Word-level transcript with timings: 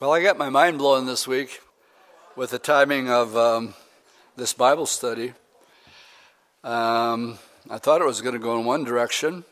Well, 0.00 0.12
I 0.12 0.22
got 0.22 0.38
my 0.38 0.48
mind 0.48 0.78
blown 0.78 1.06
this 1.06 1.26
week 1.26 1.60
with 2.36 2.50
the 2.50 2.60
timing 2.60 3.10
of 3.10 3.36
um, 3.36 3.74
this 4.36 4.52
Bible 4.52 4.86
study. 4.86 5.32
Um, 6.62 7.40
I 7.68 7.78
thought 7.78 8.00
it 8.00 8.06
was 8.06 8.20
going 8.20 8.34
to 8.34 8.38
go 8.38 8.56
in 8.60 8.64
one 8.64 8.84
direction. 8.84 9.42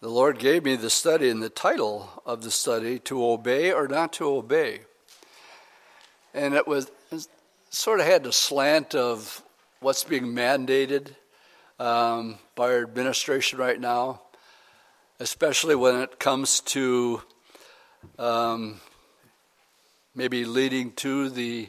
The 0.00 0.08
Lord 0.08 0.40
gave 0.40 0.64
me 0.64 0.74
the 0.74 0.90
study 0.90 1.28
and 1.28 1.40
the 1.40 1.48
title 1.48 2.10
of 2.26 2.42
the 2.42 2.50
study, 2.50 2.98
To 2.98 3.24
Obey 3.24 3.70
or 3.70 3.86
Not 3.86 4.12
to 4.14 4.26
Obey. 4.26 4.80
And 6.34 6.52
it 6.54 6.66
was 6.66 6.90
it 7.12 7.28
sort 7.70 8.00
of 8.00 8.06
had 8.06 8.24
the 8.24 8.32
slant 8.32 8.96
of 8.96 9.44
what's 9.78 10.02
being 10.02 10.34
mandated 10.34 11.14
um, 11.78 12.40
by 12.56 12.72
our 12.72 12.82
administration 12.82 13.60
right 13.60 13.80
now, 13.80 14.22
especially 15.20 15.76
when 15.76 16.00
it 16.00 16.18
comes 16.18 16.58
to 16.62 17.22
um, 18.18 18.80
maybe 20.14 20.44
leading 20.44 20.92
to 20.92 21.30
the 21.30 21.68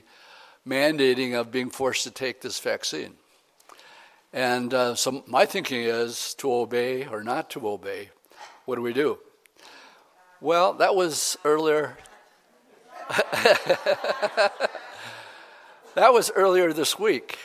mandating 0.68 1.40
of 1.40 1.52
being 1.52 1.70
forced 1.70 2.04
to 2.04 2.12
take 2.12 2.42
this 2.42 2.60
vaccine. 2.60 3.14
And 4.34 4.74
uh, 4.74 4.96
so 4.96 5.24
my 5.28 5.46
thinking 5.46 5.82
is 5.82 6.34
to 6.36 6.54
obey 6.54 7.06
or 7.06 7.24
not 7.24 7.50
to 7.52 7.68
obey. 7.68 8.10
What 8.66 8.76
do 8.76 8.82
we 8.82 8.94
do? 8.94 9.20
Well, 10.40 10.74
that 10.74 10.96
was 10.96 11.38
earlier. 11.44 11.98
that 13.10 14.52
was 15.98 16.32
earlier 16.36 16.72
this 16.74 16.98
week. 16.98 17.38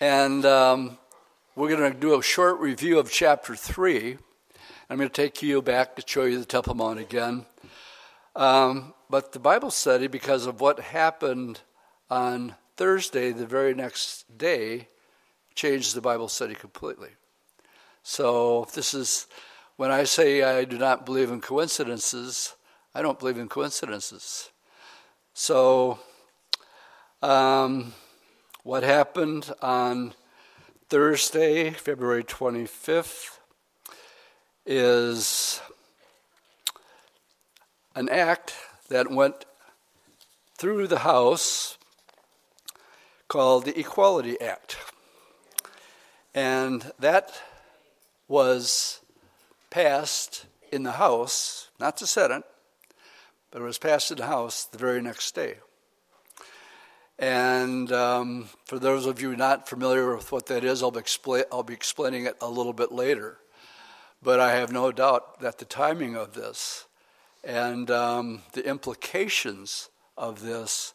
And 0.00 0.44
um, 0.44 0.98
we're 1.54 1.68
going 1.68 1.92
to 1.92 1.98
do 1.98 2.18
a 2.18 2.22
short 2.22 2.58
review 2.58 2.98
of 2.98 3.10
chapter 3.10 3.54
3. 3.54 4.16
I'm 4.88 4.96
going 4.96 5.08
to 5.08 5.14
take 5.14 5.42
you 5.42 5.62
back 5.62 5.96
to 5.96 6.02
show 6.06 6.24
you 6.24 6.38
the 6.38 6.44
Temple 6.44 6.74
Mount 6.74 6.98
again. 6.98 7.46
Um, 8.34 8.94
but 9.14 9.30
the 9.30 9.38
Bible 9.38 9.70
study, 9.70 10.08
because 10.08 10.44
of 10.44 10.60
what 10.60 10.80
happened 10.80 11.60
on 12.10 12.56
Thursday, 12.76 13.30
the 13.30 13.46
very 13.46 13.72
next 13.72 14.24
day, 14.36 14.88
changed 15.54 15.94
the 15.94 16.00
Bible 16.00 16.26
study 16.26 16.56
completely. 16.56 17.10
So 18.02 18.66
this 18.74 18.92
is 18.92 19.28
when 19.76 19.92
I 19.92 20.02
say 20.02 20.42
I 20.42 20.64
do 20.64 20.78
not 20.78 21.06
believe 21.06 21.30
in 21.30 21.40
coincidences, 21.40 22.56
I 22.92 23.02
don't 23.02 23.16
believe 23.16 23.38
in 23.38 23.48
coincidences. 23.48 24.50
So, 25.32 26.00
um, 27.22 27.92
what 28.64 28.82
happened 28.82 29.52
on 29.62 30.14
Thursday, 30.88 31.70
February 31.70 32.24
25th, 32.24 33.38
is 34.66 35.60
an 37.94 38.08
act 38.08 38.54
that 38.88 39.10
went 39.10 39.46
through 40.56 40.86
the 40.86 41.00
House 41.00 41.78
called 43.28 43.64
the 43.64 43.78
Equality 43.78 44.40
Act. 44.40 44.76
And 46.34 46.92
that 46.98 47.32
was 48.28 49.00
passed 49.70 50.46
in 50.70 50.82
the 50.82 50.92
House, 50.92 51.68
not 51.78 51.96
the 51.96 52.06
Senate, 52.06 52.44
but 53.50 53.62
it 53.62 53.64
was 53.64 53.78
passed 53.78 54.10
in 54.10 54.18
the 54.18 54.26
House 54.26 54.64
the 54.64 54.78
very 54.78 55.00
next 55.00 55.34
day. 55.34 55.56
And 57.18 57.92
um, 57.92 58.48
for 58.64 58.78
those 58.78 59.06
of 59.06 59.20
you 59.20 59.36
not 59.36 59.68
familiar 59.68 60.16
with 60.16 60.32
what 60.32 60.46
that 60.46 60.64
is, 60.64 60.82
I'll 60.82 60.90
be, 60.90 61.00
expla- 61.00 61.44
I'll 61.52 61.62
be 61.62 61.74
explaining 61.74 62.26
it 62.26 62.36
a 62.40 62.48
little 62.48 62.72
bit 62.72 62.90
later. 62.90 63.38
But 64.20 64.40
I 64.40 64.52
have 64.56 64.72
no 64.72 64.90
doubt 64.90 65.40
that 65.40 65.58
the 65.58 65.64
timing 65.64 66.16
of 66.16 66.34
this 66.34 66.86
and 67.44 67.90
um, 67.90 68.42
the 68.52 68.66
implications 68.66 69.88
of 70.16 70.40
this 70.42 70.94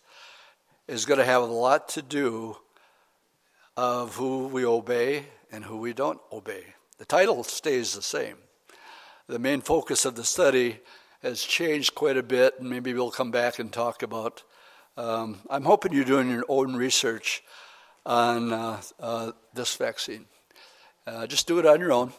is 0.88 1.06
going 1.06 1.20
to 1.20 1.26
have 1.26 1.44
a 1.44 1.46
lot 1.46 1.90
to 1.90 2.02
do 2.02 2.58
of 3.78 4.16
who 4.16 4.48
we 4.48 4.66
obey 4.66 5.26
and 5.52 5.64
who 5.64 5.78
we 5.78 5.94
don't 5.94 6.20
obey. 6.32 6.64
The 6.98 7.06
title 7.06 7.44
stays 7.44 7.94
the 7.94 8.02
same. 8.02 8.38
The 9.28 9.40
main 9.40 9.62
focus 9.62 10.06
of 10.06 10.16
the 10.16 10.24
study 10.24 10.80
has 11.22 11.42
changed 11.42 11.96
quite 11.96 12.18
a 12.18 12.24
bit, 12.24 12.60
and 12.60 12.70
maybe 12.70 12.94
we'll 12.94 13.12
come 13.12 13.32
back 13.32 13.60
and 13.60 13.72
talk 13.72 14.02
about. 14.02 14.44
Um, 14.98 15.40
I'm 15.50 15.64
hoping 15.64 15.94
you're 15.94 16.04
doing 16.04 16.30
your 16.30 16.46
own 16.50 16.76
research 16.76 17.44
on 18.06 18.52
uh, 18.52 18.82
uh, 19.00 19.32
this 19.54 19.76
vaccine. 19.76 20.26
Uh, 21.06 21.28
just 21.28 21.48
do 21.48 21.60
it 21.60 21.66
on 21.66 21.80
your 21.80 21.92
own. 21.92 22.14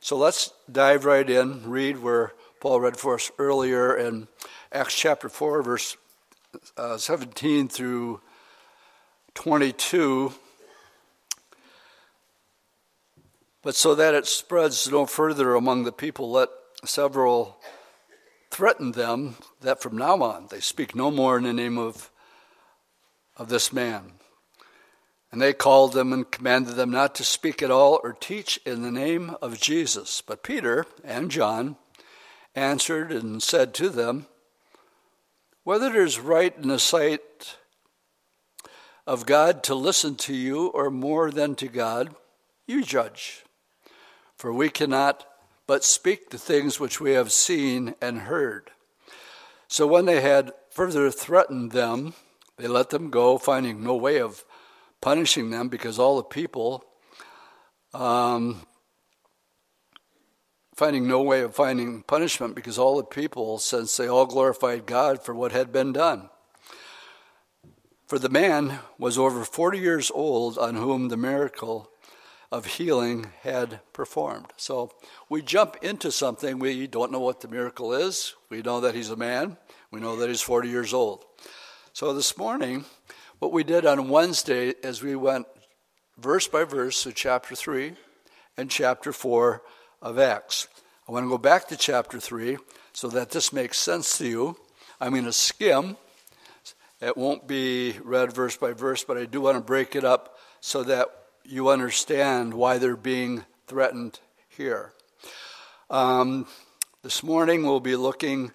So 0.00 0.16
let's 0.16 0.52
dive 0.70 1.04
right 1.04 1.28
in, 1.28 1.68
read 1.68 2.02
where 2.02 2.32
Paul 2.66 2.80
read 2.80 2.96
for 2.96 3.14
us 3.14 3.30
earlier 3.38 3.96
in 3.96 4.26
Acts 4.72 4.96
chapter 4.96 5.28
4, 5.28 5.62
verse 5.62 5.96
uh, 6.76 6.96
17 6.96 7.68
through 7.68 8.20
22. 9.34 10.32
But 13.62 13.76
so 13.76 13.94
that 13.94 14.14
it 14.14 14.26
spreads 14.26 14.90
no 14.90 15.06
further 15.06 15.54
among 15.54 15.84
the 15.84 15.92
people, 15.92 16.32
let 16.32 16.48
several 16.84 17.56
threaten 18.50 18.90
them 18.90 19.36
that 19.60 19.80
from 19.80 19.96
now 19.96 20.20
on 20.20 20.48
they 20.50 20.58
speak 20.58 20.96
no 20.96 21.12
more 21.12 21.38
in 21.38 21.44
the 21.44 21.52
name 21.52 21.78
of, 21.78 22.10
of 23.36 23.48
this 23.48 23.72
man. 23.72 24.14
And 25.30 25.40
they 25.40 25.52
called 25.52 25.92
them 25.92 26.12
and 26.12 26.28
commanded 26.28 26.74
them 26.74 26.90
not 26.90 27.14
to 27.14 27.22
speak 27.22 27.62
at 27.62 27.70
all 27.70 28.00
or 28.02 28.12
teach 28.12 28.58
in 28.66 28.82
the 28.82 28.90
name 28.90 29.36
of 29.40 29.60
Jesus. 29.60 30.20
But 30.20 30.42
Peter 30.42 30.84
and 31.04 31.30
John, 31.30 31.76
answered 32.56 33.12
and 33.12 33.42
said 33.42 33.74
to 33.74 33.88
them, 33.88 34.26
Whether 35.62 35.88
it 35.88 35.96
is 35.96 36.18
right 36.18 36.56
in 36.56 36.68
the 36.68 36.78
sight 36.78 37.56
of 39.06 39.26
God 39.26 39.62
to 39.64 39.74
listen 39.74 40.16
to 40.16 40.34
you 40.34 40.68
or 40.68 40.90
more 40.90 41.30
than 41.30 41.54
to 41.56 41.68
God, 41.68 42.14
you 42.66 42.82
judge. 42.82 43.44
For 44.36 44.52
we 44.52 44.68
cannot 44.68 45.26
but 45.66 45.84
speak 45.84 46.30
the 46.30 46.38
things 46.38 46.80
which 46.80 47.00
we 47.00 47.12
have 47.12 47.32
seen 47.32 47.94
and 48.00 48.20
heard. 48.20 48.70
So 49.68 49.86
when 49.86 50.04
they 50.04 50.20
had 50.20 50.52
further 50.70 51.10
threatened 51.10 51.72
them, 51.72 52.14
they 52.56 52.68
let 52.68 52.90
them 52.90 53.10
go, 53.10 53.38
finding 53.38 53.82
no 53.82 53.96
way 53.96 54.20
of 54.20 54.44
punishing 55.00 55.50
them 55.50 55.68
because 55.68 55.98
all 55.98 56.16
the 56.16 56.22
people 56.22 56.84
um, 57.92 58.66
finding 60.76 61.08
no 61.08 61.22
way 61.22 61.40
of 61.40 61.54
finding 61.54 62.02
punishment 62.02 62.54
because 62.54 62.78
all 62.78 62.98
the 62.98 63.04
people, 63.04 63.58
since 63.58 63.96
they 63.96 64.06
all 64.06 64.26
glorified 64.26 64.84
God 64.84 65.24
for 65.24 65.34
what 65.34 65.52
had 65.52 65.72
been 65.72 65.92
done. 65.92 66.28
For 68.06 68.18
the 68.18 68.28
man 68.28 68.80
was 68.98 69.16
over 69.18 69.42
40 69.42 69.78
years 69.78 70.12
old 70.14 70.58
on 70.58 70.76
whom 70.76 71.08
the 71.08 71.16
miracle 71.16 71.90
of 72.52 72.66
healing 72.66 73.32
had 73.40 73.80
performed. 73.92 74.52
So 74.56 74.92
we 75.28 75.42
jump 75.42 75.76
into 75.82 76.12
something, 76.12 76.58
we 76.58 76.86
don't 76.86 77.10
know 77.10 77.20
what 77.20 77.40
the 77.40 77.48
miracle 77.48 77.92
is. 77.92 78.34
We 78.50 78.62
know 78.62 78.80
that 78.80 78.94
he's 78.94 79.10
a 79.10 79.16
man, 79.16 79.56
we 79.90 79.98
know 79.98 80.14
that 80.16 80.28
he's 80.28 80.42
40 80.42 80.68
years 80.68 80.92
old. 80.92 81.24
So 81.94 82.12
this 82.12 82.36
morning, 82.36 82.84
what 83.38 83.50
we 83.50 83.64
did 83.64 83.86
on 83.86 84.10
Wednesday 84.10 84.74
is 84.82 85.02
we 85.02 85.16
went 85.16 85.46
verse 86.18 86.46
by 86.46 86.64
verse 86.64 87.02
through 87.02 87.12
chapter 87.12 87.54
3 87.54 87.94
and 88.58 88.70
chapter 88.70 89.12
4 89.12 89.62
of 90.06 90.20
Acts. 90.20 90.68
I 91.08 91.12
want 91.12 91.24
to 91.24 91.28
go 91.28 91.36
back 91.36 91.66
to 91.68 91.76
chapter 91.76 92.20
3 92.20 92.58
so 92.92 93.08
that 93.08 93.30
this 93.30 93.52
makes 93.52 93.76
sense 93.76 94.18
to 94.18 94.26
you. 94.26 94.56
I'm 95.00 95.12
going 95.12 95.24
to 95.24 95.32
skim. 95.32 95.96
It 97.00 97.16
won't 97.16 97.48
be 97.48 97.96
read 98.04 98.32
verse 98.32 98.56
by 98.56 98.72
verse, 98.72 99.02
but 99.02 99.18
I 99.18 99.24
do 99.24 99.40
want 99.40 99.56
to 99.56 99.60
break 99.60 99.96
it 99.96 100.04
up 100.04 100.38
so 100.60 100.84
that 100.84 101.08
you 101.44 101.68
understand 101.68 102.54
why 102.54 102.78
they're 102.78 102.96
being 102.96 103.44
threatened 103.66 104.20
here. 104.48 104.92
Um, 105.90 106.46
this 107.02 107.24
morning 107.24 107.64
we'll 107.64 107.80
be 107.80 107.96
looking 107.96 108.52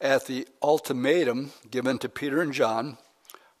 at 0.00 0.26
the 0.26 0.48
ultimatum 0.60 1.52
given 1.70 1.98
to 1.98 2.08
Peter 2.08 2.42
and 2.42 2.52
John 2.52 2.98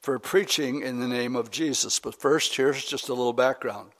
for 0.00 0.18
preaching 0.18 0.82
in 0.82 0.98
the 0.98 1.08
name 1.08 1.36
of 1.36 1.52
Jesus. 1.52 2.00
But 2.00 2.20
first, 2.20 2.56
here's 2.56 2.84
just 2.84 3.08
a 3.08 3.14
little 3.14 3.32
background. 3.32 3.92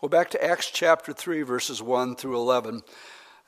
Go 0.00 0.08
back 0.08 0.30
to 0.30 0.44
Acts 0.44 0.70
chapter 0.70 1.12
3, 1.12 1.42
verses 1.42 1.82
1 1.82 2.16
through 2.16 2.36
11. 2.36 2.82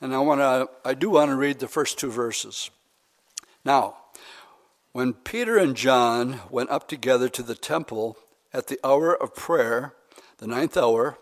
And 0.01 0.15
I, 0.15 0.19
want 0.19 0.41
to, 0.41 0.69
I 0.83 0.93
do 0.93 1.11
want 1.11 1.29
to 1.29 1.35
read 1.35 1.59
the 1.59 1.67
first 1.67 1.99
two 1.99 2.11
verses. 2.11 2.69
Now, 3.63 3.97
when 4.91 5.13
Peter 5.13 5.57
and 5.57 5.75
John 5.75 6.39
went 6.49 6.69
up 6.69 6.87
together 6.87 7.29
to 7.29 7.43
the 7.43 7.55
temple 7.55 8.17
at 8.53 8.67
the 8.67 8.79
hour 8.83 9.15
of 9.15 9.35
prayer, 9.35 9.93
the 10.37 10.47
ninth 10.47 10.77
hour, 10.77 11.17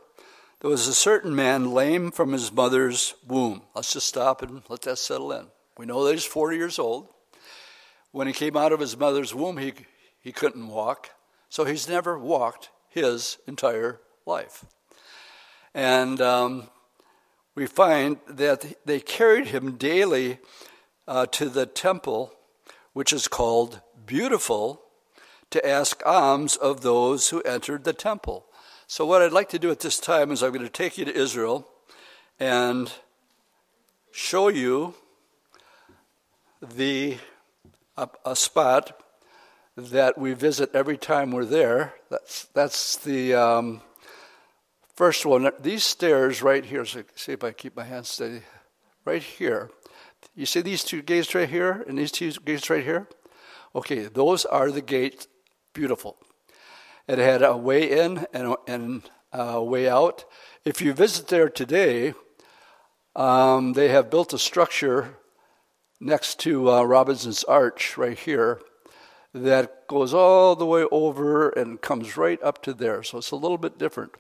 there 0.61 0.69
was 0.69 0.87
a 0.87 0.93
certain 0.93 1.35
man 1.35 1.71
lame 1.71 2.11
from 2.11 2.31
his 2.31 2.51
mother's 2.51 3.15
womb. 3.27 3.63
Let's 3.75 3.93
just 3.93 4.07
stop 4.07 4.41
and 4.41 4.63
let 4.69 4.83
that 4.83 4.99
settle 4.99 5.31
in. 5.31 5.47
We 5.77 5.85
know 5.85 6.05
that 6.05 6.13
he's 6.13 6.25
40 6.25 6.57
years 6.57 6.79
old. 6.79 7.09
When 8.11 8.27
he 8.27 8.33
came 8.33 8.55
out 8.55 8.71
of 8.71 8.79
his 8.79 8.97
mother's 8.97 9.35
womb, 9.35 9.57
he, 9.57 9.73
he 10.21 10.31
couldn't 10.31 10.67
walk. 10.67 11.09
So 11.49 11.65
he's 11.65 11.89
never 11.89 12.17
walked 12.17 12.69
his 12.89 13.37
entire 13.47 13.99
life. 14.25 14.65
And 15.75 16.19
um, 16.21 16.69
we 17.53 17.67
find 17.67 18.17
that 18.27 18.77
they 18.85 18.99
carried 18.99 19.49
him 19.49 19.77
daily 19.77 20.39
uh, 21.07 21.27
to 21.27 21.49
the 21.49 21.67
temple 21.67 22.35
which 22.95 23.11
is 23.11 23.27
called 23.27 23.81
Beautiful, 24.05 24.81
to 25.49 25.67
ask 25.67 26.01
alms 26.05 26.55
of 26.55 26.79
those 26.79 27.27
who 27.27 27.41
entered 27.41 27.83
the 27.83 27.91
temple. 27.91 28.45
So, 28.87 29.05
what 29.05 29.21
I'd 29.21 29.33
like 29.33 29.49
to 29.49 29.59
do 29.59 29.69
at 29.69 29.81
this 29.81 29.99
time 29.99 30.31
is 30.31 30.41
I'm 30.41 30.53
going 30.53 30.63
to 30.63 30.69
take 30.69 30.97
you 30.97 31.03
to 31.03 31.13
Israel 31.13 31.67
and 32.39 32.89
show 34.13 34.47
you 34.47 34.93
the 36.61 37.17
a, 37.97 38.07
a 38.25 38.33
spot 38.33 38.97
that 39.75 40.17
we 40.17 40.33
visit 40.33 40.73
every 40.73 40.97
time 40.97 41.31
we're 41.31 41.43
there. 41.43 41.95
That's 42.09 42.45
that's 42.53 42.95
the 42.95 43.33
um, 43.33 43.81
first 44.95 45.25
one. 45.25 45.51
These 45.59 45.83
stairs 45.83 46.41
right 46.41 46.65
here. 46.65 46.85
So 46.85 47.03
see 47.15 47.33
if 47.33 47.43
I 47.43 47.51
keep 47.51 47.75
my 47.75 47.83
hands 47.83 48.09
steady. 48.09 48.41
Right 49.05 49.21
here. 49.21 49.69
You 50.35 50.45
see 50.45 50.61
these 50.61 50.83
two 50.83 51.01
gates 51.01 51.35
right 51.35 51.47
here 51.47 51.85
and 51.87 51.97
these 51.97 52.11
two 52.11 52.31
gates 52.31 52.69
right 52.69 52.83
here? 52.83 53.07
Okay, 53.75 54.05
those 54.05 54.45
are 54.45 54.71
the 54.71 54.81
gates. 54.81 55.27
Beautiful. 55.73 56.17
It 57.07 57.19
had 57.19 57.43
a 57.43 57.55
way 57.55 57.91
in 57.99 58.25
and, 58.33 58.55
and 58.67 59.03
a 59.31 59.63
way 59.63 59.87
out. 59.87 60.25
If 60.63 60.81
you 60.81 60.93
visit 60.93 61.27
there 61.27 61.49
today, 61.49 62.13
um, 63.15 63.73
they 63.73 63.89
have 63.89 64.09
built 64.09 64.33
a 64.33 64.39
structure 64.39 65.17
next 65.99 66.39
to 66.41 66.71
uh, 66.71 66.83
Robinson's 66.83 67.43
Arch 67.43 67.97
right 67.97 68.17
here 68.17 68.59
that 69.33 69.87
goes 69.87 70.13
all 70.13 70.55
the 70.55 70.65
way 70.65 70.85
over 70.91 71.49
and 71.49 71.81
comes 71.81 72.17
right 72.17 72.41
up 72.41 72.63
to 72.63 72.73
there. 72.73 73.03
So 73.03 73.17
it's 73.19 73.31
a 73.31 73.35
little 73.35 73.57
bit 73.57 73.77
different. 73.77 74.13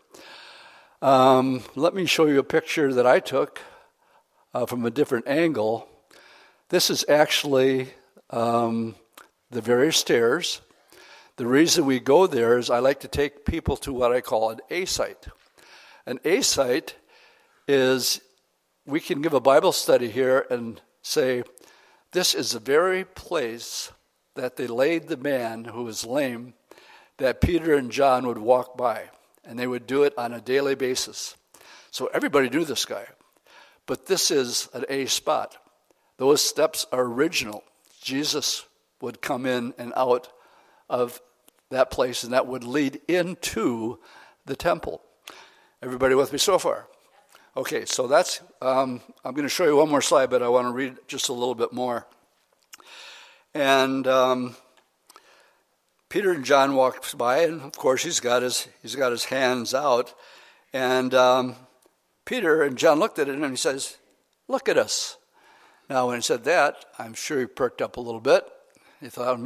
Um, 1.01 1.61
let 1.75 1.93
me 1.93 2.05
show 2.05 2.25
you 2.25 2.39
a 2.39 2.43
picture 2.43 2.93
that 2.93 3.05
I 3.05 3.19
took 3.19 3.59
uh, 4.53 4.65
from 4.65 4.85
a 4.85 4.89
different 4.89 5.27
angle. 5.27 5.89
This 6.69 6.89
is 6.89 7.03
actually 7.09 7.89
um, 8.29 8.95
the 9.51 9.59
various 9.61 9.97
stairs. 9.97 10.61
The 11.35 11.45
reason 11.45 11.85
we 11.85 11.99
go 11.99 12.27
there 12.27 12.57
is 12.57 12.69
I 12.69 12.79
like 12.79 13.01
to 13.01 13.09
take 13.09 13.45
people 13.45 13.75
to 13.77 13.91
what 13.91 14.13
I 14.13 14.21
call 14.21 14.51
an 14.51 14.59
A 14.69 14.85
site. 14.85 15.27
An 16.05 16.19
A 16.23 16.41
site 16.41 16.95
is 17.67 18.21
we 18.85 19.01
can 19.01 19.21
give 19.21 19.33
a 19.33 19.41
Bible 19.41 19.73
study 19.73 20.09
here 20.09 20.45
and 20.49 20.79
say, 21.01 21.43
This 22.13 22.33
is 22.33 22.51
the 22.51 22.59
very 22.59 23.03
place 23.03 23.91
that 24.35 24.55
they 24.55 24.67
laid 24.67 25.07
the 25.09 25.17
man 25.17 25.65
who 25.65 25.83
was 25.83 26.05
lame 26.05 26.53
that 27.17 27.41
Peter 27.41 27.75
and 27.75 27.91
John 27.91 28.25
would 28.27 28.37
walk 28.37 28.77
by, 28.77 29.09
and 29.45 29.57
they 29.57 29.67
would 29.67 29.87
do 29.87 30.03
it 30.03 30.13
on 30.17 30.33
a 30.33 30.41
daily 30.41 30.75
basis. 30.75 31.35
So 31.91 32.07
everybody 32.13 32.49
knew 32.49 32.65
this 32.65 32.85
guy. 32.85 33.05
But 33.85 34.07
this 34.07 34.31
is 34.31 34.67
an 34.73 34.85
A 34.89 35.05
spot. 35.05 35.57
Those 36.17 36.41
steps 36.41 36.85
are 36.91 37.03
original. 37.03 37.63
Jesus 38.01 38.65
would 39.01 39.21
come 39.21 39.45
in 39.45 39.73
and 39.77 39.93
out 39.95 40.29
of 40.89 41.21
that 41.69 41.91
place, 41.91 42.23
and 42.23 42.33
that 42.33 42.47
would 42.47 42.63
lead 42.63 43.01
into 43.07 43.99
the 44.45 44.55
temple. 44.55 45.01
Everybody 45.81 46.15
with 46.15 46.31
me 46.31 46.39
so 46.39 46.57
far? 46.57 46.87
Okay, 47.57 47.85
so 47.85 48.07
that's, 48.07 48.41
um, 48.61 49.01
I'm 49.23 49.33
going 49.33 49.47
to 49.47 49.49
show 49.49 49.65
you 49.65 49.77
one 49.77 49.89
more 49.89 50.01
slide, 50.01 50.29
but 50.29 50.43
I 50.43 50.49
want 50.49 50.67
to 50.67 50.73
read 50.73 50.97
just 51.07 51.29
a 51.29 51.33
little 51.33 51.55
bit 51.55 51.71
more. 51.71 52.05
And 53.53 54.05
um, 54.07 54.55
Peter 56.15 56.31
and 56.31 56.45
John 56.45 56.75
walked 56.75 57.17
by, 57.17 57.39
and 57.39 57.61
of 57.61 57.73
course 57.73 58.03
he's 58.03 58.21
got 58.21 58.41
his, 58.41 58.69
he's 58.81 58.95
got 58.95 59.11
his 59.11 59.25
hands 59.25 59.73
out. 59.73 60.13
And 60.71 61.13
um, 61.13 61.57
Peter 62.23 62.63
and 62.63 62.77
John 62.77 62.99
looked 62.99 63.19
at 63.19 63.27
it 63.27 63.35
and 63.35 63.43
he 63.43 63.57
says, 63.57 63.97
Look 64.47 64.69
at 64.69 64.77
us. 64.77 65.17
Now, 65.89 66.07
when 66.07 66.15
he 66.15 66.21
said 66.21 66.45
that, 66.45 66.85
I'm 66.97 67.15
sure 67.15 67.41
he 67.41 67.45
perked 67.45 67.81
up 67.81 67.97
a 67.97 67.99
little 67.99 68.21
bit. 68.21 68.47
He 69.01 69.09
thought, 69.09 69.33
I'm 69.33 69.45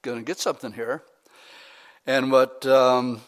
going 0.00 0.20
to 0.20 0.24
get 0.24 0.38
something 0.38 0.72
here. 0.72 1.02
And 2.06 2.32
what 2.32 2.64
um, 2.64 3.20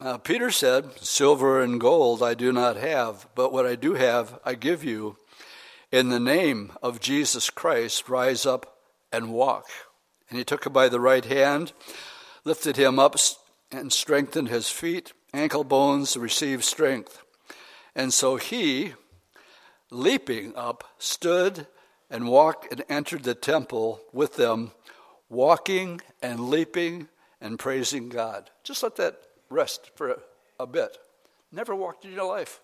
uh, 0.00 0.18
Peter 0.18 0.52
said, 0.52 0.88
Silver 1.00 1.60
and 1.60 1.80
gold 1.80 2.22
I 2.22 2.34
do 2.34 2.52
not 2.52 2.76
have, 2.76 3.26
but 3.34 3.52
what 3.52 3.66
I 3.66 3.74
do 3.74 3.94
have, 3.94 4.38
I 4.44 4.54
give 4.54 4.84
you. 4.84 5.16
In 5.90 6.10
the 6.10 6.20
name 6.20 6.74
of 6.80 7.00
Jesus 7.00 7.50
Christ, 7.50 8.08
rise 8.08 8.46
up 8.46 8.78
and 9.10 9.32
walk. 9.32 9.66
And 10.28 10.38
he 10.38 10.44
took 10.44 10.66
him 10.66 10.72
by 10.72 10.88
the 10.88 11.00
right 11.00 11.24
hand, 11.24 11.72
lifted 12.44 12.76
him 12.76 12.98
up, 12.98 13.16
and 13.70 13.92
strengthened 13.92 14.48
his 14.48 14.70
feet, 14.70 15.12
ankle 15.32 15.64
bones 15.64 16.16
received 16.16 16.64
strength. 16.64 17.22
And 17.94 18.12
so 18.12 18.36
he, 18.36 18.94
leaping 19.90 20.54
up, 20.56 20.84
stood 20.98 21.66
and 22.10 22.28
walked 22.28 22.70
and 22.70 22.84
entered 22.88 23.24
the 23.24 23.34
temple 23.34 24.00
with 24.12 24.36
them, 24.36 24.72
walking 25.28 26.00
and 26.22 26.48
leaping 26.48 27.08
and 27.40 27.58
praising 27.58 28.08
God. 28.08 28.50
Just 28.62 28.82
let 28.82 28.96
that 28.96 29.16
rest 29.50 29.90
for 29.94 30.16
a, 30.58 30.66
bit. 30.66 30.98
Never 31.52 31.74
walked 31.74 32.04
in 32.04 32.12
your 32.12 32.26
life. 32.26 32.60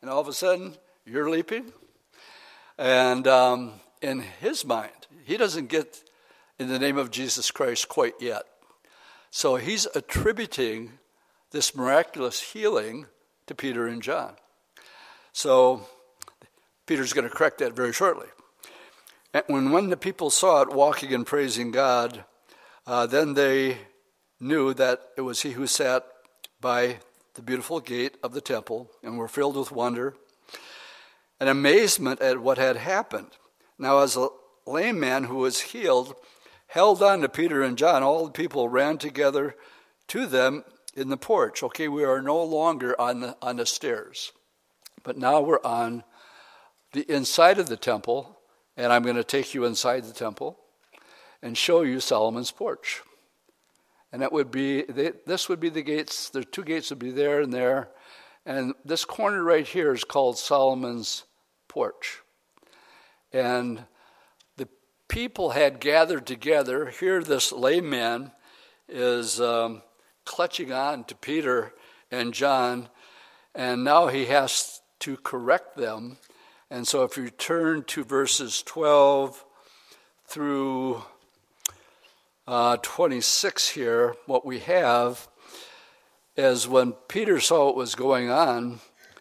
And 0.00 0.10
all 0.10 0.20
of 0.20 0.28
a 0.28 0.32
sudden, 0.32 0.76
you're 1.04 1.28
leaping. 1.28 1.72
And 2.78 3.26
um, 3.26 3.72
in 4.00 4.20
his 4.40 4.64
mind, 4.64 5.06
he 5.24 5.36
doesn't 5.36 5.68
get 5.68 6.02
in 6.58 6.68
the 6.68 6.78
name 6.78 6.98
of 6.98 7.10
Jesus 7.10 7.50
Christ 7.50 7.88
quite 7.88 8.14
yet. 8.20 8.42
So 9.30 9.56
he's 9.56 9.86
attributing 9.94 10.98
this 11.50 11.74
miraculous 11.74 12.40
healing 12.40 13.06
to 13.46 13.54
Peter 13.54 13.86
and 13.86 14.02
John. 14.02 14.34
So 15.32 15.86
Peter's 16.86 17.12
going 17.12 17.28
to 17.28 17.34
correct 17.34 17.58
that 17.58 17.74
very 17.74 17.92
shortly. 17.92 18.28
And 19.32 19.44
when, 19.46 19.70
when 19.70 19.90
the 19.90 19.96
people 19.96 20.30
saw 20.30 20.62
it 20.62 20.72
walking 20.72 21.12
and 21.12 21.26
praising 21.26 21.70
God, 21.70 22.24
uh, 22.86 23.06
then 23.06 23.34
they 23.34 23.78
knew 24.40 24.72
that 24.74 25.00
it 25.16 25.20
was 25.20 25.42
he 25.42 25.52
who 25.52 25.66
sat 25.66 26.04
by 26.60 26.98
the 27.34 27.42
beautiful 27.42 27.80
gate 27.80 28.16
of 28.22 28.32
the 28.32 28.40
temple 28.40 28.90
and 29.02 29.18
were 29.18 29.28
filled 29.28 29.56
with 29.56 29.70
wonder 29.70 30.16
and 31.38 31.48
amazement 31.48 32.20
at 32.20 32.40
what 32.40 32.58
had 32.58 32.76
happened. 32.76 33.30
Now, 33.78 34.00
as 34.00 34.16
a 34.16 34.28
lame 34.66 34.98
man 34.98 35.24
who 35.24 35.36
was 35.36 35.60
healed 35.60 36.14
held 36.68 37.02
on 37.02 37.20
to 37.22 37.28
Peter 37.28 37.62
and 37.62 37.76
John, 37.76 38.02
all 38.02 38.24
the 38.26 38.30
people 38.30 38.68
ran 38.68 38.98
together 38.98 39.56
to 40.08 40.26
them 40.26 40.64
in 40.94 41.08
the 41.08 41.16
porch. 41.16 41.62
Okay, 41.62 41.88
we 41.88 42.04
are 42.04 42.22
no 42.22 42.42
longer 42.42 42.98
on 43.00 43.20
the, 43.20 43.36
on 43.42 43.56
the 43.56 43.66
stairs, 43.66 44.32
but 45.02 45.16
now 45.16 45.40
we're 45.40 45.62
on 45.64 46.04
the 46.92 47.10
inside 47.12 47.58
of 47.58 47.68
the 47.68 47.76
temple, 47.76 48.38
and 48.76 48.92
I'm 48.92 49.02
going 49.02 49.16
to 49.16 49.24
take 49.24 49.54
you 49.54 49.64
inside 49.64 50.04
the 50.04 50.12
temple 50.12 50.58
and 51.42 51.56
show 51.56 51.82
you 51.82 52.00
Solomon's 52.00 52.50
porch. 52.50 53.02
And 54.12 54.22
that 54.22 54.32
would 54.32 54.50
be, 54.50 54.82
they, 54.82 55.12
this 55.26 55.48
would 55.48 55.60
be 55.60 55.68
the 55.68 55.82
gates, 55.82 56.30
the 56.30 56.44
two 56.44 56.64
gates 56.64 56.90
would 56.90 56.98
be 56.98 57.10
there 57.10 57.40
and 57.40 57.52
there. 57.52 57.90
And 58.46 58.74
this 58.84 59.04
corner 59.04 59.42
right 59.42 59.66
here 59.66 59.92
is 59.92 60.04
called 60.04 60.38
Solomon's 60.38 61.24
porch. 61.68 62.22
And 63.32 63.84
people 65.08 65.50
had 65.50 65.80
gathered 65.80 66.26
together. 66.26 66.86
Here, 66.86 67.22
this 67.22 67.50
layman 67.50 68.30
is 68.88 69.40
um, 69.40 69.82
clutching 70.24 70.72
on 70.72 71.04
to 71.04 71.14
Peter 71.14 71.72
and 72.10 72.32
John, 72.32 72.88
and 73.54 73.82
now 73.82 74.08
he 74.08 74.26
has 74.26 74.80
to 75.00 75.16
correct 75.16 75.76
them. 75.76 76.18
And 76.70 76.86
so, 76.86 77.02
if 77.04 77.16
you 77.16 77.30
turn 77.30 77.84
to 77.84 78.04
verses 78.04 78.62
12 78.62 79.44
through 80.26 81.02
uh, 82.46 82.76
26 82.82 83.70
here, 83.70 84.14
what 84.26 84.44
we 84.44 84.60
have 84.60 85.28
is 86.36 86.68
when 86.68 86.92
Peter 87.08 87.40
saw 87.40 87.66
what 87.66 87.76
was 87.76 87.94
going 87.94 88.30
on, 88.30 88.80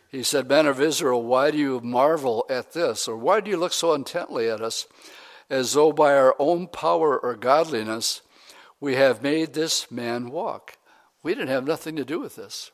he 0.10 0.24
said, 0.24 0.48
Men 0.48 0.68
of 0.68 0.80
Israel, 0.80 1.24
why 1.24 1.52
do 1.52 1.58
you 1.58 1.80
marvel 1.82 2.46
at 2.50 2.74
this? 2.74 3.08
Or 3.08 3.18
why 3.18 3.42
do 3.42 3.50
you 3.50 3.58
look 3.58 3.74
so 3.74 3.94
intently 3.94 4.50
at 4.50 4.62
us, 4.62 4.88
as 5.50 5.74
though 5.74 5.92
by 5.92 6.16
our 6.16 6.36
own 6.40 6.68
power 6.68 7.18
or 7.18 7.36
godliness 7.36 8.22
we 8.80 8.96
have 8.96 9.24
made 9.24 9.54
this 9.54 9.90
man 9.92 10.30
walk? 10.30 10.78
We 11.24 11.34
didn't 11.34 11.50
have 11.50 11.68
nothing 11.68 11.96
to 11.96 12.06
do 12.06 12.20
with 12.20 12.36
this. 12.36 12.72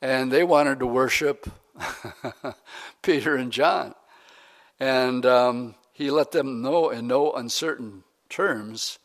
And 0.00 0.30
they 0.30 0.44
wanted 0.44 0.78
to 0.80 0.86
worship 0.86 1.50
Peter 3.02 3.36
and 3.36 3.52
John. 3.52 3.94
And 4.80 5.26
um, 5.26 5.74
he 5.92 6.10
let 6.10 6.30
them 6.30 6.62
know 6.62 6.90
in 6.90 7.06
no 7.06 7.32
uncertain 7.32 8.04
terms 8.28 8.98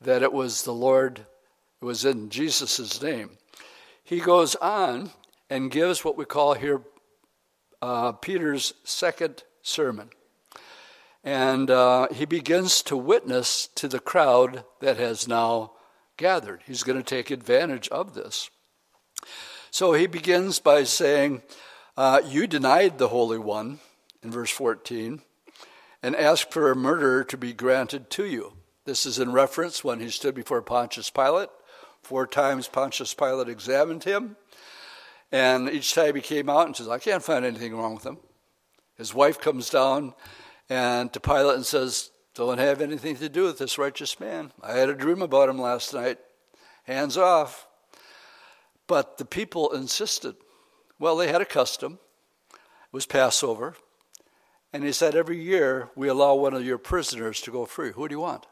that 0.00 0.22
it 0.22 0.32
was 0.32 0.62
the 0.62 0.74
Lord, 0.74 1.20
it 1.80 1.84
was 1.84 2.04
in 2.04 2.28
Jesus' 2.28 3.00
name. 3.02 3.38
He 4.04 4.20
goes 4.20 4.54
on 4.56 5.10
and 5.48 5.70
gives 5.70 6.04
what 6.04 6.16
we 6.16 6.24
call 6.24 6.54
here 6.54 6.82
uh, 7.80 8.12
Peter's 8.12 8.74
second 8.84 9.44
sermon. 9.62 10.10
And 11.26 11.72
uh, 11.72 12.06
he 12.12 12.24
begins 12.24 12.82
to 12.82 12.96
witness 12.96 13.66
to 13.74 13.88
the 13.88 13.98
crowd 13.98 14.64
that 14.78 14.96
has 14.96 15.26
now 15.26 15.72
gathered. 16.16 16.62
He's 16.64 16.84
going 16.84 16.98
to 16.98 17.04
take 17.04 17.32
advantage 17.32 17.88
of 17.88 18.14
this. 18.14 18.48
So 19.72 19.92
he 19.92 20.06
begins 20.06 20.60
by 20.60 20.84
saying, 20.84 21.42
uh, 21.96 22.22
You 22.24 22.46
denied 22.46 22.98
the 22.98 23.08
Holy 23.08 23.38
One, 23.38 23.80
in 24.22 24.30
verse 24.30 24.52
14, 24.52 25.20
and 26.00 26.14
asked 26.14 26.52
for 26.52 26.70
a 26.70 26.76
murderer 26.76 27.24
to 27.24 27.36
be 27.36 27.52
granted 27.52 28.08
to 28.10 28.24
you. 28.24 28.52
This 28.84 29.04
is 29.04 29.18
in 29.18 29.32
reference 29.32 29.82
when 29.82 29.98
he 29.98 30.10
stood 30.10 30.36
before 30.36 30.62
Pontius 30.62 31.10
Pilate. 31.10 31.48
Four 32.02 32.28
times 32.28 32.68
Pontius 32.68 33.14
Pilate 33.14 33.48
examined 33.48 34.04
him, 34.04 34.36
and 35.32 35.68
each 35.68 35.92
time 35.92 36.14
he 36.14 36.20
came 36.20 36.48
out 36.48 36.66
and 36.66 36.76
says, 36.76 36.88
I 36.88 37.00
can't 37.00 37.24
find 37.24 37.44
anything 37.44 37.74
wrong 37.74 37.96
with 37.96 38.06
him. 38.06 38.18
His 38.96 39.12
wife 39.12 39.40
comes 39.40 39.68
down 39.68 40.14
and 40.68 41.12
to 41.12 41.20
Pilate 41.20 41.56
and 41.56 41.66
says, 41.66 42.10
Don't 42.34 42.58
have 42.58 42.80
anything 42.80 43.16
to 43.16 43.28
do 43.28 43.44
with 43.44 43.58
this 43.58 43.78
righteous 43.78 44.18
man. 44.18 44.52
I 44.62 44.72
had 44.72 44.88
a 44.88 44.94
dream 44.94 45.22
about 45.22 45.48
him 45.48 45.58
last 45.58 45.94
night. 45.94 46.18
Hands 46.84 47.16
off. 47.16 47.66
But 48.86 49.18
the 49.18 49.24
people 49.24 49.72
insisted. 49.72 50.36
Well, 50.98 51.16
they 51.16 51.28
had 51.28 51.40
a 51.40 51.46
custom. 51.46 51.98
It 52.52 52.92
was 52.92 53.06
Passover. 53.06 53.74
And 54.72 54.84
he 54.84 54.92
said, 54.92 55.14
Every 55.14 55.42
year 55.42 55.90
we 55.96 56.08
allow 56.08 56.34
one 56.34 56.54
of 56.54 56.64
your 56.64 56.78
prisoners 56.78 57.40
to 57.42 57.50
go 57.50 57.64
free. 57.64 57.92
Who 57.92 58.08
do 58.08 58.14
you 58.14 58.20
want? 58.20 58.46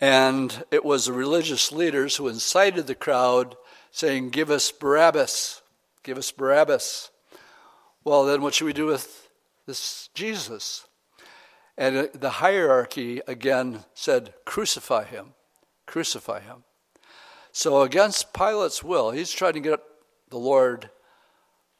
And 0.00 0.64
it 0.70 0.84
was 0.84 1.06
the 1.06 1.12
religious 1.12 1.72
leaders 1.72 2.16
who 2.16 2.28
incited 2.28 2.86
the 2.86 2.94
crowd, 2.94 3.56
saying, 3.90 4.30
Give 4.30 4.50
us 4.50 4.70
Barabbas. 4.70 5.62
Give 6.02 6.18
us 6.18 6.30
Barabbas. 6.30 7.10
Well, 8.04 8.24
then 8.24 8.42
what 8.42 8.54
should 8.54 8.64
we 8.64 8.72
do 8.72 8.86
with 8.86 9.27
this 9.68 10.08
Jesus? 10.14 10.86
And 11.76 11.96
uh, 11.96 12.06
the 12.12 12.30
hierarchy 12.30 13.20
again 13.28 13.84
said, 13.94 14.34
Crucify 14.44 15.04
him. 15.04 15.34
Crucify 15.86 16.40
him. 16.40 16.64
So, 17.52 17.82
against 17.82 18.32
Pilate's 18.32 18.82
will, 18.82 19.10
he's 19.10 19.32
trying 19.32 19.54
to 19.54 19.60
get 19.60 19.80
the 20.30 20.38
Lord 20.38 20.90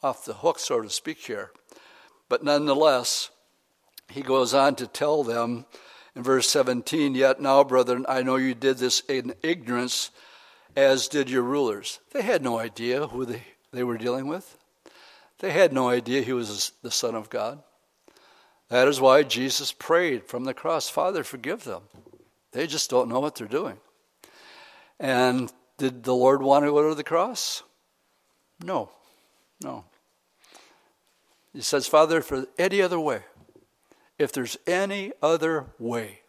off 0.02 0.24
the 0.24 0.34
hook, 0.34 0.58
so 0.58 0.80
to 0.80 0.88
speak, 0.88 1.18
here. 1.18 1.50
But 2.28 2.44
nonetheless, 2.44 3.30
he 4.08 4.22
goes 4.22 4.54
on 4.54 4.76
to 4.76 4.86
tell 4.86 5.24
them 5.24 5.66
in 6.14 6.22
verse 6.22 6.48
17, 6.48 7.14
Yet 7.14 7.40
now, 7.40 7.64
brethren, 7.64 8.06
I 8.08 8.22
know 8.22 8.36
you 8.36 8.54
did 8.54 8.78
this 8.78 9.00
in 9.08 9.34
ignorance, 9.42 10.10
as 10.76 11.08
did 11.08 11.28
your 11.28 11.42
rulers. 11.42 12.00
They 12.12 12.22
had 12.22 12.42
no 12.42 12.58
idea 12.58 13.06
who 13.08 13.24
they, 13.24 13.42
they 13.72 13.84
were 13.84 13.98
dealing 13.98 14.28
with, 14.28 14.56
they 15.40 15.50
had 15.50 15.72
no 15.72 15.88
idea 15.88 16.22
he 16.22 16.32
was 16.32 16.72
the 16.82 16.90
Son 16.90 17.14
of 17.14 17.30
God. 17.30 17.62
That 18.68 18.88
is 18.88 19.00
why 19.00 19.22
Jesus 19.22 19.72
prayed 19.72 20.24
from 20.24 20.44
the 20.44 20.54
cross, 20.54 20.88
Father, 20.88 21.24
forgive 21.24 21.64
them. 21.64 21.82
They 22.52 22.66
just 22.66 22.90
don't 22.90 23.08
know 23.08 23.20
what 23.20 23.34
they're 23.34 23.46
doing. 23.46 23.78
And 25.00 25.52
did 25.78 26.02
the 26.02 26.14
Lord 26.14 26.42
want 26.42 26.64
to 26.64 26.70
go 26.70 26.88
to 26.88 26.94
the 26.94 27.04
cross? 27.04 27.62
No, 28.62 28.90
no. 29.62 29.84
He 31.52 31.62
says, 31.62 31.86
Father, 31.86 32.20
for 32.20 32.46
any 32.58 32.82
other 32.82 33.00
way, 33.00 33.22
if 34.18 34.32
there's 34.32 34.58
any 34.66 35.12
other 35.22 35.66
way 35.78 36.20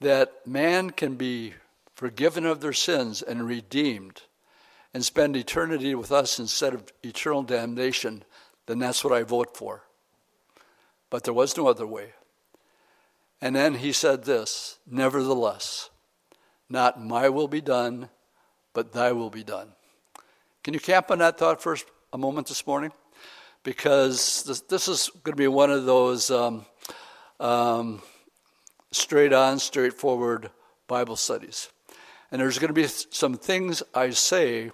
that 0.00 0.46
man 0.46 0.90
can 0.90 1.14
be 1.14 1.54
forgiven 1.94 2.44
of 2.44 2.60
their 2.60 2.72
sins 2.72 3.22
and 3.22 3.46
redeemed 3.46 4.22
and 4.92 5.04
spend 5.04 5.36
eternity 5.36 5.94
with 5.94 6.12
us 6.12 6.38
instead 6.38 6.74
of 6.74 6.92
eternal 7.02 7.42
damnation, 7.42 8.22
then 8.66 8.78
that's 8.78 9.02
what 9.02 9.12
I 9.12 9.22
vote 9.22 9.56
for. 9.56 9.82
But 11.14 11.22
there 11.22 11.32
was 11.32 11.56
no 11.56 11.68
other 11.68 11.86
way. 11.86 12.08
And 13.40 13.54
then 13.54 13.74
he 13.74 13.92
said 13.92 14.24
this 14.24 14.80
Nevertheless, 14.84 15.90
not 16.68 17.00
my 17.00 17.28
will 17.28 17.46
be 17.46 17.60
done, 17.60 18.08
but 18.72 18.92
thy 18.92 19.12
will 19.12 19.30
be 19.30 19.44
done. 19.44 19.74
Can 20.64 20.74
you 20.74 20.80
camp 20.80 21.12
on 21.12 21.18
that 21.18 21.38
thought 21.38 21.62
for 21.62 21.76
a 22.12 22.18
moment 22.18 22.48
this 22.48 22.66
morning? 22.66 22.90
Because 23.62 24.42
this, 24.42 24.62
this 24.62 24.88
is 24.88 25.08
going 25.22 25.34
to 25.34 25.40
be 25.40 25.46
one 25.46 25.70
of 25.70 25.84
those 25.84 26.32
um, 26.32 26.66
um, 27.38 28.02
straight 28.90 29.32
on, 29.32 29.60
straightforward 29.60 30.50
Bible 30.88 31.14
studies. 31.14 31.68
And 32.32 32.40
there's 32.40 32.58
going 32.58 32.74
to 32.74 32.74
be 32.74 32.88
some 32.88 33.34
things 33.34 33.84
I 33.94 34.10
say 34.10 34.72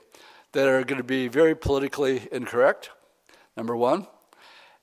that 0.52 0.66
are 0.66 0.85
going 0.85 0.97
to 0.97 1.04
be 1.04 1.28
very 1.28 1.54
politically 1.54 2.26
incorrect, 2.32 2.88
number 3.59 3.76
one. 3.76 4.06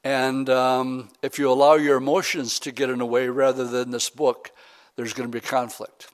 And 0.07 0.49
um, 0.49 1.09
if 1.21 1.37
you 1.37 1.51
allow 1.51 1.73
your 1.73 1.97
emotions 1.97 2.59
to 2.59 2.71
get 2.71 2.89
in 2.89 2.99
the 2.99 3.05
way 3.05 3.27
rather 3.27 3.65
than 3.65 3.91
this 3.91 4.09
book, 4.09 4.51
there's 4.95 5.11
going 5.11 5.29
to 5.29 5.37
be 5.37 5.45
conflict, 5.45 6.07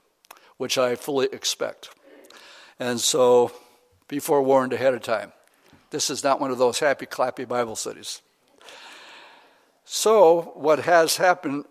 which 0.56 0.76
I 0.76 0.96
fully 0.96 1.28
expect. 1.30 1.90
And 2.80 2.98
so 3.00 3.52
be 4.08 4.18
forewarned 4.18 4.72
ahead 4.72 4.94
of 4.94 5.02
time. 5.02 5.30
This 5.90 6.10
is 6.10 6.24
not 6.24 6.40
one 6.40 6.50
of 6.50 6.58
those 6.58 6.80
happy, 6.80 7.06
clappy 7.06 7.46
Bible 7.46 7.76
studies. 7.76 8.20
So, 9.84 10.54
what 10.56 10.80
has 10.80 11.18
happened, 11.18 11.64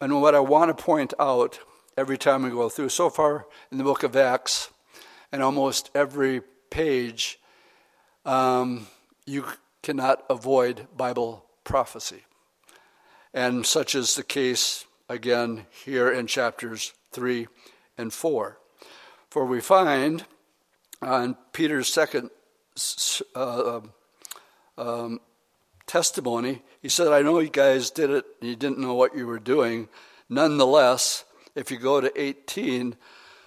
and 0.00 0.22
what 0.22 0.36
I 0.36 0.40
want 0.40 0.68
to 0.68 0.80
point 0.80 1.12
out 1.18 1.58
every 1.96 2.18
time 2.18 2.44
we 2.44 2.50
go 2.50 2.68
through, 2.68 2.90
so 2.90 3.10
far 3.10 3.46
in 3.72 3.78
the 3.78 3.84
book 3.84 4.04
of 4.04 4.14
Acts, 4.14 4.70
and 5.32 5.42
almost 5.42 5.90
every 5.92 6.40
page, 6.70 7.40
um, 8.24 8.86
you 9.26 9.44
cannot 9.82 10.22
avoid 10.30 10.86
Bible 10.96 11.46
prophecy. 11.68 12.24
And 13.34 13.64
such 13.64 13.94
is 13.94 14.14
the 14.14 14.24
case 14.24 14.86
again 15.08 15.66
here 15.84 16.10
in 16.10 16.26
chapters 16.26 16.94
3 17.12 17.46
and 17.98 18.12
4. 18.12 18.58
For 19.28 19.44
we 19.44 19.60
find 19.60 20.24
on 21.02 21.36
Peter's 21.52 21.92
second 21.92 22.30
uh, 23.36 23.76
um, 23.76 23.92
um, 24.78 25.20
testimony, 25.86 26.62
he 26.80 26.88
said, 26.88 27.08
I 27.08 27.20
know 27.20 27.38
you 27.38 27.50
guys 27.50 27.90
did 27.90 28.10
it 28.10 28.24
and 28.40 28.48
you 28.48 28.56
didn't 28.56 28.78
know 28.78 28.94
what 28.94 29.14
you 29.14 29.26
were 29.26 29.38
doing. 29.38 29.88
Nonetheless, 30.30 31.24
if 31.54 31.70
you 31.70 31.76
go 31.76 32.00
to 32.00 32.20
18, 32.20 32.96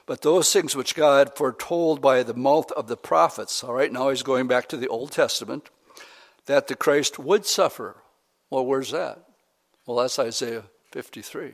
but 0.06 0.22
those 0.22 0.54
things 0.54 0.76
which 0.76 0.94
God 0.94 1.36
foretold 1.36 2.02
by 2.02 2.22
the 2.22 2.36
mouth 2.36 2.72
of 2.74 2.88
the 2.88 2.98
prophets, 2.98 3.64
all 3.64 3.74
right, 3.74 3.92
now 3.92 4.10
he's 4.10 4.24
going 4.24 4.48
back 4.48 4.68
to 4.70 4.78
the 4.78 4.90
Old 4.90 5.12
Testament, 5.12 5.70
that 6.46 6.68
the 6.68 6.76
Christ 6.76 7.18
would 7.18 7.46
suffer. 7.48 7.98
Well, 8.52 8.66
where's 8.66 8.92
that? 8.92 9.24
Well, 9.88 9.98
that's 9.98 10.20
Isaiah 10.20 10.66
53. 10.92 11.54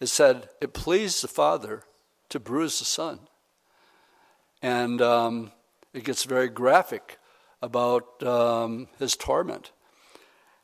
It 0.00 0.06
said, 0.06 0.48
It 0.60 0.72
pleased 0.72 1.22
the 1.22 1.28
Father 1.28 1.82
to 2.28 2.40
bruise 2.40 2.78
the 2.78 2.84
Son. 2.84 3.18
And 4.62 5.02
um, 5.02 5.52
it 5.92 6.04
gets 6.04 6.24
very 6.24 6.48
graphic 6.48 7.18
about 7.60 8.22
um, 8.22 8.88
his 8.98 9.16
torment. 9.16 9.72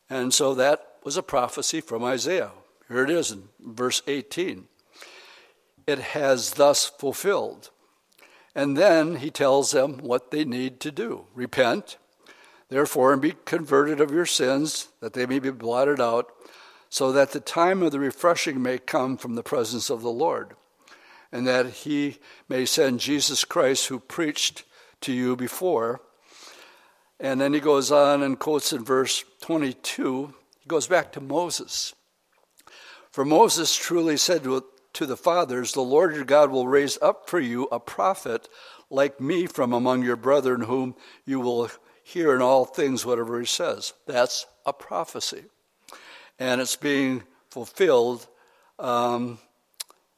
And 0.08 0.32
so 0.32 0.54
that 0.54 0.96
was 1.02 1.16
a 1.16 1.22
prophecy 1.22 1.80
from 1.80 2.04
Isaiah. 2.04 2.52
Here 2.88 3.02
it 3.02 3.10
is 3.10 3.32
in 3.32 3.48
verse 3.58 4.00
18. 4.06 4.68
It 5.88 5.98
has 5.98 6.52
thus 6.52 6.86
fulfilled. 6.86 7.70
And 8.54 8.76
then 8.76 9.16
he 9.16 9.30
tells 9.30 9.72
them 9.72 9.98
what 9.98 10.30
they 10.30 10.44
need 10.44 10.78
to 10.80 10.92
do 10.92 11.26
repent, 11.34 11.96
therefore, 12.72 13.12
and 13.12 13.22
be 13.22 13.34
converted 13.44 14.00
of 14.00 14.10
your 14.10 14.26
sins, 14.26 14.88
that 15.00 15.12
they 15.12 15.26
may 15.26 15.38
be 15.38 15.50
blotted 15.50 16.00
out, 16.00 16.32
so 16.88 17.12
that 17.12 17.30
the 17.30 17.40
time 17.40 17.82
of 17.82 17.92
the 17.92 18.00
refreshing 18.00 18.62
may 18.62 18.78
come 18.78 19.16
from 19.16 19.34
the 19.34 19.42
presence 19.42 19.90
of 19.90 20.02
the 20.02 20.10
Lord 20.10 20.54
and 21.32 21.46
that 21.46 21.66
he 21.66 22.18
may 22.48 22.66
send 22.66 23.00
Jesus 23.00 23.44
Christ, 23.44 23.86
who 23.86 23.98
preached 23.98 24.64
to 25.00 25.12
you 25.12 25.34
before. 25.34 26.02
And 27.18 27.40
then 27.40 27.54
he 27.54 27.60
goes 27.60 27.90
on 27.90 28.22
and 28.22 28.38
quotes 28.38 28.72
in 28.72 28.84
verse 28.84 29.24
22, 29.40 30.34
he 30.60 30.68
goes 30.68 30.86
back 30.86 31.10
to 31.12 31.20
Moses. 31.20 31.94
For 33.10 33.24
Moses 33.24 33.74
truly 33.74 34.16
said 34.16 34.44
to, 34.44 34.64
to 34.92 35.06
the 35.06 35.16
fathers, 35.16 35.72
The 35.72 35.80
Lord 35.80 36.14
your 36.14 36.24
God 36.24 36.50
will 36.50 36.68
raise 36.68 36.98
up 37.00 37.28
for 37.28 37.40
you 37.40 37.66
a 37.72 37.80
prophet 37.80 38.48
like 38.90 39.20
me 39.20 39.46
from 39.46 39.72
among 39.72 40.02
your 40.02 40.16
brethren, 40.16 40.62
whom 40.62 40.94
you 41.24 41.40
will 41.40 41.70
hear 42.02 42.34
in 42.34 42.42
all 42.42 42.64
things 42.64 43.06
whatever 43.06 43.38
he 43.38 43.46
says. 43.46 43.94
That's 44.06 44.46
a 44.66 44.72
prophecy. 44.72 45.44
And 46.38 46.60
it's 46.60 46.76
being 46.76 47.22
fulfilled 47.50 48.26
um, 48.78 49.38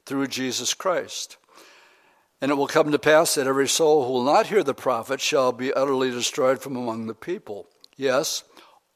through 0.07 0.29
Jesus 0.29 0.75
Christ. 0.75 1.37
And 2.41 2.51
it 2.51 2.55
will 2.55 2.67
come 2.67 2.93
to 2.93 2.99
pass 2.99 3.35
that 3.35 3.47
every 3.47 3.69
soul 3.69 4.07
who 4.07 4.13
will 4.13 4.25
not 4.25 4.49
hear 4.49 4.63
the 4.63 4.75
prophet 4.75 5.21
shall 5.21 5.53
be 5.53 5.73
utterly 5.73 6.11
destroyed 6.11 6.61
from 6.61 6.77
among 6.77 7.07
the 7.07 7.15
people. 7.15 7.67
Yes, 7.97 8.45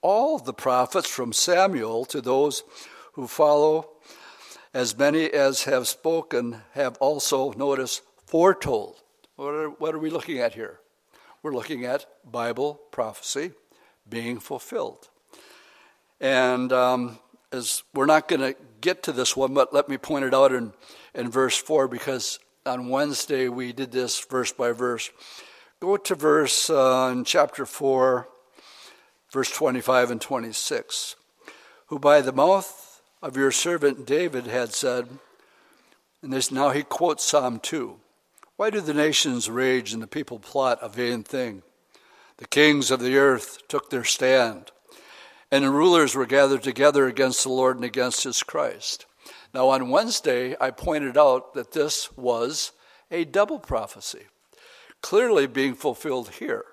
all 0.03 0.39
the 0.39 0.53
prophets 0.53 1.09
from 1.09 1.33
Samuel 1.33 2.05
to 2.07 2.21
those 2.21 2.63
who 3.13 3.27
follow, 3.27 3.91
as 4.75 4.97
many 4.97 5.31
as 5.31 5.65
have 5.65 5.89
spoken, 5.89 6.63
have 6.73 6.97
also, 6.99 7.53
notice, 7.53 8.03
foretold. 8.27 8.97
What 9.37 9.55
are, 9.55 9.69
what 9.71 9.95
are 9.95 9.99
we 9.99 10.11
looking 10.11 10.39
at 10.39 10.55
here? 10.55 10.81
We're 11.49 11.55
looking 11.55 11.87
at 11.87 12.05
Bible 12.31 12.79
prophecy 12.91 13.53
being 14.07 14.39
fulfilled. 14.39 15.09
And 16.21 16.71
um, 16.75 17.21
as 17.51 17.85
we're 17.95 18.05
not 18.05 18.29
going 18.29 18.43
to 18.43 18.55
get 18.83 19.03
to 19.05 19.13
this 19.13 19.35
one, 19.35 19.55
but 19.55 19.73
let 19.73 19.89
me 19.89 19.97
point 19.97 20.27
it 20.27 20.35
out 20.35 20.53
in, 20.53 20.75
in 21.15 21.31
verse 21.31 21.57
4 21.57 21.89
because 21.89 22.39
on 22.67 22.91
Wednesday 22.91 23.49
we 23.49 23.73
did 23.73 23.93
this 23.93 24.23
verse 24.23 24.53
by 24.53 24.73
verse. 24.73 25.09
Go 25.81 25.97
to 25.97 26.15
verse 26.15 26.69
uh, 26.69 27.09
in 27.15 27.25
chapter 27.25 27.65
4, 27.65 28.29
verse 29.33 29.51
25 29.51 30.11
and 30.11 30.21
26. 30.21 31.17
Who 31.87 31.99
by 31.99 32.21
the 32.21 32.33
mouth 32.35 33.01
of 33.23 33.39
your 33.39 33.53
servant 33.53 34.07
David 34.07 34.47
had 34.47 34.75
said, 34.75 35.09
and 36.21 36.31
this, 36.31 36.53
now 36.53 36.69
he 36.69 36.83
quotes 36.83 37.25
Psalm 37.25 37.59
2 37.59 37.99
Why 38.59 38.71
do 38.71 38.81
the 38.81 38.93
nations 38.93 39.49
rage 39.49 39.93
and 39.93 40.03
the 40.03 40.09
people 40.09 40.41
plot 40.41 40.81
a 40.83 40.89
vain 40.89 41.23
thing? 41.23 41.63
The 42.39 42.49
kings 42.49 42.91
of 42.91 42.99
the 42.99 43.17
earth 43.17 43.69
took 43.69 43.89
their 43.89 44.03
stand, 44.03 44.73
and 45.49 45.63
the 45.63 45.71
rulers 45.71 46.17
were 46.17 46.27
gathered 46.27 46.65
together 46.65 47.07
against 47.07 47.45
the 47.45 47.51
Lord 47.51 47.77
and 47.77 47.85
against 47.85 48.25
his 48.25 48.43
Christ. 48.43 49.07
Now, 49.55 49.69
on 49.69 49.91
Wednesday, 49.91 50.57
I 50.61 50.73
pointed 50.73 51.17
out 51.17 51.55
that 51.55 51.71
this 51.71 52.11
was 52.17 52.73
a 53.13 53.25
double 53.25 53.61
prophecy, 53.61 54.27
clearly 55.03 55.47
being 55.47 55.75
fulfilled 55.75 56.31
here. 56.31 56.65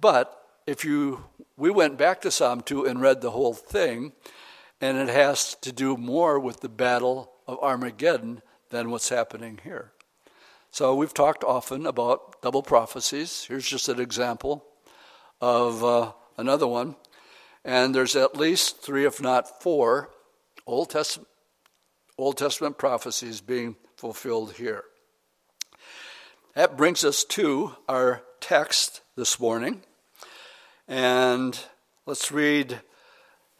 But 0.00 0.40
if 0.68 0.84
you, 0.84 1.24
we 1.56 1.70
went 1.70 1.98
back 1.98 2.20
to 2.20 2.30
Psalm 2.30 2.60
2 2.60 2.84
and 2.86 3.02
read 3.02 3.22
the 3.22 3.32
whole 3.32 3.54
thing, 3.54 4.12
and 4.80 4.98
it 4.98 5.08
has 5.08 5.56
to 5.62 5.72
do 5.72 5.96
more 5.96 6.38
with 6.38 6.60
the 6.60 6.68
battle 6.68 7.32
of 7.48 7.58
Armageddon 7.58 8.40
than 8.68 8.92
what's 8.92 9.08
happening 9.08 9.58
here. 9.64 9.90
So 10.72 10.94
we've 10.94 11.12
talked 11.12 11.42
often 11.42 11.84
about 11.84 12.40
double 12.42 12.62
prophecies. 12.62 13.44
Here's 13.48 13.66
just 13.66 13.88
an 13.88 14.00
example 14.00 14.64
of 15.40 15.82
uh, 15.82 16.12
another 16.38 16.68
one. 16.68 16.94
And 17.64 17.92
there's 17.92 18.14
at 18.14 18.36
least 18.36 18.80
three, 18.80 19.04
if 19.04 19.20
not 19.20 19.62
four, 19.62 20.10
Old 20.66 20.90
Testament, 20.90 21.28
Old 22.16 22.38
Testament 22.38 22.78
prophecies 22.78 23.40
being 23.40 23.76
fulfilled 23.96 24.52
here. 24.52 24.84
That 26.54 26.76
brings 26.76 27.04
us 27.04 27.24
to 27.24 27.74
our 27.88 28.22
text 28.40 29.00
this 29.16 29.40
morning. 29.40 29.82
And 30.86 31.58
let's 32.06 32.30
read 32.30 32.80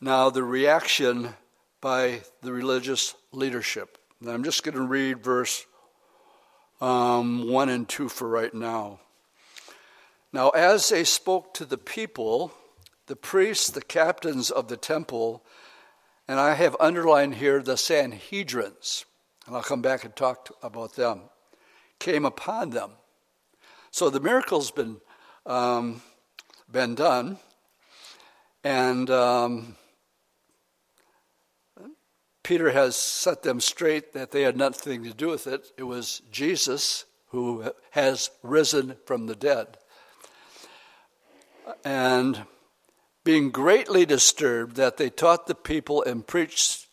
now 0.00 0.30
the 0.30 0.44
reaction 0.44 1.34
by 1.80 2.20
the 2.42 2.52
religious 2.52 3.16
leadership. 3.32 3.98
I'm 4.26 4.44
just 4.44 4.62
going 4.62 4.76
to 4.76 4.82
read 4.82 5.24
verse 5.24 5.66
um, 6.80 7.48
1 7.48 7.68
and 7.68 7.88
2 7.88 8.08
for 8.08 8.28
right 8.28 8.54
now. 8.54 9.00
Now, 10.32 10.50
as 10.50 10.88
they 10.88 11.04
spoke 11.04 11.54
to 11.54 11.64
the 11.64 11.78
people, 11.78 12.52
the 13.06 13.16
priests, 13.16 13.70
the 13.70 13.82
captains 13.82 14.50
of 14.50 14.68
the 14.68 14.76
temple, 14.76 15.44
and 16.28 16.38
I 16.38 16.54
have 16.54 16.76
underlined 16.78 17.34
here 17.34 17.60
the 17.60 17.74
Sanhedrins, 17.74 19.04
and 19.46 19.56
I'll 19.56 19.62
come 19.62 19.82
back 19.82 20.04
and 20.04 20.14
talk 20.14 20.48
about 20.62 20.94
them, 20.94 21.22
came 21.98 22.24
upon 22.24 22.70
them. 22.70 22.92
So 23.90 24.10
the 24.10 24.20
miracle's 24.20 24.70
been 24.70 25.00
um, 25.46 26.02
been 26.70 26.94
done, 26.94 27.38
and 28.62 29.10
um, 29.10 29.74
Peter 32.50 32.72
has 32.72 32.96
set 32.96 33.44
them 33.44 33.60
straight 33.60 34.12
that 34.12 34.32
they 34.32 34.42
had 34.42 34.56
nothing 34.56 35.04
to 35.04 35.14
do 35.14 35.28
with 35.28 35.46
it. 35.46 35.70
It 35.78 35.84
was 35.84 36.20
Jesus 36.32 37.04
who 37.28 37.70
has 37.92 38.32
risen 38.42 38.96
from 39.06 39.28
the 39.28 39.36
dead. 39.36 39.78
And 41.84 42.42
being 43.22 43.50
greatly 43.52 44.04
disturbed 44.04 44.74
that 44.74 44.96
they 44.96 45.10
taught 45.10 45.46
the 45.46 45.54
people 45.54 46.02
and 46.02 46.26
preached 46.26 46.88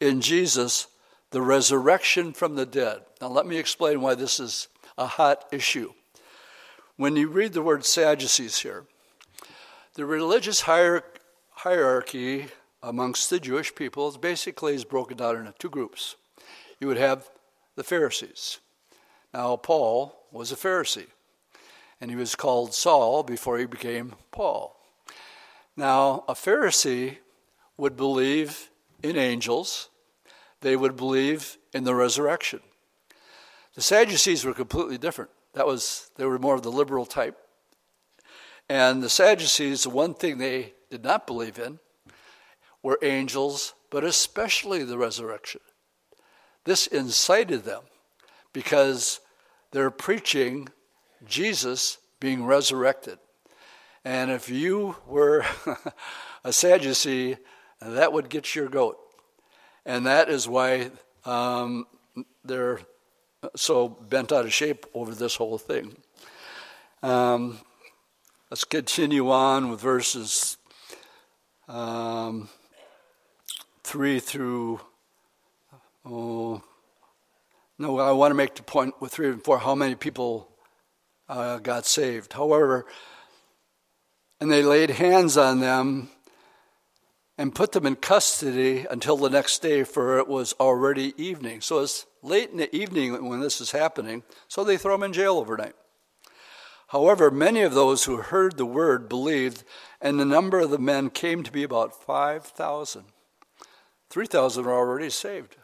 in 0.00 0.20
Jesus 0.20 0.88
the 1.30 1.40
resurrection 1.40 2.32
from 2.32 2.56
the 2.56 2.66
dead. 2.66 3.02
Now, 3.20 3.28
let 3.28 3.46
me 3.46 3.58
explain 3.58 4.00
why 4.00 4.16
this 4.16 4.40
is 4.40 4.66
a 4.98 5.06
hot 5.06 5.44
issue. 5.52 5.92
When 6.96 7.14
you 7.14 7.28
read 7.28 7.52
the 7.52 7.62
word 7.62 7.84
Sadducees 7.84 8.58
here, 8.58 8.86
the 9.94 10.04
religious 10.04 10.62
hierarchy 10.62 12.46
amongst 12.82 13.30
the 13.30 13.40
Jewish 13.40 13.74
people 13.74 14.10
basically 14.12 14.74
is 14.74 14.84
broken 14.84 15.16
down 15.16 15.36
into 15.36 15.54
two 15.58 15.70
groups. 15.70 16.16
You 16.80 16.88
would 16.88 16.98
have 16.98 17.28
the 17.74 17.84
Pharisees. 17.84 18.60
Now, 19.32 19.56
Paul 19.56 20.26
was 20.30 20.52
a 20.52 20.56
Pharisee, 20.56 21.08
and 22.00 22.10
he 22.10 22.16
was 22.16 22.34
called 22.34 22.74
Saul 22.74 23.22
before 23.22 23.58
he 23.58 23.66
became 23.66 24.14
Paul. 24.30 24.76
Now, 25.76 26.24
a 26.28 26.34
Pharisee 26.34 27.18
would 27.76 27.96
believe 27.96 28.70
in 29.02 29.16
angels, 29.16 29.90
they 30.60 30.76
would 30.76 30.96
believe 30.96 31.58
in 31.74 31.84
the 31.84 31.94
resurrection. 31.94 32.60
The 33.74 33.82
Sadducees 33.82 34.44
were 34.44 34.54
completely 34.54 34.96
different. 34.96 35.30
That 35.52 35.66
was 35.66 36.10
they 36.16 36.24
were 36.24 36.38
more 36.38 36.54
of 36.54 36.62
the 36.62 36.72
liberal 36.72 37.04
type. 37.04 37.38
And 38.68 39.02
the 39.02 39.10
Sadducees, 39.10 39.82
the 39.82 39.90
one 39.90 40.14
thing 40.14 40.38
they 40.38 40.72
did 40.90 41.04
not 41.04 41.26
believe 41.26 41.58
in 41.58 41.78
were 42.86 43.00
angels, 43.02 43.74
but 43.90 44.04
especially 44.04 44.84
the 44.84 44.96
resurrection. 44.96 45.60
This 46.62 46.86
incited 46.86 47.64
them 47.64 47.82
because 48.52 49.18
they're 49.72 49.90
preaching 49.90 50.68
Jesus 51.26 51.98
being 52.20 52.44
resurrected. 52.44 53.18
And 54.04 54.30
if 54.30 54.48
you 54.48 54.94
were 55.04 55.44
a 56.44 56.52
Sadducee, 56.52 57.38
that 57.80 58.12
would 58.12 58.28
get 58.28 58.54
your 58.54 58.68
goat. 58.68 58.96
And 59.84 60.06
that 60.06 60.28
is 60.28 60.46
why 60.46 60.92
um, 61.24 61.86
they're 62.44 62.78
so 63.56 63.88
bent 63.88 64.30
out 64.30 64.44
of 64.44 64.54
shape 64.54 64.86
over 64.94 65.12
this 65.12 65.34
whole 65.34 65.58
thing. 65.58 65.96
Um, 67.02 67.58
Let's 68.48 68.62
continue 68.62 69.28
on 69.32 69.70
with 69.70 69.80
verses 69.80 70.56
um, 71.66 72.48
3 73.86 74.18
through. 74.18 74.80
Oh, 76.04 76.60
no, 77.78 78.00
I 78.00 78.10
want 78.10 78.32
to 78.32 78.34
make 78.34 78.56
the 78.56 78.62
point 78.64 79.00
with 79.00 79.12
3 79.12 79.28
and 79.28 79.44
4 79.44 79.58
how 79.60 79.76
many 79.76 79.94
people 79.94 80.48
uh, 81.28 81.58
got 81.58 81.86
saved. 81.86 82.32
However, 82.32 82.84
and 84.40 84.50
they 84.50 84.64
laid 84.64 84.90
hands 84.90 85.36
on 85.36 85.60
them 85.60 86.08
and 87.38 87.54
put 87.54 87.72
them 87.72 87.86
in 87.86 87.94
custody 87.94 88.86
until 88.90 89.16
the 89.16 89.30
next 89.30 89.62
day, 89.62 89.84
for 89.84 90.18
it 90.18 90.26
was 90.26 90.52
already 90.58 91.14
evening. 91.16 91.60
So 91.60 91.78
it's 91.78 92.06
late 92.22 92.50
in 92.50 92.56
the 92.56 92.74
evening 92.74 93.28
when 93.28 93.40
this 93.40 93.60
is 93.60 93.70
happening, 93.70 94.24
so 94.48 94.64
they 94.64 94.78
throw 94.78 94.94
them 94.94 95.04
in 95.04 95.12
jail 95.12 95.36
overnight. 95.36 95.74
However, 96.88 97.30
many 97.30 97.62
of 97.62 97.74
those 97.74 98.04
who 98.04 98.16
heard 98.16 98.56
the 98.56 98.66
word 98.66 99.08
believed, 99.08 99.62
and 100.00 100.18
the 100.18 100.24
number 100.24 100.58
of 100.58 100.70
the 100.70 100.78
men 100.78 101.10
came 101.10 101.44
to 101.44 101.52
be 101.52 101.62
about 101.62 102.02
5,000. 102.04 103.04
3,000 104.10 104.64
were 104.64 104.72
already 104.72 105.10
saved. 105.10 105.56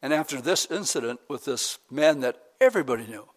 And 0.00 0.12
after 0.12 0.40
this 0.40 0.66
incident 0.70 1.20
with 1.28 1.44
this 1.44 1.78
man 1.90 2.20
that 2.20 2.40
everybody 2.60 3.06
knew, 3.06 3.28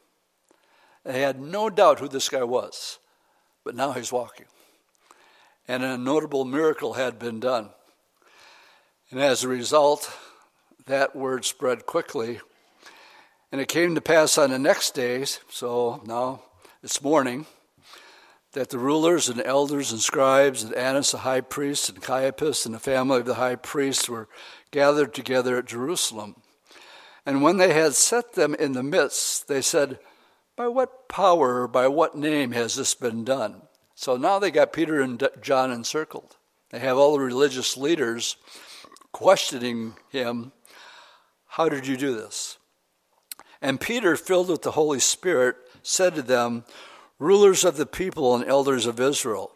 they 1.03 1.21
had 1.21 1.39
no 1.39 1.69
doubt 1.69 1.99
who 1.99 2.07
this 2.07 2.29
guy 2.29 2.43
was. 2.43 2.99
But 3.63 3.75
now 3.75 3.91
he's 3.93 4.11
walking. 4.11 4.45
And 5.67 5.83
a 5.83 5.97
notable 5.97 6.45
miracle 6.45 6.93
had 6.93 7.19
been 7.19 7.39
done. 7.39 7.69
And 9.09 9.19
as 9.19 9.43
a 9.43 9.47
result, 9.47 10.11
that 10.85 11.15
word 11.15 11.45
spread 11.45 11.85
quickly. 11.85 12.39
And 13.51 13.59
it 13.59 13.67
came 13.67 13.95
to 13.95 14.01
pass 14.01 14.37
on 14.37 14.51
the 14.51 14.59
next 14.59 14.91
day, 14.91 15.25
so 15.49 16.01
now 16.05 16.43
this 16.81 17.01
morning 17.01 17.45
that 18.53 18.69
the 18.69 18.77
rulers 18.77 19.29
and 19.29 19.41
elders 19.41 19.91
and 19.91 20.01
scribes 20.01 20.63
and 20.63 20.73
Annas 20.73 21.11
the 21.11 21.19
high 21.19 21.41
priest 21.41 21.89
and 21.89 22.01
Caiaphas 22.01 22.65
and 22.65 22.75
the 22.75 22.79
family 22.79 23.19
of 23.19 23.25
the 23.25 23.35
high 23.35 23.55
priest 23.55 24.09
were 24.09 24.27
gathered 24.71 25.13
together 25.13 25.57
at 25.57 25.65
Jerusalem. 25.65 26.35
And 27.25 27.41
when 27.41 27.57
they 27.57 27.73
had 27.73 27.93
set 27.93 28.33
them 28.33 28.55
in 28.55 28.73
the 28.73 28.83
midst, 28.83 29.47
they 29.47 29.61
said, 29.61 29.99
By 30.55 30.67
what 30.67 31.07
power 31.07 31.67
by 31.67 31.87
what 31.87 32.15
name 32.15 32.51
has 32.51 32.75
this 32.75 32.93
been 32.93 33.23
done? 33.23 33.61
So 33.95 34.17
now 34.17 34.39
they 34.39 34.51
got 34.51 34.73
Peter 34.73 35.01
and 35.01 35.23
John 35.41 35.71
encircled. 35.71 36.37
They 36.71 36.79
have 36.79 36.97
all 36.97 37.13
the 37.13 37.19
religious 37.19 37.77
leaders 37.77 38.37
questioning 39.11 39.95
him, 40.09 40.51
How 41.45 41.69
did 41.69 41.85
you 41.85 41.95
do 41.95 42.15
this? 42.15 42.57
And 43.61 43.79
Peter, 43.79 44.15
filled 44.15 44.49
with 44.49 44.63
the 44.63 44.71
Holy 44.71 44.99
Spirit, 44.99 45.55
said 45.83 46.15
to 46.15 46.21
them, 46.21 46.63
Rulers 47.21 47.63
of 47.63 47.77
the 47.77 47.85
people 47.85 48.33
and 48.33 48.43
elders 48.43 48.87
of 48.87 48.99
Israel, 48.99 49.51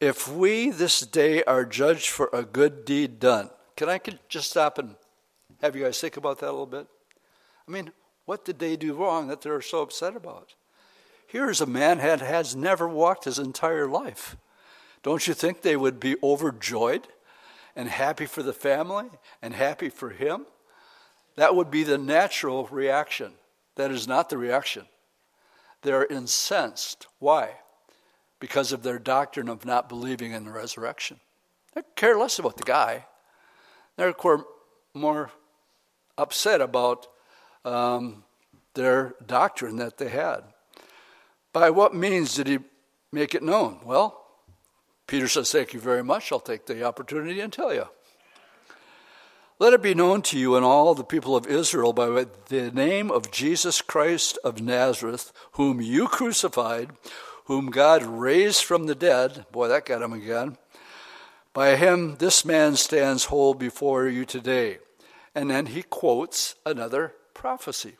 if 0.00 0.26
we 0.26 0.70
this 0.70 1.00
day 1.00 1.44
are 1.44 1.66
judged 1.66 2.08
for 2.08 2.30
a 2.32 2.42
good 2.42 2.86
deed 2.86 3.20
done, 3.20 3.50
can 3.76 3.90
I 3.90 4.00
just 4.30 4.48
stop 4.48 4.78
and 4.78 4.94
have 5.60 5.76
you 5.76 5.84
guys 5.84 6.00
think 6.00 6.16
about 6.16 6.38
that 6.38 6.48
a 6.48 6.50
little 6.50 6.64
bit? 6.64 6.86
I 7.68 7.70
mean, 7.70 7.92
what 8.24 8.46
did 8.46 8.58
they 8.58 8.74
do 8.74 8.94
wrong 8.94 9.28
that 9.28 9.42
they're 9.42 9.60
so 9.60 9.82
upset 9.82 10.16
about? 10.16 10.54
Here's 11.26 11.60
a 11.60 11.66
man 11.66 11.98
that 11.98 12.22
has 12.22 12.56
never 12.56 12.88
walked 12.88 13.26
his 13.26 13.38
entire 13.38 13.86
life. 13.86 14.38
Don't 15.02 15.28
you 15.28 15.34
think 15.34 15.60
they 15.60 15.76
would 15.76 16.00
be 16.00 16.16
overjoyed 16.22 17.06
and 17.76 17.90
happy 17.90 18.24
for 18.24 18.42
the 18.42 18.54
family 18.54 19.10
and 19.42 19.52
happy 19.52 19.90
for 19.90 20.08
him? 20.08 20.46
That 21.36 21.54
would 21.54 21.70
be 21.70 21.82
the 21.82 21.98
natural 21.98 22.66
reaction. 22.68 23.34
That 23.74 23.90
is 23.90 24.08
not 24.08 24.30
the 24.30 24.38
reaction. 24.38 24.86
They're 25.82 26.06
incensed. 26.06 27.06
Why? 27.18 27.56
Because 28.40 28.72
of 28.72 28.82
their 28.82 28.98
doctrine 28.98 29.48
of 29.48 29.64
not 29.64 29.88
believing 29.88 30.32
in 30.32 30.44
the 30.44 30.50
resurrection. 30.50 31.20
They 31.74 31.82
care 31.96 32.18
less 32.18 32.38
about 32.38 32.56
the 32.56 32.64
guy. 32.64 33.06
They're 33.96 34.14
more 34.94 35.30
upset 36.16 36.60
about 36.60 37.06
um, 37.64 38.24
their 38.74 39.14
doctrine 39.24 39.76
that 39.76 39.98
they 39.98 40.08
had. 40.08 40.42
By 41.52 41.70
what 41.70 41.94
means 41.94 42.34
did 42.34 42.46
he 42.46 42.58
make 43.12 43.34
it 43.34 43.42
known? 43.42 43.80
Well, 43.84 44.24
Peter 45.06 45.26
says, 45.26 45.50
Thank 45.50 45.72
you 45.72 45.80
very 45.80 46.04
much. 46.04 46.30
I'll 46.30 46.40
take 46.40 46.66
the 46.66 46.84
opportunity 46.84 47.40
and 47.40 47.52
tell 47.52 47.74
you. 47.74 47.86
Let 49.60 49.72
it 49.72 49.82
be 49.82 49.94
known 49.94 50.22
to 50.22 50.38
you 50.38 50.54
and 50.54 50.64
all 50.64 50.94
the 50.94 51.02
people 51.02 51.34
of 51.34 51.48
Israel 51.48 51.92
by 51.92 52.26
the 52.46 52.70
name 52.70 53.10
of 53.10 53.32
Jesus 53.32 53.82
Christ 53.82 54.38
of 54.44 54.62
Nazareth, 54.62 55.32
whom 55.52 55.80
you 55.80 56.06
crucified, 56.06 56.90
whom 57.46 57.70
God 57.70 58.04
raised 58.04 58.62
from 58.62 58.86
the 58.86 58.94
dead. 58.94 59.46
Boy, 59.50 59.66
that 59.66 59.84
got 59.84 60.00
him 60.00 60.12
again. 60.12 60.58
By 61.52 61.74
him, 61.74 62.14
this 62.20 62.44
man 62.44 62.76
stands 62.76 63.24
whole 63.24 63.52
before 63.52 64.06
you 64.06 64.24
today. 64.24 64.78
And 65.34 65.50
then 65.50 65.66
he 65.66 65.82
quotes 65.82 66.54
another 66.64 67.14
prophecy. 67.34 67.96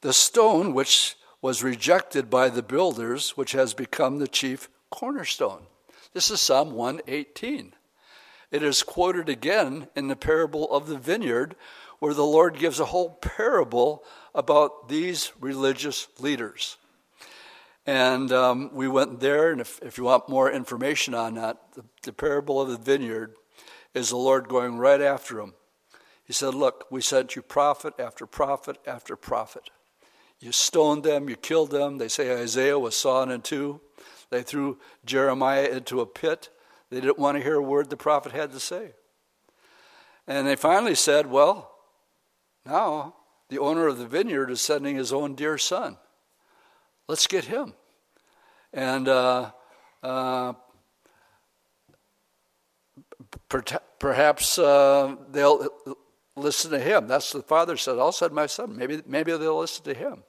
The 0.00 0.12
stone 0.12 0.74
which 0.74 1.14
was 1.40 1.62
rejected 1.62 2.28
by 2.28 2.48
the 2.48 2.62
builders, 2.62 3.36
which 3.36 3.52
has 3.52 3.72
become 3.72 4.18
the 4.18 4.26
chief 4.26 4.68
cornerstone. 4.90 5.66
This 6.12 6.28
is 6.28 6.40
Psalm 6.40 6.72
118. 6.72 7.74
It 8.52 8.62
is 8.62 8.82
quoted 8.82 9.30
again 9.30 9.88
in 9.96 10.08
the 10.08 10.14
parable 10.14 10.70
of 10.70 10.86
the 10.86 10.98
vineyard, 10.98 11.56
where 11.98 12.12
the 12.12 12.22
Lord 12.22 12.58
gives 12.58 12.78
a 12.78 12.84
whole 12.84 13.10
parable 13.10 14.04
about 14.34 14.90
these 14.90 15.32
religious 15.40 16.06
leaders. 16.20 16.76
And 17.86 18.30
um, 18.30 18.70
we 18.74 18.86
went 18.86 19.20
there, 19.20 19.50
and 19.50 19.60
if, 19.60 19.80
if 19.82 19.96
you 19.96 20.04
want 20.04 20.28
more 20.28 20.52
information 20.52 21.14
on 21.14 21.34
that, 21.34 21.56
the, 21.74 21.84
the 22.02 22.12
parable 22.12 22.60
of 22.60 22.68
the 22.68 22.76
vineyard 22.76 23.34
is 23.94 24.10
the 24.10 24.16
Lord 24.16 24.48
going 24.48 24.76
right 24.76 25.00
after 25.00 25.36
them. 25.36 25.54
He 26.24 26.34
said, 26.34 26.54
Look, 26.54 26.86
we 26.90 27.00
sent 27.00 27.34
you 27.34 27.42
prophet 27.42 27.94
after 27.98 28.26
prophet 28.26 28.76
after 28.86 29.16
prophet. 29.16 29.70
You 30.40 30.52
stoned 30.52 31.04
them, 31.04 31.28
you 31.28 31.36
killed 31.36 31.70
them. 31.70 31.98
They 31.98 32.08
say 32.08 32.36
Isaiah 32.36 32.78
was 32.78 32.96
sawn 32.96 33.30
in 33.30 33.40
two. 33.40 33.80
They 34.30 34.42
threw 34.42 34.78
Jeremiah 35.04 35.68
into 35.68 36.00
a 36.00 36.06
pit. 36.06 36.50
They 36.92 37.00
didn't 37.00 37.18
want 37.18 37.38
to 37.38 37.42
hear 37.42 37.54
a 37.54 37.62
word 37.62 37.88
the 37.88 37.96
prophet 37.96 38.32
had 38.32 38.52
to 38.52 38.60
say. 38.60 38.92
And 40.26 40.46
they 40.46 40.56
finally 40.56 40.94
said, 40.94 41.24
Well, 41.24 41.74
now 42.66 43.14
the 43.48 43.58
owner 43.58 43.86
of 43.86 43.96
the 43.96 44.06
vineyard 44.06 44.50
is 44.50 44.60
sending 44.60 44.96
his 44.96 45.10
own 45.10 45.34
dear 45.34 45.56
son. 45.56 45.96
Let's 47.08 47.26
get 47.26 47.46
him. 47.46 47.72
And 48.74 49.08
uh, 49.08 49.52
uh, 50.02 50.52
perhaps 53.98 54.58
uh, 54.58 55.16
they'll 55.30 55.66
listen 56.36 56.72
to 56.72 56.78
him. 56.78 57.08
That's 57.08 57.32
the 57.32 57.40
father 57.40 57.78
said. 57.78 57.98
I'll 57.98 58.12
send 58.12 58.34
my 58.34 58.44
son. 58.44 58.76
Maybe, 58.76 59.00
maybe 59.06 59.32
they'll 59.32 59.60
listen 59.60 59.84
to 59.84 59.94
him. 59.94 60.24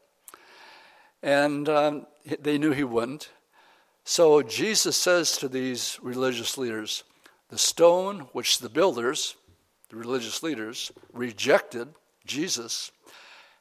And 1.21 1.67
um, 1.67 2.07
they 2.39 2.57
knew 2.57 2.71
he 2.71 2.85
wouldn't. 2.85 3.31
So 4.05 4.41
Jesus 4.41 4.97
says 4.97 5.37
to 5.37 5.47
these 5.47 5.97
religious 6.01 6.57
leaders, 6.57 7.03
the 7.49 7.57
stone 7.57 8.27
which 8.33 8.59
the 8.59 8.69
builders, 8.69 9.35
the 9.89 9.95
religious 9.95 10.43
leaders, 10.43 10.91
rejected, 11.13 11.87
Jesus, 12.25 12.91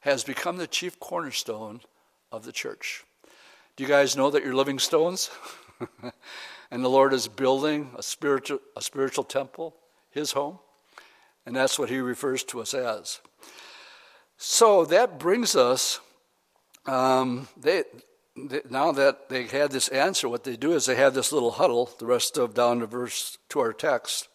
has 0.00 0.24
become 0.24 0.56
the 0.56 0.66
chief 0.66 0.98
cornerstone 0.98 1.80
of 2.32 2.44
the 2.44 2.52
church. 2.52 3.04
Do 3.76 3.84
you 3.84 3.88
guys 3.88 4.16
know 4.16 4.30
that 4.30 4.44
you're 4.44 4.54
living 4.54 4.78
stones? 4.78 5.30
and 6.70 6.84
the 6.84 6.90
Lord 6.90 7.12
is 7.12 7.28
building 7.28 7.92
a 7.96 8.02
spiritual, 8.02 8.58
a 8.76 8.82
spiritual 8.82 9.24
temple, 9.24 9.76
his 10.10 10.32
home. 10.32 10.58
And 11.46 11.54
that's 11.54 11.78
what 11.78 11.88
he 11.88 11.98
refers 11.98 12.42
to 12.44 12.60
us 12.60 12.74
as. 12.74 13.20
So 14.36 14.84
that 14.86 15.18
brings 15.18 15.54
us, 15.54 16.00
um, 16.86 17.48
they, 17.56 17.84
now 18.36 18.92
that 18.92 19.28
they 19.28 19.44
had 19.44 19.70
this 19.70 19.88
answer, 19.88 20.28
what 20.28 20.44
they 20.44 20.56
do 20.56 20.72
is 20.72 20.86
they 20.86 20.96
have 20.96 21.14
this 21.14 21.32
little 21.32 21.52
huddle, 21.52 21.90
the 21.98 22.06
rest 22.06 22.38
of 22.38 22.54
down 22.54 22.80
to 22.80 22.86
verse 22.86 23.38
to 23.50 23.60
our 23.60 23.72
text. 23.72 24.28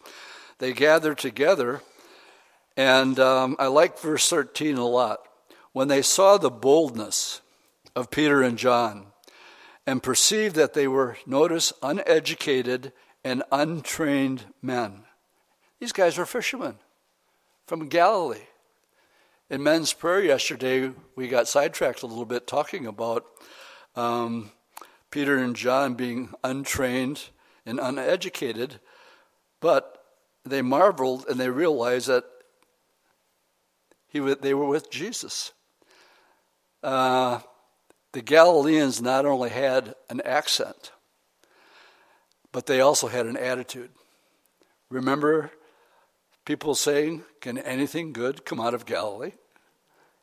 They 0.58 0.72
gather 0.72 1.14
together, 1.14 1.82
and 2.76 3.18
um, 3.18 3.56
I 3.58 3.66
like 3.66 3.98
verse 3.98 4.28
13 4.28 4.76
a 4.76 4.86
lot. 4.86 5.20
When 5.72 5.88
they 5.88 6.02
saw 6.02 6.38
the 6.38 6.50
boldness 6.50 7.40
of 7.94 8.10
Peter 8.10 8.42
and 8.42 8.58
John 8.58 9.06
and 9.86 10.02
perceived 10.02 10.54
that 10.56 10.74
they 10.74 10.86
were, 10.86 11.16
notice, 11.26 11.72
uneducated 11.82 12.92
and 13.24 13.42
untrained 13.50 14.44
men. 14.62 15.04
These 15.80 15.92
guys 15.92 16.18
were 16.18 16.26
fishermen 16.26 16.76
from 17.66 17.88
Galilee. 17.88 18.46
In 19.50 19.62
men's 19.62 19.92
prayer 19.92 20.22
yesterday, 20.22 20.92
we 21.16 21.28
got 21.28 21.48
sidetracked 21.48 22.02
a 22.02 22.06
little 22.06 22.24
bit 22.24 22.46
talking 22.46 22.86
about 22.86 23.24
um, 23.96 24.50
Peter 25.10 25.36
and 25.36 25.56
John 25.56 25.94
being 25.94 26.34
untrained 26.44 27.28
and 27.64 27.78
uneducated, 27.80 28.80
but 29.60 30.04
they 30.44 30.62
marveled 30.62 31.26
and 31.28 31.38
they 31.38 31.50
realized 31.50 32.08
that 32.08 32.24
he, 34.08 34.20
they 34.20 34.54
were 34.54 34.66
with 34.66 34.90
Jesus. 34.90 35.52
Uh, 36.82 37.40
the 38.12 38.22
Galileans 38.22 39.02
not 39.02 39.26
only 39.26 39.50
had 39.50 39.94
an 40.08 40.20
accent, 40.22 40.92
but 42.52 42.66
they 42.66 42.80
also 42.80 43.08
had 43.08 43.26
an 43.26 43.36
attitude. 43.36 43.90
Remember 44.90 45.50
people 46.44 46.74
saying, 46.74 47.24
Can 47.40 47.58
anything 47.58 48.12
good 48.12 48.44
come 48.46 48.60
out 48.60 48.72
of 48.72 48.86
Galilee? 48.86 49.32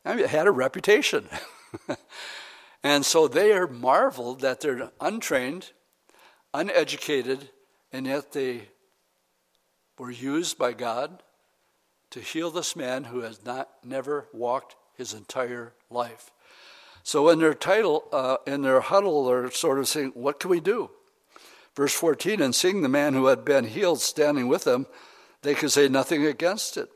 I 0.04 0.14
mean, 0.14 0.24
it 0.24 0.30
had 0.30 0.46
a 0.46 0.52
reputation. 0.52 1.28
And 2.86 3.04
so 3.04 3.26
they 3.26 3.50
are 3.50 3.66
marveled 3.66 4.42
that 4.42 4.60
they're 4.60 4.92
untrained, 5.00 5.72
uneducated, 6.54 7.50
and 7.92 8.06
yet 8.06 8.30
they 8.30 8.68
were 9.98 10.12
used 10.12 10.56
by 10.56 10.72
God 10.72 11.24
to 12.10 12.20
heal 12.20 12.52
this 12.52 12.76
man 12.76 13.02
who 13.02 13.22
has 13.22 13.44
not 13.44 13.70
never 13.82 14.28
walked 14.32 14.76
his 14.96 15.14
entire 15.14 15.72
life. 15.90 16.30
So 17.02 17.28
in 17.28 17.40
their 17.40 17.54
title, 17.54 18.04
uh, 18.12 18.36
in 18.46 18.62
their 18.62 18.80
huddle, 18.80 19.26
they're 19.26 19.50
sort 19.50 19.80
of 19.80 19.88
saying, 19.88 20.12
"What 20.14 20.38
can 20.38 20.50
we 20.50 20.60
do?" 20.60 20.90
Verse 21.74 21.92
14, 21.92 22.40
and 22.40 22.54
seeing 22.54 22.82
the 22.82 22.88
man 22.88 23.14
who 23.14 23.26
had 23.26 23.44
been 23.44 23.64
healed 23.64 24.00
standing 24.00 24.46
with 24.46 24.62
them, 24.62 24.86
they 25.42 25.56
could 25.56 25.72
say 25.72 25.88
nothing 25.88 26.24
against 26.24 26.76
it. 26.76 26.88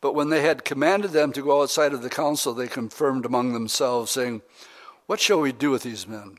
But 0.00 0.14
when 0.14 0.28
they 0.28 0.42
had 0.42 0.64
commanded 0.64 1.10
them 1.10 1.32
to 1.32 1.42
go 1.42 1.62
outside 1.62 1.92
of 1.92 2.02
the 2.02 2.10
council, 2.10 2.54
they 2.54 2.68
confirmed 2.68 3.26
among 3.26 3.54
themselves, 3.54 4.12
saying, 4.12 4.42
what 5.06 5.20
shall 5.20 5.40
we 5.40 5.52
do 5.52 5.70
with 5.70 5.82
these 5.82 6.06
men? 6.06 6.38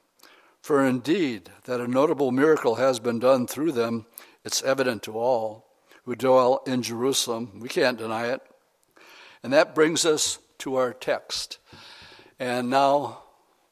For 0.61 0.83
indeed, 0.83 1.51
that 1.65 1.79
a 1.79 1.87
notable 1.87 2.31
miracle 2.31 2.75
has 2.75 2.99
been 2.99 3.19
done 3.19 3.45
through 3.45 3.73
them, 3.73 4.05
it's 4.43 4.63
evident 4.63 5.03
to 5.03 5.17
all 5.17 5.65
who 6.05 6.15
dwell 6.15 6.61
in 6.65 6.81
Jerusalem. 6.81 7.59
We 7.59 7.69
can't 7.69 7.97
deny 7.97 8.27
it. 8.27 8.41
And 9.43 9.53
that 9.53 9.75
brings 9.75 10.05
us 10.05 10.39
to 10.59 10.75
our 10.75 10.93
text. 10.93 11.59
And 12.39 12.69
now, 12.69 13.23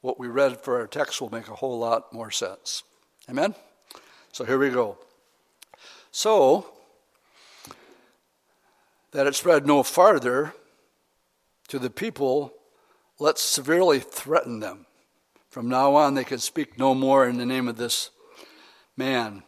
what 0.01 0.19
we 0.19 0.27
read 0.27 0.61
for 0.61 0.79
our 0.79 0.87
text 0.87 1.21
will 1.21 1.29
make 1.29 1.47
a 1.47 1.55
whole 1.55 1.79
lot 1.79 2.11
more 2.13 2.31
sense. 2.31 2.83
Amen? 3.29 3.55
So 4.31 4.43
here 4.45 4.57
we 4.57 4.69
go. 4.69 4.97
So, 6.11 6.71
that 9.11 9.27
it 9.27 9.35
spread 9.35 9.65
no 9.65 9.83
farther 9.83 10.53
to 11.69 11.79
the 11.79 11.89
people 11.89 12.53
let's 13.19 13.41
severely 13.41 13.99
threaten 13.99 14.59
them. 14.59 14.85
From 15.49 15.69
now 15.69 15.95
on, 15.95 16.15
they 16.15 16.23
can 16.23 16.39
speak 16.39 16.79
no 16.79 16.95
more 16.95 17.27
in 17.27 17.37
the 17.37 17.45
name 17.45 17.67
of 17.67 17.77
this 17.77 18.09
man. 18.97 19.43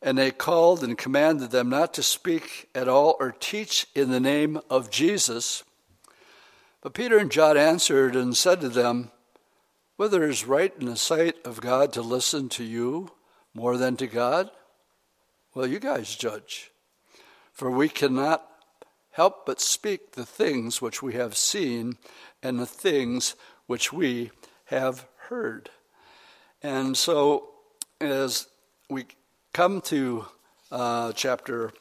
And 0.00 0.16
they 0.18 0.30
called 0.30 0.82
and 0.82 0.96
commanded 0.98 1.50
them 1.50 1.68
not 1.68 1.94
to 1.94 2.02
speak 2.02 2.68
at 2.74 2.88
all 2.88 3.16
or 3.20 3.32
teach 3.32 3.86
in 3.94 4.10
the 4.10 4.20
name 4.20 4.60
of 4.68 4.90
Jesus. 4.90 5.62
But 6.80 6.94
Peter 6.94 7.18
and 7.18 7.30
John 7.30 7.56
answered 7.56 8.14
and 8.16 8.36
said 8.36 8.60
to 8.60 8.68
them, 8.68 9.10
Whether 9.96 10.24
it 10.24 10.30
is 10.30 10.46
right 10.46 10.72
in 10.78 10.86
the 10.86 10.96
sight 10.96 11.36
of 11.44 11.60
God 11.60 11.92
to 11.94 12.02
listen 12.02 12.48
to 12.50 12.64
you 12.64 13.10
more 13.54 13.76
than 13.76 13.96
to 13.96 14.06
God? 14.06 14.50
Well, 15.54 15.66
you 15.66 15.78
guys 15.78 16.14
judge. 16.16 16.70
For 17.52 17.70
we 17.70 17.88
cannot 17.88 18.46
help 19.12 19.46
but 19.46 19.60
speak 19.60 20.12
the 20.12 20.26
things 20.26 20.82
which 20.82 21.02
we 21.02 21.14
have 21.14 21.36
seen 21.36 21.96
and 22.44 22.60
the 22.60 22.66
things 22.66 23.34
which 23.66 23.92
we 23.92 24.30
have 24.66 25.06
heard. 25.28 25.70
And 26.62 26.96
so, 26.96 27.48
as 28.00 28.46
we 28.88 29.06
come 29.52 29.80
to 29.82 30.26
uh, 30.70 31.12
chapter 31.12 31.72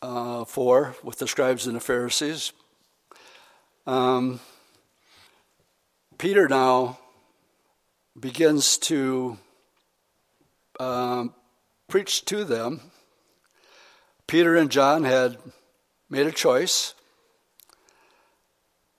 uh, 0.00 0.44
4 0.44 0.96
with 1.02 1.18
the 1.18 1.28
scribes 1.28 1.66
and 1.66 1.76
the 1.76 1.80
Pharisees, 1.80 2.52
um, 3.86 4.40
Peter 6.16 6.48
now 6.48 6.98
begins 8.18 8.78
to 8.78 9.36
um, 10.80 11.34
preach 11.88 12.24
to 12.24 12.44
them 12.44 12.80
Peter 14.28 14.56
and 14.56 14.70
John 14.70 15.04
had 15.04 15.38
made 16.10 16.26
a 16.26 16.32
choice 16.32 16.92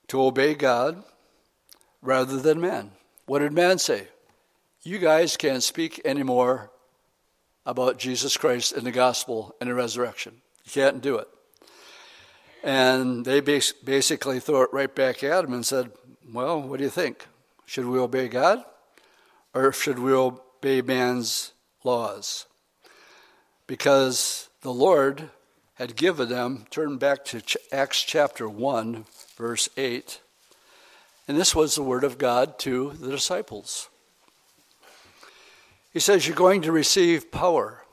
to 0.10 0.22
obey 0.22 0.54
God 0.54 1.04
rather 2.02 2.38
than 2.38 2.62
man. 2.62 2.92
What 3.26 3.40
did 3.40 3.54
man 3.54 3.78
say? 3.78 4.08
You 4.84 4.98
guys 4.98 5.38
can't 5.38 5.64
speak 5.64 6.02
anymore 6.04 6.72
about 7.66 8.00
Jesus 8.00 8.38
Christ 8.38 8.74
and 8.74 8.86
the 8.86 8.92
gospel 8.92 9.56
and 9.62 9.70
the 9.70 9.74
resurrection. 9.74 10.42
You 10.66 10.72
can't 10.72 11.02
do 11.02 11.18
it. 11.18 11.28
And 12.64 13.24
they 13.24 13.40
basically 13.40 14.40
threw 14.40 14.64
it 14.64 14.74
right 14.74 14.94
back 14.94 15.24
at 15.24 15.46
him 15.46 15.54
and 15.54 15.66
said, 15.66 15.92
Well, 16.34 16.62
what 16.62 16.78
do 16.78 16.84
you 16.84 16.90
think? 16.90 17.28
Should 17.66 17.86
we 17.86 18.00
obey 18.00 18.28
God 18.28 18.64
or 19.54 19.72
should 19.72 20.00
we 20.00 20.12
obey 20.12 20.82
man's 20.82 21.54
laws? 21.84 22.48
Because 23.68 24.50
the 24.62 24.74
Lord 24.74 25.30
had 25.80 25.96
given 25.96 26.28
them, 26.28 26.66
turn 26.70 26.98
back 26.98 27.24
to 27.24 27.42
Acts 27.72 28.04
chapter 28.04 28.50
1, 28.50 29.06
verse 29.38 29.70
8. 29.78 30.20
And 31.26 31.38
this 31.38 31.56
was 31.56 31.74
the 31.74 31.84
word 31.84 32.04
of 32.04 32.18
God 32.18 32.60
to 32.60 32.92
the 33.00 33.10
disciples. 33.10 33.88
He 35.94 36.02
says, 36.02 36.28
You're 36.28 36.36
going 36.36 36.64
to 36.64 36.74
receive 36.74 37.32
power. 37.32 37.86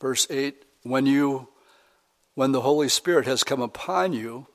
Verse 0.00 0.26
8, 0.30 0.64
when 0.84 1.04
you 1.04 1.48
when 2.34 2.52
the 2.52 2.60
Holy 2.60 2.88
Spirit 2.88 3.26
has 3.26 3.42
come 3.44 3.62
upon 3.62 4.12
you, 4.12 4.46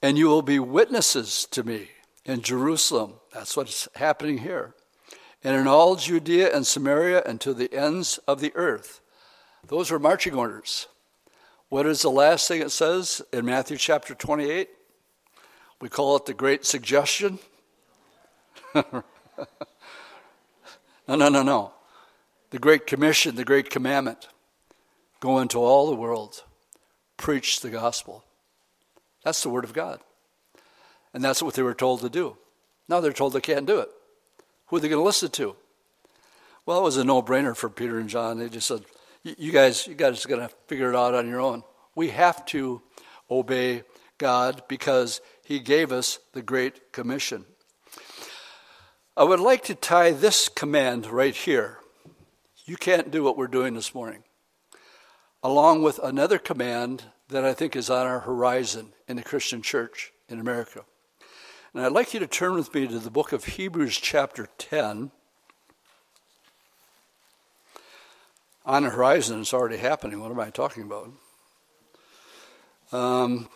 and 0.00 0.16
you 0.16 0.28
will 0.28 0.40
be 0.40 0.58
witnesses 0.58 1.46
to 1.50 1.62
me 1.62 1.90
in 2.24 2.40
Jerusalem. 2.40 3.14
That's 3.34 3.54
what's 3.54 3.86
happening 3.96 4.38
here. 4.38 4.74
And 5.44 5.54
in 5.54 5.66
all 5.66 5.96
Judea 5.96 6.54
and 6.54 6.66
Samaria 6.66 7.22
and 7.26 7.38
to 7.42 7.52
the 7.52 7.72
ends 7.72 8.18
of 8.26 8.40
the 8.40 8.52
earth. 8.54 9.00
Those 9.66 9.90
were 9.90 9.98
marching 9.98 10.34
orders. 10.34 10.86
What 11.68 11.86
is 11.86 12.02
the 12.02 12.10
last 12.10 12.46
thing 12.46 12.62
it 12.62 12.70
says 12.70 13.22
in 13.32 13.44
Matthew 13.44 13.76
chapter 13.76 14.14
28? 14.14 14.68
We 15.80 15.88
call 15.88 16.16
it 16.16 16.26
the 16.26 16.34
Great 16.34 16.64
Suggestion. 16.64 17.40
no, 18.74 19.02
no, 21.08 21.28
no, 21.28 21.42
no. 21.42 21.72
The 22.50 22.58
Great 22.60 22.86
Commission, 22.86 23.34
the 23.34 23.44
Great 23.44 23.68
Commandment. 23.68 24.28
Go 25.18 25.40
into 25.40 25.58
all 25.58 25.88
the 25.88 25.96
world, 25.96 26.44
preach 27.16 27.60
the 27.60 27.70
gospel. 27.70 28.24
That's 29.24 29.42
the 29.42 29.48
Word 29.48 29.64
of 29.64 29.72
God. 29.72 30.00
And 31.12 31.24
that's 31.24 31.42
what 31.42 31.54
they 31.54 31.62
were 31.62 31.74
told 31.74 32.00
to 32.02 32.08
do. 32.08 32.36
Now 32.88 33.00
they're 33.00 33.12
told 33.12 33.32
they 33.32 33.40
can't 33.40 33.66
do 33.66 33.80
it. 33.80 33.88
Who 34.66 34.76
are 34.76 34.80
they 34.80 34.88
going 34.88 35.00
to 35.00 35.04
listen 35.04 35.30
to? 35.30 35.56
Well, 36.64 36.78
it 36.78 36.84
was 36.84 36.96
a 36.96 37.04
no 37.04 37.22
brainer 37.22 37.56
for 37.56 37.68
Peter 37.68 37.98
and 37.98 38.08
John. 38.08 38.38
They 38.38 38.48
just 38.48 38.68
said, 38.68 38.84
you 39.38 39.50
guys, 39.50 39.86
you 39.86 39.94
guys 39.94 40.24
are 40.24 40.28
going 40.28 40.48
to 40.48 40.54
figure 40.68 40.90
it 40.90 40.96
out 40.96 41.14
on 41.14 41.28
your 41.28 41.40
own. 41.40 41.64
We 41.94 42.10
have 42.10 42.44
to 42.46 42.82
obey 43.30 43.82
God 44.18 44.62
because 44.68 45.20
He 45.44 45.58
gave 45.58 45.90
us 45.90 46.20
the 46.32 46.42
Great 46.42 46.92
Commission. 46.92 47.44
I 49.16 49.24
would 49.24 49.40
like 49.40 49.64
to 49.64 49.74
tie 49.74 50.12
this 50.12 50.48
command 50.48 51.06
right 51.06 51.34
here. 51.34 51.78
You 52.66 52.76
can't 52.76 53.10
do 53.10 53.22
what 53.22 53.36
we're 53.36 53.46
doing 53.46 53.74
this 53.74 53.94
morning, 53.94 54.22
along 55.42 55.82
with 55.82 55.98
another 56.02 56.38
command 56.38 57.04
that 57.28 57.44
I 57.44 57.54
think 57.54 57.74
is 57.74 57.90
on 57.90 58.06
our 58.06 58.20
horizon 58.20 58.92
in 59.08 59.16
the 59.16 59.22
Christian 59.22 59.62
church 59.62 60.12
in 60.28 60.38
America. 60.38 60.84
And 61.74 61.84
I'd 61.84 61.92
like 61.92 62.14
you 62.14 62.20
to 62.20 62.26
turn 62.26 62.54
with 62.54 62.74
me 62.74 62.86
to 62.86 62.98
the 62.98 63.10
book 63.10 63.32
of 63.32 63.44
Hebrews, 63.44 63.96
chapter 63.96 64.48
10. 64.58 65.10
On 68.66 68.82
the 68.82 68.90
horizon. 68.90 69.40
It's 69.40 69.54
already 69.54 69.76
happening. 69.76 70.20
What 70.20 70.32
am 70.32 70.40
I 70.40 70.50
talking 70.50 70.82
about? 70.82 71.12
Um, 72.92 73.48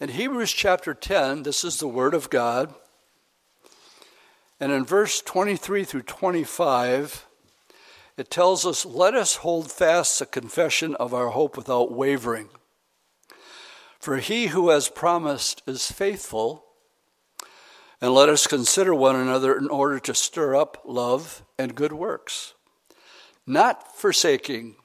in 0.00 0.10
Hebrews 0.10 0.52
chapter 0.52 0.92
10, 0.92 1.44
this 1.44 1.64
is 1.64 1.78
the 1.78 1.88
Word 1.88 2.12
of 2.12 2.28
God. 2.28 2.74
And 4.58 4.72
in 4.72 4.84
verse 4.84 5.22
23 5.22 5.84
through 5.84 6.02
25, 6.02 7.26
it 8.16 8.30
tells 8.30 8.66
us, 8.66 8.84
Let 8.84 9.14
us 9.14 9.36
hold 9.36 9.70
fast 9.70 10.18
the 10.18 10.26
confession 10.26 10.96
of 10.96 11.14
our 11.14 11.28
hope 11.28 11.56
without 11.56 11.92
wavering. 11.92 12.48
For 14.00 14.16
he 14.18 14.48
who 14.48 14.70
has 14.70 14.88
promised 14.88 15.62
is 15.66 15.90
faithful. 15.90 16.64
And 18.00 18.12
let 18.12 18.28
us 18.28 18.46
consider 18.46 18.94
one 18.94 19.16
another 19.16 19.56
in 19.56 19.68
order 19.68 19.98
to 20.00 20.14
stir 20.14 20.54
up 20.54 20.82
love 20.84 21.42
and 21.58 21.74
good 21.74 21.92
works 21.92 22.54
not 23.46 23.96
forsaking 23.96 24.76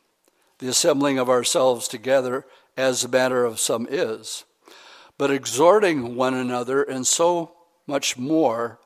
the 0.60 0.68
assembling 0.68 1.18
of 1.18 1.30
ourselves 1.30 1.88
together 1.88 2.46
as 2.78 3.02
the 3.02 3.08
matter 3.08 3.44
of 3.44 3.60
some 3.60 3.88
is, 3.90 4.44
but 5.18 5.32
exhorting 5.32 6.16
one 6.16 6.34
another, 6.34 6.84
and 6.84 7.06
so 7.06 7.54
much 7.88 8.18
more 8.18 8.80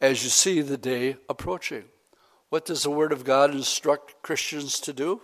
as 0.00 0.22
you 0.22 0.30
see 0.30 0.60
the 0.60 0.76
day 0.76 1.16
approaching. 1.28 1.84
What 2.48 2.64
does 2.64 2.84
the 2.84 2.90
Word 2.90 3.12
of 3.12 3.24
God 3.24 3.50
instruct 3.52 4.22
Christians 4.22 4.78
to 4.80 4.92
do? 4.92 5.20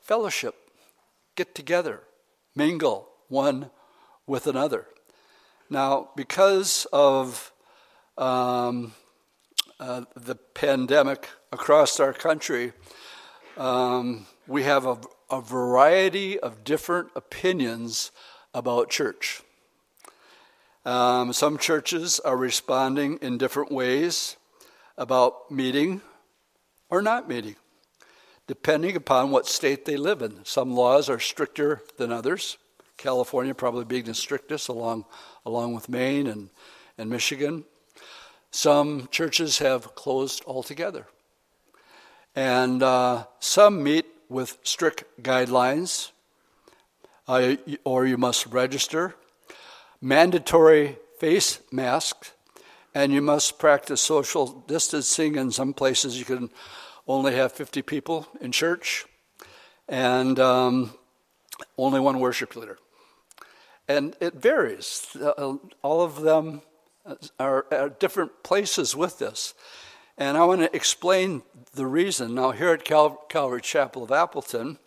Fellowship, 0.00 0.54
get 1.36 1.54
together, 1.54 2.02
mingle 2.56 3.08
one 3.28 3.70
with 4.26 4.46
another. 4.46 4.86
Now, 5.70 6.10
because 6.16 6.86
of 6.92 7.52
um, 8.16 8.92
uh, 9.80 10.02
the 10.16 10.34
pandemic 10.34 11.28
across 11.52 12.00
our 12.00 12.12
country, 12.12 12.72
um, 13.56 14.26
we 14.46 14.62
have 14.64 14.86
a, 14.86 14.98
a 15.30 15.40
variety 15.40 16.38
of 16.38 16.64
different 16.64 17.08
opinions 17.14 18.10
about 18.54 18.90
church. 18.90 19.42
Um, 20.84 21.32
some 21.32 21.58
churches 21.58 22.18
are 22.20 22.36
responding 22.36 23.18
in 23.20 23.38
different 23.38 23.70
ways 23.70 24.36
about 24.96 25.50
meeting 25.50 26.00
or 26.88 27.02
not 27.02 27.28
meeting, 27.28 27.56
depending 28.46 28.96
upon 28.96 29.30
what 29.30 29.46
state 29.46 29.84
they 29.84 29.96
live 29.96 30.22
in. 30.22 30.44
Some 30.44 30.74
laws 30.74 31.08
are 31.08 31.20
stricter 31.20 31.82
than 31.98 32.10
others. 32.10 32.56
California 32.96 33.54
probably 33.54 33.84
being 33.84 34.04
the 34.04 34.14
strictest, 34.14 34.68
along 34.68 35.04
along 35.46 35.74
with 35.74 35.88
Maine 35.88 36.26
and, 36.26 36.50
and 36.96 37.08
Michigan. 37.08 37.64
Some 38.50 39.08
churches 39.10 39.58
have 39.58 39.94
closed 39.94 40.42
altogether. 40.46 41.06
And 42.34 42.82
uh, 42.82 43.24
some 43.40 43.82
meet 43.82 44.06
with 44.28 44.58
strict 44.62 45.04
guidelines, 45.22 46.12
uh, 47.26 47.56
or 47.84 48.06
you 48.06 48.16
must 48.16 48.46
register, 48.46 49.14
mandatory 50.00 50.96
face 51.18 51.60
masks, 51.72 52.32
and 52.94 53.12
you 53.12 53.20
must 53.20 53.58
practice 53.58 54.00
social 54.00 54.64
distancing. 54.66 55.36
In 55.36 55.50
some 55.50 55.74
places, 55.74 56.18
you 56.18 56.24
can 56.24 56.50
only 57.06 57.34
have 57.34 57.52
50 57.52 57.82
people 57.82 58.26
in 58.40 58.52
church, 58.52 59.04
and 59.88 60.38
um, 60.38 60.92
only 61.76 62.00
one 62.00 62.20
worship 62.20 62.54
leader. 62.56 62.78
And 63.88 64.14
it 64.20 64.34
varies. 64.34 65.06
Uh, 65.20 65.56
all 65.82 66.02
of 66.02 66.20
them 66.20 66.62
are 67.38 67.66
at 67.70 68.00
different 68.00 68.42
places 68.42 68.94
with 68.96 69.18
this. 69.18 69.54
And 70.16 70.36
I 70.36 70.44
want 70.44 70.62
to 70.62 70.74
explain 70.74 71.42
the 71.74 71.86
reason. 71.86 72.34
Now, 72.34 72.50
here 72.50 72.70
at 72.70 72.84
Cal- 72.84 73.24
Calvary 73.28 73.60
Chapel 73.60 74.02
of 74.02 74.10
Appleton, 74.10 74.78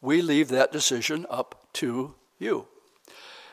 we 0.00 0.22
leave 0.22 0.48
that 0.48 0.70
decision 0.70 1.26
up 1.28 1.66
to 1.74 2.14
you. 2.38 2.66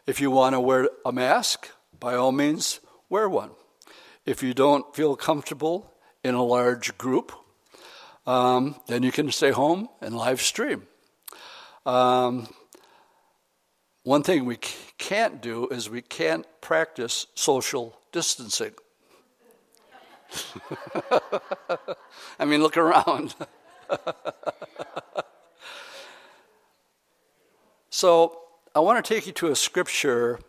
If 0.06 0.22
you 0.22 0.30
want 0.30 0.54
to 0.54 0.60
wear 0.60 0.90
a 1.04 1.12
mask, 1.12 1.72
by 2.00 2.16
all 2.16 2.32
means, 2.32 2.80
wear 3.10 3.28
one. 3.28 3.52
If 4.26 4.44
you 4.44 4.54
don't 4.54 4.96
feel 4.96 5.16
comfortable 5.16 5.94
in 6.24 6.36
a 6.36 6.44
large 6.44 6.98
group, 6.98 7.32
um, 8.28 8.76
then 8.88 9.04
you 9.04 9.12
can 9.12 9.32
stay 9.32 9.52
home 9.52 9.90
and 10.02 10.16
live 10.16 10.42
stream. 10.42 10.88
Um, 11.86 12.48
one 14.04 14.22
thing 14.22 14.46
we 14.46 14.58
can't 15.00 15.42
do 15.42 15.68
is 15.70 15.90
we 15.90 16.02
can't 16.02 16.46
practice 16.62 17.26
social 17.34 18.00
distancing. 18.16 18.72
I 22.40 22.46
mean, 22.46 22.64
look 22.64 22.78
around. 22.78 23.36
so, 27.90 28.40
I 28.74 28.80
want 28.80 29.04
to 29.04 29.14
take 29.14 29.28
you 29.28 29.34
to 29.34 29.48
a 29.48 29.56
scripture 29.56 30.40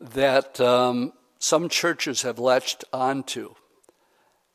that 0.00 0.60
um, 0.60 1.12
some 1.38 1.68
churches 1.68 2.22
have 2.22 2.40
latched 2.40 2.84
onto, 2.92 3.54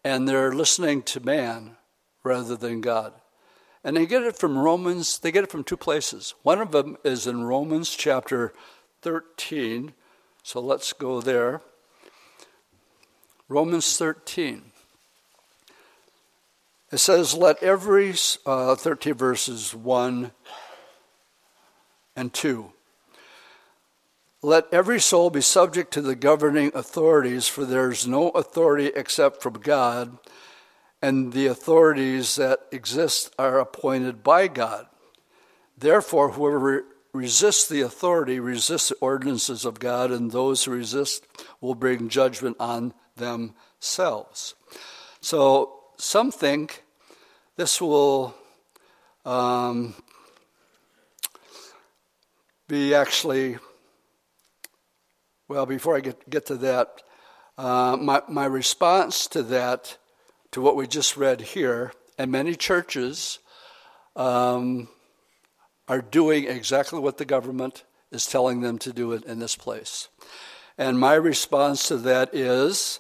and 0.04 0.28
they're 0.28 0.52
listening 0.54 1.02
to 1.04 1.22
man 1.22 1.78
rather 2.26 2.58
than 2.58 2.82
God. 2.82 3.14
And 3.86 3.96
they 3.96 4.06
get 4.06 4.24
it 4.24 4.38
from 4.38 4.58
Romans, 4.58 5.18
they 5.18 5.32
get 5.32 5.46
it 5.46 5.52
from 5.52 5.64
two 5.64 5.78
places. 5.78 6.36
One 6.44 6.60
of 6.60 6.74
them 6.74 6.98
is 7.06 7.26
in 7.26 7.46
Romans 7.46 7.96
chapter 7.96 8.54
13. 9.02 9.94
So 10.44 10.60
let's 10.60 10.92
go 10.92 11.22
there. 11.22 11.62
Romans 13.54 13.98
13. 14.00 14.64
It 16.92 16.98
says, 16.98 17.36
Let 17.36 17.62
every, 17.62 18.16
uh, 18.48 18.74
13 18.74 19.14
verses 19.14 19.76
1 19.76 20.32
and 22.16 22.34
2. 22.34 22.72
Let 24.42 24.66
every 24.74 25.00
soul 25.00 25.30
be 25.30 25.42
subject 25.42 25.94
to 25.94 26.02
the 26.02 26.16
governing 26.16 26.72
authorities, 26.74 27.48
for 27.48 27.64
there 27.64 27.92
is 27.92 28.08
no 28.08 28.30
authority 28.30 28.88
except 28.96 29.44
from 29.44 29.54
God, 29.54 30.18
and 31.00 31.32
the 31.32 31.46
authorities 31.46 32.38
that 32.38 32.62
exist 32.72 33.36
are 33.38 33.60
appointed 33.60 34.24
by 34.24 34.48
God. 34.48 34.88
Therefore, 35.78 36.32
whoever 36.32 36.86
resists 37.14 37.70
the 37.70 37.82
authority 37.82 38.40
resists 38.40 38.90
the 38.90 38.96
ordinances 38.96 39.64
of 39.64 39.80
God, 39.80 40.10
and 40.10 40.32
those 40.32 40.64
who 40.64 40.72
resist 40.72 41.28
will 41.62 41.76
bring 41.76 42.10
judgment 42.10 42.58
on 42.60 42.96
themselves. 43.16 44.56
So, 45.22 45.80
some 45.98 46.32
think 46.32 46.84
this 47.56 47.80
will 47.80 48.36
um, 49.26 49.94
be 52.68 52.94
actually, 52.94 53.58
well, 55.48 55.66
before 55.66 55.96
I 55.96 56.00
get, 56.00 56.30
get 56.30 56.46
to 56.48 56.56
that, 56.56 57.02
uh, 57.58 57.98
my, 58.00 58.22
my 58.28 58.46
response 58.46 59.28
to 59.28 59.44
that, 59.44 59.98
to 60.52 60.62
what 60.62 60.76
we 60.76 60.88
just 60.88 61.16
read 61.16 61.42
here, 61.42 61.94
and 62.18 62.32
many 62.32 62.56
churches 62.56 63.40
um, 64.16 64.88
are 65.88 66.02
doing 66.02 66.46
exactly 66.46 67.00
what 67.00 67.18
the 67.18 67.26
government 67.26 67.84
is 68.12 68.26
telling 68.26 68.62
them 68.62 68.78
to 68.80 68.94
do 68.94 69.14
in 69.14 69.40
this 69.40 69.56
place. 69.56 70.10
And 70.78 71.00
my 71.00 71.14
response 71.14 71.88
to 71.90 71.98
that 71.98 72.34
is 72.34 73.00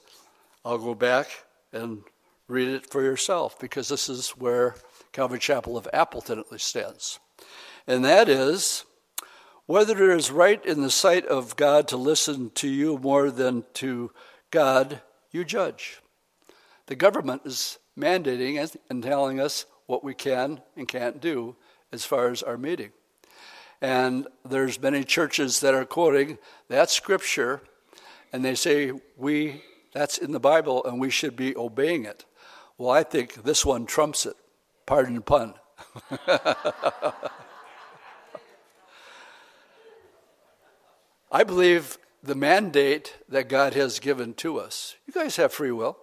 I'll 0.66 0.78
go 0.78 0.96
back 0.96 1.28
and 1.74 2.04
read 2.48 2.70
it 2.70 2.86
for 2.86 3.02
yourself 3.02 3.60
because 3.60 3.90
this 3.90 4.08
is 4.08 4.30
where 4.30 4.76
Calvary 5.12 5.40
Chapel 5.40 5.76
of 5.76 5.90
Appleton 5.92 6.40
at 6.40 6.52
least 6.52 6.68
stands. 6.68 7.20
And 7.86 8.06
that 8.06 8.30
is 8.30 8.86
whether 9.66 10.12
it 10.12 10.18
is 10.18 10.32
right 10.32 10.66
in 10.66 10.82
the 10.82 10.90
sight 10.90 11.26
of 11.26 11.58
God 11.58 11.88
to 11.90 11.98
listen 11.98 12.50
to 12.56 12.70
you 12.70 12.98
more 12.98 13.30
than 13.30 13.66
to 13.76 14.12
God, 14.52 15.02
you 15.32 15.44
judge. 15.44 16.02
The 16.88 16.96
government 16.96 17.42
is 17.46 17.78
mandating 17.98 18.78
and 18.90 19.04
telling 19.04 19.40
us 19.40 19.66
what 19.86 20.04
we 20.04 20.14
can 20.14 20.62
and 20.78 20.88
can't 20.88 21.20
do 21.20 21.58
as 21.92 22.06
far 22.06 22.30
as 22.30 22.42
our 22.42 22.58
meeting. 22.58 22.92
And 23.82 24.28
there's 24.46 24.82
many 24.82 25.04
churches 25.04 25.60
that 25.60 25.74
are 25.74 25.86
quoting 25.86 26.38
that 26.70 26.90
scripture 26.90 27.62
and 28.32 28.44
they 28.44 28.56
say 28.56 28.92
we 29.18 29.62
that's 29.94 30.18
in 30.18 30.32
the 30.32 30.40
Bible 30.40 30.84
and 30.84 31.00
we 31.00 31.10
should 31.10 31.36
be 31.36 31.56
obeying 31.56 32.06
it. 32.06 32.26
Well, 32.78 32.90
I 32.90 33.04
think 33.04 33.44
this 33.44 33.66
one 33.66 33.86
trumps 33.86 34.26
it. 34.26 34.36
Pardon 34.86 35.16
the 35.16 35.22
pun. 35.22 35.54
I 41.32 41.44
believe 41.44 41.98
the 42.22 42.36
mandate 42.36 43.16
that 43.30 43.50
God 43.50 43.74
has 43.74 44.00
given 44.00 44.34
to 44.36 44.60
us. 44.60 44.96
You 45.06 45.14
guys 45.14 45.36
have 45.38 45.52
free 45.52 45.72
will. 45.72 45.98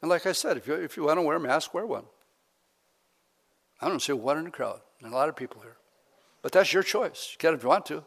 And 0.00 0.10
like 0.10 0.26
I 0.26 0.32
said, 0.32 0.56
if 0.56 0.66
you, 0.66 0.74
if 0.74 0.96
you 0.96 1.04
want 1.04 1.18
to 1.18 1.22
wear 1.22 1.36
a 1.36 1.40
mask, 1.40 1.74
wear 1.74 1.86
one. 1.86 2.04
I 3.80 3.88
don't 3.88 4.00
see 4.00 4.12
one 4.12 4.38
in 4.38 4.44
the 4.44 4.50
crowd, 4.50 4.80
and 5.00 5.12
a 5.12 5.16
lot 5.16 5.28
of 5.28 5.36
people 5.36 5.60
here. 5.60 5.76
But 6.40 6.52
that's 6.52 6.72
your 6.72 6.82
choice. 6.82 7.30
You 7.32 7.38
can 7.38 7.54
if 7.54 7.62
you 7.62 7.68
want 7.68 7.86
to. 7.86 8.04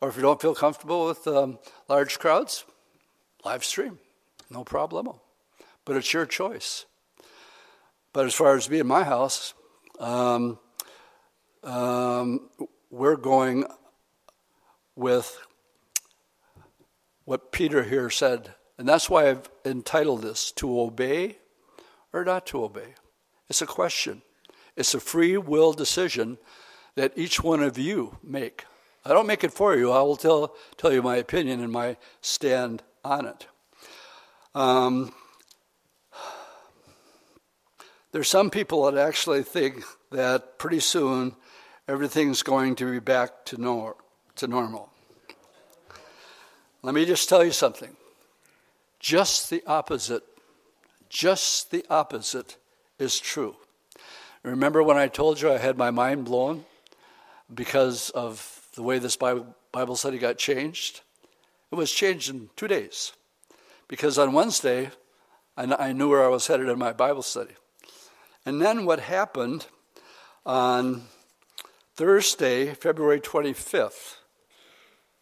Or 0.00 0.08
if 0.08 0.16
you 0.16 0.22
don't 0.22 0.40
feel 0.40 0.54
comfortable 0.54 1.06
with 1.06 1.26
um, 1.26 1.58
large 1.88 2.18
crowds, 2.18 2.64
live 3.46 3.64
stream. 3.64 3.96
No 4.50 4.64
problemo. 4.64 5.20
But 5.84 5.94
it's 5.94 6.12
your 6.12 6.26
choice. 6.26 6.84
But 8.12 8.26
as 8.26 8.34
far 8.34 8.56
as 8.56 8.68
me 8.68 8.80
in 8.80 8.88
my 8.88 9.04
house, 9.04 9.54
um, 10.00 10.58
um, 11.62 12.50
we're 12.90 13.16
going 13.16 13.64
with 14.96 15.38
what 17.24 17.52
Peter 17.52 17.84
here 17.84 18.10
said. 18.10 18.54
And 18.78 18.88
that's 18.88 19.08
why 19.08 19.30
I've 19.30 19.48
entitled 19.64 20.22
this 20.22 20.50
To 20.52 20.80
Obey 20.80 21.38
or 22.12 22.24
Not 22.24 22.46
to 22.46 22.64
Obey. 22.64 22.94
It's 23.48 23.62
a 23.62 23.66
question, 23.66 24.22
it's 24.74 24.92
a 24.92 24.98
free 24.98 25.36
will 25.36 25.72
decision 25.72 26.38
that 26.96 27.12
each 27.14 27.44
one 27.44 27.62
of 27.62 27.78
you 27.78 28.18
make. 28.24 28.64
I 29.04 29.10
don't 29.10 29.28
make 29.28 29.44
it 29.44 29.52
for 29.52 29.76
you, 29.76 29.92
I 29.92 30.02
will 30.02 30.16
tell, 30.16 30.56
tell 30.76 30.92
you 30.92 31.00
my 31.00 31.16
opinion 31.16 31.60
and 31.60 31.72
my 31.72 31.96
stand 32.20 32.82
on 33.06 33.26
it. 33.26 33.46
Um, 34.54 35.12
there's 38.12 38.28
some 38.28 38.50
people 38.50 38.90
that 38.90 38.98
actually 38.98 39.42
think 39.42 39.84
that 40.10 40.58
pretty 40.58 40.80
soon 40.80 41.36
everything's 41.86 42.42
going 42.42 42.74
to 42.76 42.90
be 42.90 42.98
back 42.98 43.44
to, 43.46 43.60
nor- 43.60 43.96
to 44.36 44.46
normal. 44.46 44.90
Let 46.82 46.94
me 46.94 47.04
just 47.04 47.28
tell 47.28 47.44
you 47.44 47.52
something. 47.52 47.96
Just 48.98 49.50
the 49.50 49.62
opposite, 49.66 50.24
just 51.08 51.70
the 51.70 51.84
opposite 51.88 52.56
is 52.98 53.20
true. 53.20 53.56
Remember 54.42 54.82
when 54.82 54.96
I 54.96 55.08
told 55.08 55.40
you 55.40 55.52
I 55.52 55.58
had 55.58 55.76
my 55.76 55.90
mind 55.90 56.24
blown 56.24 56.64
because 57.52 58.10
of 58.10 58.66
the 58.74 58.82
way 58.82 58.98
this 58.98 59.16
Bible 59.16 59.96
study 59.96 60.18
got 60.18 60.38
changed? 60.38 61.02
It 61.72 61.74
was 61.74 61.92
changed 61.92 62.30
in 62.30 62.50
two 62.56 62.68
days. 62.68 63.12
Because 63.88 64.18
on 64.18 64.32
Wednesday, 64.32 64.90
I 65.56 65.92
knew 65.92 66.10
where 66.10 66.24
I 66.24 66.28
was 66.28 66.46
headed 66.46 66.68
in 66.68 66.78
my 66.78 66.92
Bible 66.92 67.22
study. 67.22 67.54
And 68.44 68.60
then 68.60 68.84
what 68.84 69.00
happened 69.00 69.66
on 70.44 71.02
Thursday, 71.96 72.74
February 72.74 73.20
25th, 73.20 74.16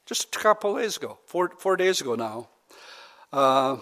just 0.06 0.34
a 0.34 0.38
couple 0.38 0.76
days 0.76 0.96
ago, 0.96 1.18
four, 1.24 1.50
four 1.58 1.76
days 1.76 2.00
ago 2.00 2.14
now, 2.14 2.48
uh, 3.32 3.78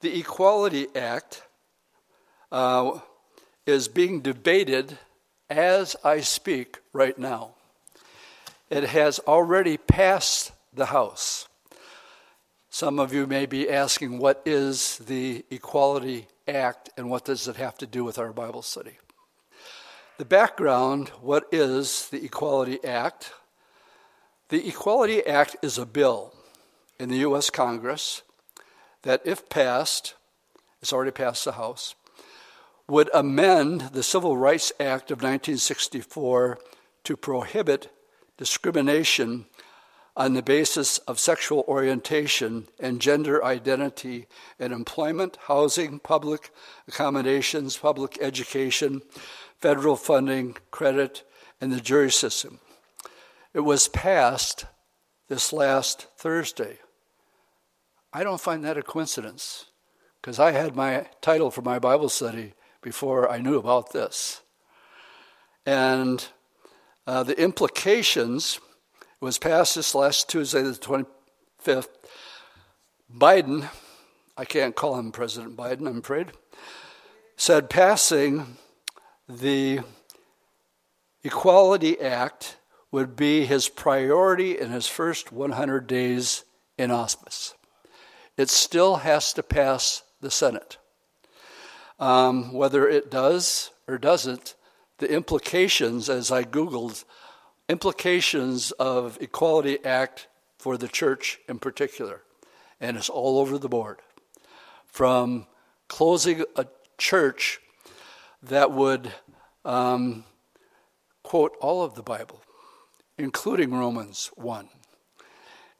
the 0.00 0.18
Equality 0.18 0.88
Act 0.94 1.42
uh, 2.52 3.00
is 3.64 3.88
being 3.88 4.20
debated 4.20 4.98
as 5.48 5.96
I 6.04 6.20
speak 6.20 6.80
right 6.92 7.18
now. 7.18 7.54
It 8.70 8.84
has 8.84 9.18
already 9.20 9.76
passed 9.76 10.52
the 10.72 10.86
House. 10.86 11.48
Some 12.74 12.98
of 12.98 13.14
you 13.14 13.28
may 13.28 13.46
be 13.46 13.70
asking, 13.70 14.18
what 14.18 14.42
is 14.44 14.98
the 14.98 15.44
Equality 15.48 16.26
Act 16.48 16.90
and 16.96 17.08
what 17.08 17.24
does 17.24 17.46
it 17.46 17.54
have 17.54 17.78
to 17.78 17.86
do 17.86 18.02
with 18.02 18.18
our 18.18 18.32
Bible 18.32 18.62
study? 18.62 18.98
The 20.18 20.24
background 20.24 21.10
what 21.20 21.44
is 21.52 22.08
the 22.08 22.24
Equality 22.24 22.84
Act? 22.84 23.32
The 24.48 24.66
Equality 24.66 25.24
Act 25.24 25.54
is 25.62 25.78
a 25.78 25.86
bill 25.86 26.34
in 26.98 27.10
the 27.10 27.18
U.S. 27.18 27.48
Congress 27.48 28.22
that, 29.02 29.22
if 29.24 29.48
passed, 29.48 30.16
it's 30.82 30.92
already 30.92 31.12
passed 31.12 31.44
the 31.44 31.52
House, 31.52 31.94
would 32.88 33.08
amend 33.14 33.82
the 33.92 34.02
Civil 34.02 34.36
Rights 34.36 34.72
Act 34.80 35.12
of 35.12 35.18
1964 35.18 36.58
to 37.04 37.16
prohibit 37.16 37.92
discrimination 38.36 39.46
on 40.16 40.34
the 40.34 40.42
basis 40.42 40.98
of 40.98 41.18
sexual 41.18 41.64
orientation 41.66 42.68
and 42.78 43.00
gender 43.00 43.44
identity 43.44 44.26
in 44.58 44.72
employment, 44.72 45.36
housing, 45.46 45.98
public 45.98 46.50
accommodations, 46.86 47.76
public 47.76 48.16
education, 48.20 49.02
federal 49.58 49.96
funding, 49.96 50.56
credit, 50.70 51.24
and 51.60 51.72
the 51.72 51.80
jury 51.80 52.12
system. 52.12 52.60
It 53.52 53.60
was 53.60 53.88
passed 53.88 54.66
this 55.28 55.52
last 55.52 56.06
Thursday. 56.16 56.78
I 58.12 58.22
don't 58.22 58.40
find 58.40 58.64
that 58.64 58.78
a 58.78 58.82
coincidence 58.82 59.66
because 60.20 60.38
I 60.38 60.52
had 60.52 60.76
my 60.76 61.08
title 61.20 61.50
for 61.50 61.62
my 61.62 61.78
Bible 61.78 62.08
study 62.08 62.54
before 62.82 63.30
I 63.30 63.38
knew 63.38 63.58
about 63.58 63.92
this. 63.92 64.42
And 65.66 66.24
uh, 67.06 67.24
the 67.24 67.40
implications 67.40 68.60
was 69.24 69.38
passed 69.38 69.74
this 69.74 69.94
last 69.94 70.28
Tuesday, 70.28 70.60
the 70.60 70.72
25th. 70.72 71.88
Biden, 73.10 73.70
I 74.36 74.44
can't 74.44 74.76
call 74.76 74.98
him 74.98 75.12
President 75.12 75.56
Biden, 75.56 75.88
I'm 75.88 76.00
afraid, 76.00 76.32
said 77.34 77.70
passing 77.70 78.58
the 79.26 79.80
Equality 81.22 81.98
Act 81.98 82.58
would 82.92 83.16
be 83.16 83.46
his 83.46 83.66
priority 83.66 84.58
in 84.58 84.70
his 84.70 84.88
first 84.88 85.32
100 85.32 85.86
days 85.86 86.44
in 86.76 86.90
office. 86.90 87.54
It 88.36 88.50
still 88.50 88.96
has 88.96 89.32
to 89.32 89.42
pass 89.42 90.02
the 90.20 90.30
Senate. 90.30 90.76
Um, 91.98 92.52
whether 92.52 92.86
it 92.86 93.10
does 93.10 93.70
or 93.88 93.96
doesn't, 93.96 94.54
the 94.98 95.10
implications, 95.10 96.10
as 96.10 96.30
I 96.30 96.44
Googled, 96.44 97.04
implications 97.68 98.72
of 98.72 99.18
Equality 99.20 99.84
Act 99.84 100.28
for 100.58 100.76
the 100.76 100.88
church 100.88 101.38
in 101.48 101.58
particular, 101.58 102.22
and 102.80 102.96
it's 102.96 103.08
all 103.08 103.38
over 103.38 103.58
the 103.58 103.68
board. 103.68 104.00
From 104.86 105.46
closing 105.88 106.44
a 106.56 106.66
church 106.98 107.60
that 108.42 108.70
would 108.70 109.12
um, 109.64 110.24
quote 111.22 111.56
all 111.60 111.82
of 111.82 111.94
the 111.94 112.02
Bible, 112.02 112.40
including 113.18 113.72
Romans 113.72 114.30
1, 114.36 114.68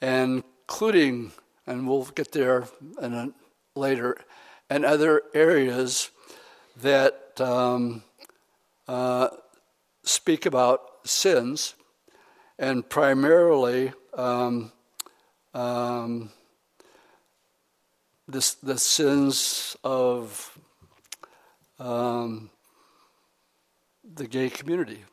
and 0.00 0.42
including, 0.62 1.32
and 1.66 1.86
we'll 1.88 2.04
get 2.04 2.32
there 2.32 2.66
a, 2.98 3.28
later, 3.74 4.16
and 4.70 4.84
other 4.84 5.22
areas 5.34 6.10
that 6.80 7.40
um, 7.40 8.02
uh, 8.88 9.28
speak 10.02 10.46
about 10.46 10.93
sins, 11.04 11.74
and 12.58 12.88
primarily 12.88 13.92
um, 14.14 14.72
um, 15.52 16.30
this, 18.26 18.54
the 18.54 18.78
sins 18.78 19.76
of 19.84 20.58
um, 21.78 22.50
the 24.14 24.26
gay 24.26 24.50
community. 24.50 25.04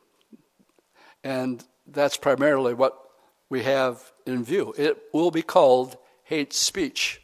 And 1.24 1.64
that's 1.86 2.16
primarily 2.16 2.74
what 2.74 2.98
we 3.48 3.62
have 3.62 4.12
in 4.26 4.44
view. 4.44 4.74
It 4.78 4.98
will 5.12 5.30
be 5.30 5.42
called 5.42 5.96
hate 6.24 6.52
speech. 6.52 7.20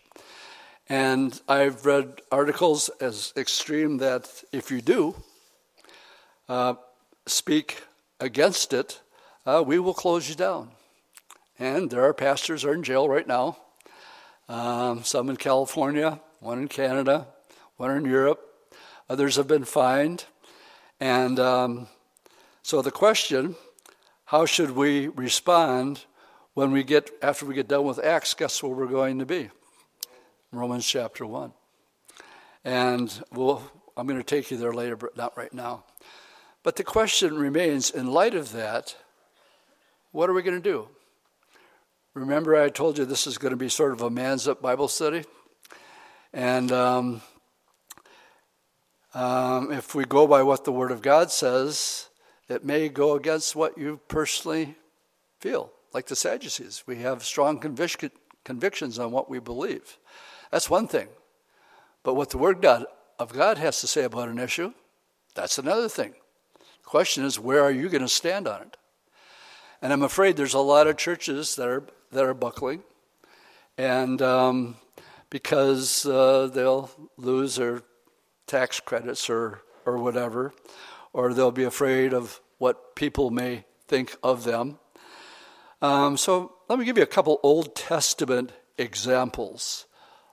And 0.88 1.40
I've 1.48 1.84
read 1.84 2.20
articles 2.32 2.88
as 3.00 3.32
extreme 3.36 3.98
that 3.98 4.44
if 4.52 4.70
you 4.70 4.80
do 4.80 5.14
uh, 6.48 6.74
speak 7.26 7.82
against 8.20 8.72
it, 8.72 9.00
uh, 9.46 9.62
we 9.66 9.78
will 9.78 9.94
close 9.94 10.28
you 10.28 10.34
down. 10.34 10.70
And 11.58 11.90
there 11.90 12.04
are 12.04 12.14
pastors 12.14 12.64
are 12.64 12.74
in 12.74 12.82
jail 12.82 13.08
right 13.08 13.26
now. 13.26 13.58
Um, 14.48 15.04
some 15.04 15.28
in 15.28 15.36
California, 15.36 16.20
one 16.40 16.58
in 16.58 16.68
Canada, 16.68 17.26
one 17.76 17.90
in 17.90 18.04
Europe. 18.04 18.40
Others 19.10 19.36
have 19.36 19.48
been 19.48 19.64
fined. 19.64 20.24
And 21.00 21.38
um, 21.38 21.88
so 22.62 22.82
the 22.82 22.90
question, 22.90 23.56
how 24.26 24.46
should 24.46 24.72
we 24.72 25.08
respond 25.08 26.04
when 26.54 26.70
we 26.70 26.82
get 26.84 27.10
after 27.22 27.46
we 27.46 27.54
get 27.54 27.68
done 27.68 27.84
with 27.84 27.98
Acts? 27.98 28.34
Guess 28.34 28.62
where 28.62 28.72
we're 28.72 28.86
going 28.86 29.18
to 29.18 29.26
be? 29.26 29.50
Romans 30.52 30.86
chapter 30.86 31.26
one. 31.26 31.52
And 32.64 33.12
we'll, 33.32 33.62
I'm 33.96 34.06
going 34.06 34.18
to 34.18 34.24
take 34.24 34.50
you 34.50 34.56
there 34.56 34.72
later, 34.72 34.96
but 34.96 35.16
not 35.16 35.36
right 35.36 35.52
now. 35.52 35.84
But 36.62 36.76
the 36.76 36.84
question 36.84 37.38
remains: 37.38 37.90
in 37.90 38.06
light 38.08 38.34
of 38.34 38.52
that, 38.52 38.96
what 40.12 40.28
are 40.28 40.32
we 40.32 40.42
going 40.42 40.60
to 40.60 40.70
do? 40.70 40.88
Remember, 42.14 42.56
I 42.56 42.68
told 42.68 42.98
you 42.98 43.04
this 43.04 43.26
is 43.26 43.38
going 43.38 43.52
to 43.52 43.56
be 43.56 43.68
sort 43.68 43.92
of 43.92 44.02
a 44.02 44.10
man's 44.10 44.48
up 44.48 44.60
Bible 44.60 44.88
study? 44.88 45.24
And 46.32 46.72
um, 46.72 47.22
um, 49.14 49.72
if 49.72 49.94
we 49.94 50.04
go 50.04 50.26
by 50.26 50.42
what 50.42 50.64
the 50.64 50.72
Word 50.72 50.90
of 50.90 51.00
God 51.00 51.30
says, 51.30 52.08
it 52.48 52.64
may 52.64 52.88
go 52.88 53.14
against 53.14 53.54
what 53.54 53.78
you 53.78 54.00
personally 54.08 54.76
feel, 55.40 55.72
like 55.92 56.06
the 56.06 56.16
Sadducees. 56.16 56.82
We 56.86 56.96
have 56.96 57.22
strong 57.24 57.60
convic- 57.60 58.10
convictions 58.44 58.98
on 58.98 59.12
what 59.12 59.30
we 59.30 59.38
believe. 59.38 59.98
That's 60.50 60.68
one 60.68 60.88
thing. 60.88 61.08
But 62.02 62.14
what 62.14 62.30
the 62.30 62.38
Word 62.38 62.60
God, 62.60 62.86
of 63.18 63.32
God 63.32 63.58
has 63.58 63.80
to 63.80 63.86
say 63.86 64.04
about 64.04 64.28
an 64.28 64.38
issue, 64.38 64.72
that's 65.34 65.58
another 65.58 65.88
thing. 65.88 66.14
Question 66.88 67.26
is, 67.26 67.38
where 67.38 67.62
are 67.62 67.70
you 67.70 67.90
going 67.90 68.00
to 68.00 68.08
stand 68.08 68.48
on 68.48 68.62
it? 68.62 68.78
And 69.82 69.92
I'm 69.92 70.02
afraid 70.02 70.38
there's 70.38 70.54
a 70.54 70.58
lot 70.58 70.86
of 70.86 70.96
churches 70.96 71.54
that 71.56 71.68
are 71.68 71.84
that 72.12 72.24
are 72.24 72.32
buckling, 72.32 72.82
and 73.76 74.22
um, 74.22 74.76
because 75.28 76.06
uh, 76.06 76.46
they'll 76.46 76.90
lose 77.18 77.56
their 77.56 77.82
tax 78.46 78.80
credits 78.80 79.28
or 79.28 79.60
or 79.84 79.98
whatever, 79.98 80.54
or 81.12 81.34
they'll 81.34 81.50
be 81.50 81.64
afraid 81.64 82.14
of 82.14 82.40
what 82.56 82.96
people 82.96 83.28
may 83.28 83.66
think 83.86 84.16
of 84.22 84.44
them. 84.44 84.78
Um, 85.82 86.16
so 86.16 86.54
let 86.70 86.78
me 86.78 86.86
give 86.86 86.96
you 86.96 87.02
a 87.02 87.06
couple 87.06 87.38
Old 87.42 87.76
Testament 87.76 88.50
examples 88.78 89.84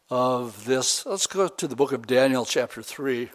of 0.09 0.63
this. 0.63 1.05
Let's 1.05 1.27
go 1.27 1.49
to 1.49 1.67
the 1.67 1.75
book 1.75 1.91
of 1.91 2.07
Daniel, 2.07 2.45
chapter 2.45 2.81
3. 2.81 3.29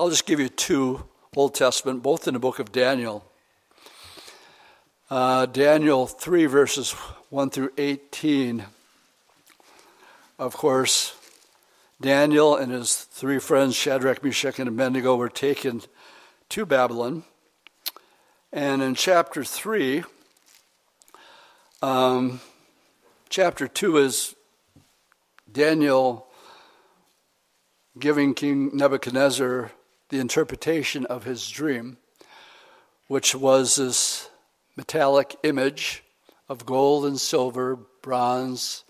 I'll 0.00 0.10
just 0.10 0.26
give 0.26 0.40
you 0.40 0.48
two 0.48 1.04
Old 1.34 1.54
Testament, 1.54 2.02
both 2.02 2.28
in 2.28 2.34
the 2.34 2.40
book 2.40 2.58
of 2.58 2.72
Daniel. 2.72 3.24
Uh, 5.08 5.46
Daniel 5.46 6.06
3, 6.06 6.44
verses 6.44 6.90
1 7.30 7.48
through 7.48 7.70
18. 7.78 8.66
Of 10.38 10.54
course, 10.54 11.16
Daniel 12.02 12.54
and 12.54 12.70
his 12.70 12.94
three 12.96 13.38
friends, 13.38 13.74
Shadrach, 13.74 14.22
Meshach, 14.22 14.58
and 14.58 14.68
Abednego, 14.68 15.16
were 15.16 15.30
taken 15.30 15.80
to 16.50 16.66
Babylon. 16.66 17.24
And 18.52 18.82
in 18.82 18.94
chapter 18.94 19.42
3, 19.42 20.04
um, 21.80 22.42
chapter 23.30 23.66
2 23.66 23.96
is 23.96 24.36
Daniel 25.50 26.26
giving 27.98 28.34
King 28.34 28.76
Nebuchadnezzar 28.76 29.72
the 30.12 30.20
interpretation 30.20 31.06
of 31.06 31.24
his 31.24 31.48
dream, 31.48 31.96
which 33.08 33.34
was 33.34 33.76
this 33.76 34.28
metallic 34.76 35.34
image 35.42 36.04
of 36.50 36.66
gold 36.66 37.06
and 37.06 37.18
silver, 37.18 37.78
bronze, 38.02 38.84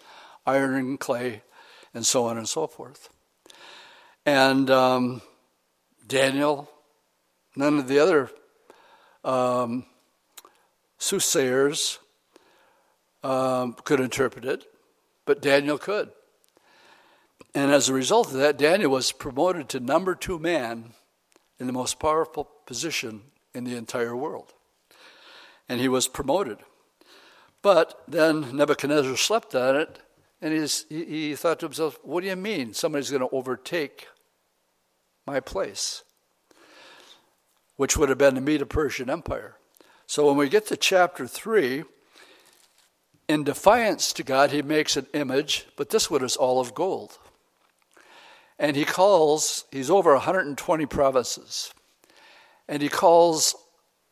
iron 0.45 0.75
and 0.75 0.99
clay, 0.99 1.43
and 1.95 2.05
so 2.05 2.27
on 2.27 2.37
and 2.37 2.49
so 2.49 2.67
forth. 2.67 3.09
And 4.27 4.69
um, 4.69 5.23
Daniel, 6.09 6.69
none 7.55 7.79
of 7.79 7.87
the 7.87 8.01
other 8.01 8.29
um, 9.23 9.87
soothsayers 10.99 12.01
um, 13.23 13.77
could 13.85 14.01
interpret 14.01 14.45
it, 14.45 14.65
but 15.25 15.41
Daniel 15.41 15.79
could. 15.79 16.11
And 17.55 17.71
as 17.71 17.89
a 17.89 17.95
result 17.95 18.27
of 18.27 18.39
that, 18.41 18.59
Daniel 18.59 18.91
was 18.91 19.13
promoted 19.13 19.69
to 19.69 19.79
number 19.79 20.17
two 20.17 20.41
man 20.41 20.95
in 21.63 21.67
the 21.67 21.73
most 21.73 21.99
powerful 21.99 22.51
position 22.67 23.23
in 23.55 23.65
the 23.65 23.77
entire 23.77 24.15
world 24.15 24.53
and 25.73 25.81
he 25.81 25.89
was 25.89 26.07
promoted. 26.07 26.59
But 27.63 28.03
then 28.07 28.57
Nebuchadnezzar 28.57 29.17
slept 29.17 29.55
on 29.55 29.77
it, 29.77 30.01
and 30.43 30.53
he, 30.53 31.05
he 31.05 31.35
thought 31.35 31.61
to 31.61 31.67
himself, 31.67 31.99
What 32.03 32.21
do 32.23 32.27
you 32.27 32.37
mean 32.37 32.75
somebody's 32.75 33.11
going 33.11 33.27
to 33.27 33.35
overtake 33.35 34.09
my 35.27 35.41
place? 35.41 36.03
Which 37.77 37.97
would 37.97 38.11
have 38.11 38.19
been 38.19 38.35
the 38.35 38.43
Medo 38.43 38.67
Persian 38.67 39.09
Empire. 39.09 39.57
So 40.07 40.27
when 40.27 40.37
we 40.37 40.51
get 40.51 40.67
to 40.67 40.77
chapter 40.77 41.27
3, 41.27 41.85
in 43.29 43.45
defiance 43.45 44.13
to 44.13 44.23
God, 44.23 44.51
he 44.51 44.61
makes 44.61 44.99
an 44.99 45.07
image, 45.15 45.67
but 45.77 45.89
this 45.89 46.11
one 46.11 46.23
is 46.23 46.37
all 46.37 46.61
of 46.61 46.75
gold. 46.75 47.19
And 48.63 48.77
he 48.77 48.85
calls, 48.85 49.65
he's 49.73 49.91
over 49.91 50.13
120 50.13 50.87
provinces, 50.87 51.75
and 52.69 52.81
he 52.81 52.89
calls 52.89 53.57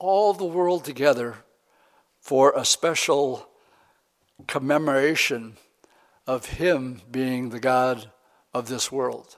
all 0.01 0.33
the 0.33 0.45
world 0.45 0.85
together 0.85 1.37
for 2.21 2.53
a 2.57 2.65
special 2.65 3.47
commemoration 4.49 5.57
of 6.27 6.47
Him 6.47 7.01
being 7.09 7.51
the 7.51 7.61
God 7.61 8.11
of 8.53 8.67
this 8.67 8.91
world. 8.91 9.37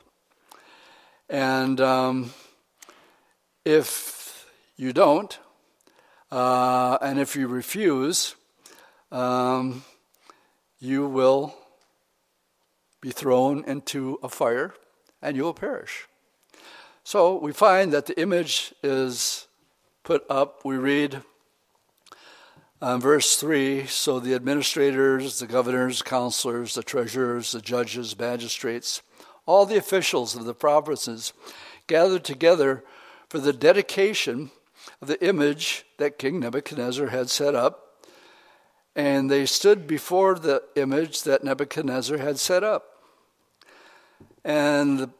And 1.29 1.79
um, 1.79 2.33
if 3.67 4.47
you 4.77 4.95
don't, 4.95 5.39
uh, 6.31 6.97
and 7.03 7.21
if 7.21 7.37
you 7.37 7.49
refuse, 7.49 8.35
um, 9.11 9.85
you 10.79 11.07
will 11.07 11.55
be 13.03 13.11
thrown 13.11 13.63
into 13.67 14.19
a 14.23 14.31
fire 14.31 14.73
and 15.23 15.37
you 15.37 15.45
will 15.45 15.55
perish. 15.55 16.09
So 17.05 17.39
we 17.39 17.53
find 17.53 17.93
that 17.93 18.07
the 18.07 18.21
image 18.21 18.75
is 18.83 19.47
put 20.03 20.25
up, 20.29 20.65
we 20.65 20.77
read 20.77 21.23
um, 22.81 23.01
verse 23.01 23.37
3 23.37 23.87
So 23.87 24.19
the 24.19 24.35
administrators, 24.35 25.39
the 25.39 25.47
governors, 25.47 26.03
counselors, 26.03 26.75
the 26.75 26.83
treasurers, 26.83 27.53
the 27.53 27.61
judges, 27.61 28.19
magistrates, 28.19 29.03
all 29.47 29.67
the 29.67 29.77
officials 29.77 30.35
of 30.35 30.45
the 30.45 30.55
provinces 30.55 31.33
gathered 31.87 32.25
together 32.25 32.85
for 33.29 33.39
the 33.39 33.53
dedication 33.53 34.51
of 35.01 35.09
the 35.09 35.25
image 35.25 35.85
that 35.99 36.19
King 36.19 36.41
Nebuchadnezzar 36.41 37.09
had 37.09 37.31
set 37.31 37.55
up. 37.55 38.03
And 38.95 39.31
they 39.31 39.47
stood 39.47 39.87
before 39.87 40.35
the 40.35 40.63
image 40.77 41.23
that 41.23 41.43
Nebuchadnezzar 41.43 42.19
had 42.19 42.39
set 42.39 42.63
up. 42.63 42.92
And 44.45 45.13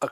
a, 0.00 0.10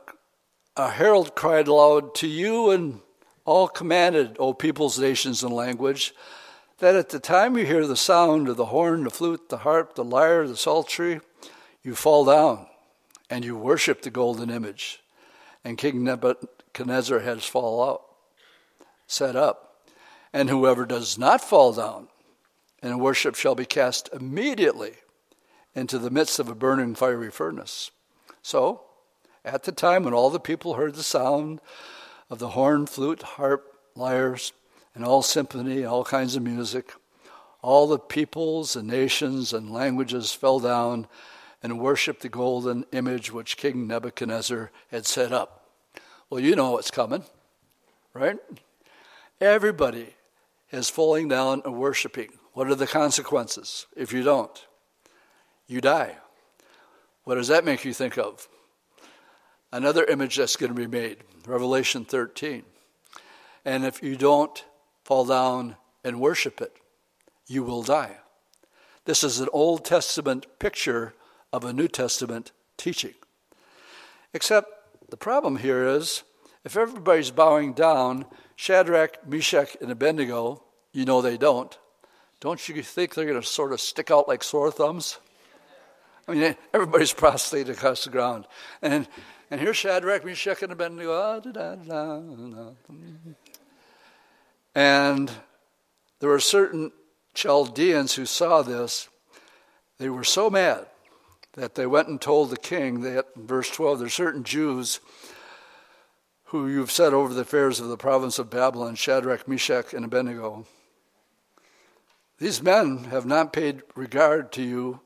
a 0.76 0.90
herald 0.90 1.34
cried 1.34 1.68
aloud, 1.68 2.14
To 2.16 2.26
you 2.26 2.70
and 2.70 3.00
all 3.44 3.68
commanded, 3.68 4.36
O 4.38 4.54
peoples, 4.54 4.98
nations, 4.98 5.42
and 5.42 5.52
language, 5.52 6.14
that 6.78 6.96
at 6.96 7.10
the 7.10 7.20
time 7.20 7.56
you 7.56 7.64
hear 7.64 7.86
the 7.86 7.96
sound 7.96 8.48
of 8.48 8.56
the 8.56 8.66
horn, 8.66 9.04
the 9.04 9.10
flute, 9.10 9.48
the 9.48 9.58
harp, 9.58 9.94
the 9.94 10.04
lyre, 10.04 10.46
the 10.46 10.56
psaltery, 10.56 11.20
you 11.82 11.94
fall 11.94 12.24
down 12.24 12.66
and 13.30 13.44
you 13.44 13.56
worship 13.56 14.02
the 14.02 14.10
golden 14.10 14.50
image. 14.50 15.00
And 15.64 15.78
King 15.78 16.04
Nebuchadnezzar 16.04 17.20
has 17.20 17.44
fall 17.44 17.88
out, 17.88 18.02
set 19.06 19.36
up. 19.36 19.88
And 20.32 20.48
whoever 20.48 20.86
does 20.86 21.18
not 21.18 21.40
fall 21.40 21.72
down 21.72 22.08
and 22.82 23.00
worship 23.00 23.34
shall 23.34 23.54
be 23.54 23.64
cast 23.64 24.08
immediately 24.12 24.94
into 25.74 25.98
the 25.98 26.10
midst 26.10 26.38
of 26.38 26.48
a 26.48 26.54
burning 26.54 26.94
fiery 26.94 27.30
furnace. 27.30 27.90
So, 28.42 28.82
at 29.44 29.64
the 29.64 29.72
time 29.72 30.04
when 30.04 30.14
all 30.14 30.30
the 30.30 30.40
people 30.40 30.74
heard 30.74 30.94
the 30.94 31.02
sound 31.02 31.60
of 32.30 32.38
the 32.38 32.50
horn, 32.50 32.86
flute, 32.86 33.22
harp, 33.22 33.64
lyres, 33.94 34.52
and 34.94 35.04
all 35.04 35.22
symphony, 35.22 35.84
all 35.84 36.04
kinds 36.04 36.36
of 36.36 36.42
music, 36.42 36.92
all 37.62 37.86
the 37.86 37.98
peoples 37.98 38.76
and 38.76 38.88
nations 38.88 39.52
and 39.52 39.72
languages 39.72 40.32
fell 40.32 40.60
down 40.60 41.06
and 41.62 41.78
worshiped 41.78 42.22
the 42.22 42.28
golden 42.28 42.84
image 42.92 43.32
which 43.32 43.56
King 43.56 43.86
Nebuchadnezzar 43.86 44.70
had 44.90 45.06
set 45.06 45.32
up. 45.32 45.68
Well, 46.28 46.40
you 46.40 46.56
know 46.56 46.72
what's 46.72 46.90
coming, 46.90 47.24
right? 48.14 48.38
Everybody 49.40 50.14
is 50.70 50.90
falling 50.90 51.28
down 51.28 51.62
and 51.64 51.76
worshiping. 51.76 52.30
What 52.52 52.68
are 52.68 52.74
the 52.74 52.86
consequences 52.86 53.86
if 53.96 54.12
you 54.12 54.22
don't? 54.22 54.66
You 55.72 55.80
die. 55.80 56.16
What 57.24 57.36
does 57.36 57.48
that 57.48 57.64
make 57.64 57.82
you 57.82 57.94
think 57.94 58.18
of? 58.18 58.46
Another 59.72 60.04
image 60.04 60.36
that's 60.36 60.56
going 60.56 60.70
to 60.70 60.78
be 60.78 60.86
made, 60.86 61.24
Revelation 61.46 62.04
13. 62.04 62.62
And 63.64 63.86
if 63.86 64.02
you 64.02 64.14
don't 64.16 64.62
fall 65.02 65.24
down 65.24 65.76
and 66.04 66.20
worship 66.20 66.60
it, 66.60 66.76
you 67.46 67.62
will 67.62 67.82
die. 67.82 68.18
This 69.06 69.24
is 69.24 69.40
an 69.40 69.48
Old 69.50 69.82
Testament 69.82 70.46
picture 70.58 71.14
of 71.54 71.64
a 71.64 71.72
New 71.72 71.88
Testament 71.88 72.52
teaching. 72.76 73.14
Except 74.34 74.68
the 75.08 75.16
problem 75.16 75.56
here 75.56 75.86
is 75.86 76.22
if 76.66 76.76
everybody's 76.76 77.30
bowing 77.30 77.72
down, 77.72 78.26
Shadrach, 78.56 79.26
Meshach, 79.26 79.74
and 79.80 79.90
Abednego, 79.90 80.64
you 80.92 81.06
know 81.06 81.22
they 81.22 81.38
don't, 81.38 81.78
don't 82.40 82.68
you 82.68 82.82
think 82.82 83.14
they're 83.14 83.24
going 83.24 83.40
to 83.40 83.46
sort 83.46 83.72
of 83.72 83.80
stick 83.80 84.10
out 84.10 84.28
like 84.28 84.42
sore 84.42 84.70
thumbs? 84.70 85.18
I 86.28 86.34
mean, 86.34 86.56
everybody's 86.72 87.12
prostrate 87.14 87.68
across 87.68 88.04
the 88.04 88.10
ground. 88.10 88.46
And, 88.80 89.08
and 89.50 89.60
here's 89.60 89.76
Shadrach, 89.76 90.24
Meshach, 90.24 90.62
and 90.62 90.72
Abednego. 90.72 91.42
Ah, 91.90 92.70
and 94.74 95.30
there 96.20 96.30
were 96.30 96.40
certain 96.40 96.92
Chaldeans 97.34 98.14
who 98.14 98.26
saw 98.26 98.62
this. 98.62 99.08
They 99.98 100.08
were 100.08 100.24
so 100.24 100.50
mad 100.50 100.86
that 101.54 101.74
they 101.74 101.86
went 101.86 102.08
and 102.08 102.20
told 102.20 102.50
the 102.50 102.56
king 102.56 103.02
that, 103.02 103.26
in 103.36 103.46
verse 103.46 103.70
12, 103.70 103.98
there 103.98 104.06
are 104.06 104.10
certain 104.10 104.42
Jews 104.42 105.00
who 106.44 106.68
you've 106.68 106.90
set 106.90 107.14
over 107.14 107.32
the 107.32 107.42
affairs 107.42 107.80
of 107.80 107.88
the 107.88 107.96
province 107.96 108.38
of 108.38 108.50
Babylon, 108.50 108.94
Shadrach, 108.94 109.48
Meshach, 109.48 109.94
and 109.94 110.04
Abednego. 110.04 110.66
These 112.38 112.62
men 112.62 113.04
have 113.04 113.24
not 113.24 113.52
paid 113.52 113.82
regard 113.94 114.52
to 114.52 114.62
you. 114.62 115.00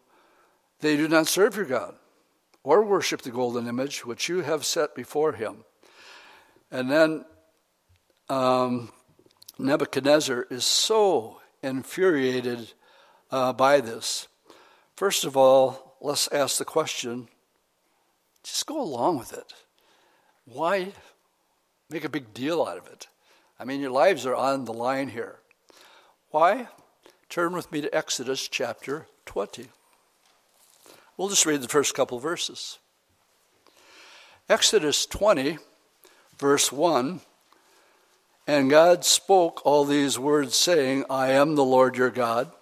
They 0.81 0.97
do 0.97 1.09
not 1.09 1.27
serve 1.27 1.57
your 1.57 1.65
God 1.65 1.95
or 2.63 2.83
worship 2.83 3.23
the 3.23 3.31
golden 3.31 3.67
image 3.67 4.05
which 4.05 4.29
you 4.29 4.41
have 4.41 4.65
set 4.65 4.95
before 4.95 5.33
him. 5.33 5.65
And 6.71 6.91
then 6.91 7.25
um, 8.29 8.91
Nebuchadnezzar 9.59 10.47
is 10.51 10.65
so 10.65 11.41
infuriated 11.63 12.73
uh, 13.31 13.53
by 13.53 13.81
this. 13.81 14.29
First 14.97 15.25
of 15.25 15.37
all, 15.37 15.97
let's 16.01 16.29
ask 16.33 16.59
the 16.59 16.65
question 16.65 17.29
just 18.43 18.67
go 18.67 18.81
along 18.81 19.19
with 19.19 19.33
it. 19.33 19.53
Why 20.45 20.93
make 21.91 22.05
a 22.05 22.09
big 22.09 22.33
deal 22.33 22.63
out 22.63 22.79
of 22.79 22.87
it? 22.87 23.09
I 23.59 23.65
mean, 23.65 23.81
your 23.81 23.91
lives 23.91 24.25
are 24.25 24.37
on 24.37 24.67
the 24.67 24.73
line 24.73 25.09
here. 25.09 25.41
Why? 26.31 26.69
Turn 27.29 27.55
with 27.55 27.73
me 27.73 27.81
to 27.81 27.93
Exodus 27.95 28.47
chapter 28.47 29.07
20. 29.25 29.69
We'll 31.17 31.29
just 31.29 31.47
read 31.47 31.63
the 31.63 31.69
first 31.69 31.95
couple 31.95 32.19
verses. 32.19 32.79
Exodus 34.51 35.07
20, 35.07 35.59
verse 36.39 36.71
1 36.71 37.21
And 38.47 38.69
God 38.69 39.05
spoke 39.05 39.65
all 39.65 39.87
these 39.87 40.19
words, 40.19 40.57
saying, 40.57 41.05
I 41.09 41.29
am 41.29 41.55
the 41.55 41.65
Lord 41.65 41.97
your 41.97 42.11
God, 42.11 42.53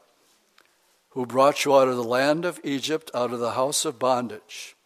who 1.11 1.27
brought 1.27 1.65
you 1.65 1.75
out 1.75 1.89
of 1.89 1.97
the 1.97 2.05
land 2.05 2.45
of 2.45 2.61
Egypt, 2.63 3.11
out 3.13 3.33
of 3.33 3.41
the 3.41 3.53
house 3.53 3.85
of 3.85 3.99
bondage. 3.99 4.77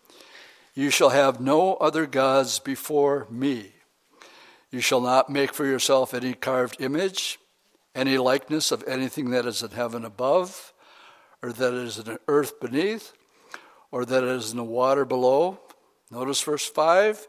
You 0.74 0.88
shall 0.88 1.10
have 1.10 1.40
no 1.40 1.74
other 1.74 2.06
gods 2.06 2.60
before 2.60 3.26
me. 3.30 3.72
You 4.70 4.80
shall 4.80 5.02
not 5.02 5.28
make 5.28 5.52
for 5.52 5.66
yourself 5.66 6.14
any 6.14 6.32
carved 6.32 6.80
image, 6.80 7.38
any 7.94 8.16
likeness 8.16 8.72
of 8.72 8.82
anything 8.88 9.30
that 9.30 9.44
is 9.44 9.62
in 9.62 9.72
heaven 9.72 10.06
above, 10.06 10.72
or 11.42 11.52
that 11.52 11.74
is 11.74 11.98
in 11.98 12.18
earth 12.28 12.60
beneath 12.60 13.12
or 13.90 14.04
that 14.04 14.24
it 14.24 14.28
is 14.28 14.50
in 14.50 14.56
the 14.56 14.64
water 14.64 15.04
below. 15.04 15.58
Notice 16.10 16.40
verse 16.42 16.66
5 16.66 17.26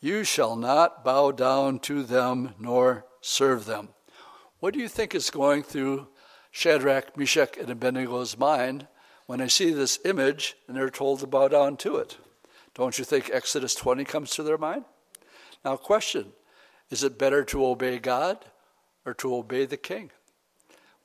You 0.00 0.24
shall 0.24 0.56
not 0.56 1.04
bow 1.04 1.32
down 1.32 1.78
to 1.80 2.02
them 2.02 2.54
nor 2.58 3.04
serve 3.20 3.64
them. 3.64 3.90
What 4.58 4.74
do 4.74 4.80
you 4.80 4.88
think 4.88 5.14
is 5.14 5.30
going 5.30 5.62
through 5.62 6.08
Shadrach, 6.50 7.16
Meshach, 7.16 7.56
and 7.56 7.68
Abednego's 7.68 8.38
mind 8.38 8.86
when 9.26 9.38
they 9.38 9.48
see 9.48 9.70
this 9.70 9.98
image 10.04 10.56
and 10.66 10.76
they're 10.76 10.90
told 10.90 11.20
to 11.20 11.26
bow 11.26 11.48
down 11.48 11.76
to 11.78 11.96
it? 11.96 12.18
Don't 12.74 12.98
you 12.98 13.04
think 13.04 13.30
Exodus 13.32 13.74
20 13.74 14.04
comes 14.04 14.30
to 14.32 14.42
their 14.42 14.58
mind? 14.58 14.84
Now, 15.64 15.76
question 15.76 16.32
is 16.90 17.04
it 17.04 17.18
better 17.18 17.44
to 17.44 17.64
obey 17.64 17.98
God 17.98 18.44
or 19.06 19.14
to 19.14 19.34
obey 19.34 19.64
the 19.64 19.76
king? 19.76 20.10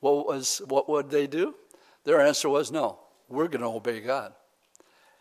What, 0.00 0.26
was, 0.26 0.60
what 0.66 0.88
would 0.88 1.10
they 1.10 1.26
do? 1.26 1.54
Their 2.04 2.20
answer 2.20 2.48
was 2.48 2.70
no, 2.70 2.98
we're 3.28 3.48
going 3.48 3.62
to 3.62 3.68
obey 3.68 4.00
God 4.00 4.32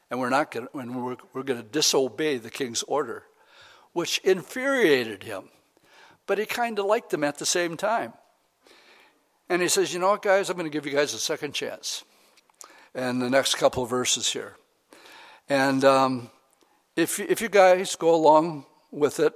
and 0.10 0.20
we're 0.20 0.30
not 0.30 0.52
going 0.52 0.68
we're, 0.74 1.18
we're 1.34 1.44
going 1.44 1.62
to 1.62 1.68
disobey 1.68 2.38
the 2.38 2.50
king's 2.50 2.84
order, 2.84 3.24
which 3.94 4.20
infuriated 4.20 5.24
him. 5.24 5.50
But 6.28 6.38
he 6.38 6.46
kind 6.46 6.80
of 6.80 6.86
liked 6.86 7.12
them 7.12 7.24
at 7.24 7.38
the 7.38 7.46
same 7.46 7.78
time. 7.78 8.14
And 9.50 9.62
he 9.62 9.68
says, 9.68 9.94
You 9.94 10.00
know 10.00 10.12
what, 10.12 10.22
guys, 10.22 10.50
I'm 10.50 10.58
going 10.58 10.70
to 10.70 10.76
give 10.76 10.86
you 10.86 10.92
guys 10.92 11.14
a 11.14 11.20
second 11.20 11.54
chance. 11.54 12.04
And 12.94 13.22
the 13.22 13.30
next 13.30 13.56
couple 13.56 13.86
verses 13.86 14.32
here. 14.32 14.56
And 15.50 15.84
um, 15.84 16.30
if, 16.96 17.20
if 17.20 17.42
you 17.42 17.50
guys 17.50 17.96
go 17.96 18.16
along 18.16 18.66
with 18.90 19.20
it 19.20 19.34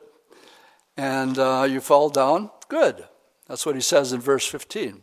and 0.97 1.38
uh, 1.38 1.67
you 1.70 1.82
fall 1.82 2.09
down, 2.09 2.49
good. 2.70 3.05
That's 3.47 3.65
what 3.65 3.76
he 3.76 3.82
says 3.82 4.13
in 4.13 4.22
verse 4.22 4.45
15. 4.45 5.01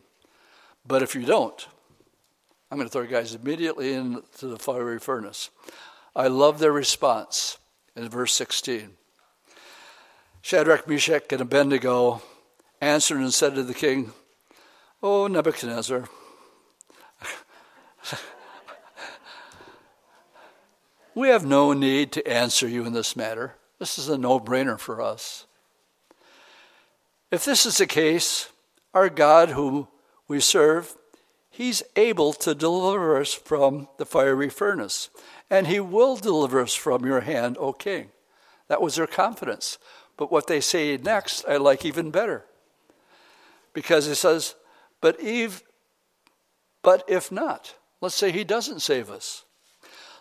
But 0.85 1.03
if 1.03 1.15
you 1.15 1.23
don't, 1.23 1.67
I'm 2.69 2.77
going 2.77 2.87
to 2.87 2.91
throw 2.91 3.05
guys 3.05 3.33
immediately 3.33 3.93
into 3.93 4.47
the 4.47 4.57
fiery 4.57 4.99
furnace. 4.99 5.49
I 6.15 6.27
love 6.27 6.59
their 6.59 6.73
response 6.73 7.57
in 7.95 8.09
verse 8.09 8.33
16. 8.33 8.91
Shadrach, 10.41 10.87
Meshach, 10.87 11.31
and 11.31 11.41
Abednego 11.41 12.21
answered 12.81 13.19
and 13.19 13.33
said 13.33 13.55
to 13.55 13.63
the 13.63 13.73
king, 13.73 14.11
O 15.01 15.27
Nebuchadnezzar, 15.27 16.09
we 21.15 21.29
have 21.29 21.45
no 21.45 21.71
need 21.73 22.11
to 22.13 22.27
answer 22.27 22.67
you 22.67 22.85
in 22.85 22.93
this 22.93 23.15
matter. 23.15 23.55
This 23.79 23.97
is 23.97 24.09
a 24.09 24.17
no 24.17 24.39
brainer 24.39 24.79
for 24.79 25.01
us. 25.01 25.45
If 27.31 27.45
this 27.45 27.65
is 27.65 27.77
the 27.77 27.87
case, 27.87 28.49
our 28.93 29.09
God, 29.09 29.49
whom 29.49 29.87
we 30.27 30.39
serve, 30.39 30.95
He's 31.57 31.81
able 31.95 32.33
to 32.33 32.53
deliver 32.53 33.19
us 33.19 33.33
from 33.33 33.87
the 33.97 34.05
fiery 34.05 34.47
furnace, 34.47 35.09
and 35.49 35.65
He 35.65 35.79
will 35.79 36.15
deliver 36.15 36.61
us 36.61 36.75
from 36.75 37.03
your 37.03 37.21
hand, 37.21 37.57
O 37.59 37.73
king. 37.73 38.11
That 38.67 38.79
was 38.79 38.93
their 38.93 39.07
confidence. 39.07 39.79
But 40.17 40.31
what 40.31 40.45
they 40.45 40.61
say 40.61 40.95
next, 40.97 41.43
I 41.49 41.57
like 41.57 41.83
even 41.83 42.11
better. 42.11 42.45
Because 43.73 44.05
it 44.05 44.17
says, 44.17 44.53
but 45.01 45.19
Eve, 45.19 45.63
but 46.83 47.03
if 47.07 47.31
not, 47.31 47.73
let's 48.01 48.13
say 48.13 48.31
he 48.31 48.43
doesn't 48.43 48.83
save 48.83 49.09
us. 49.09 49.43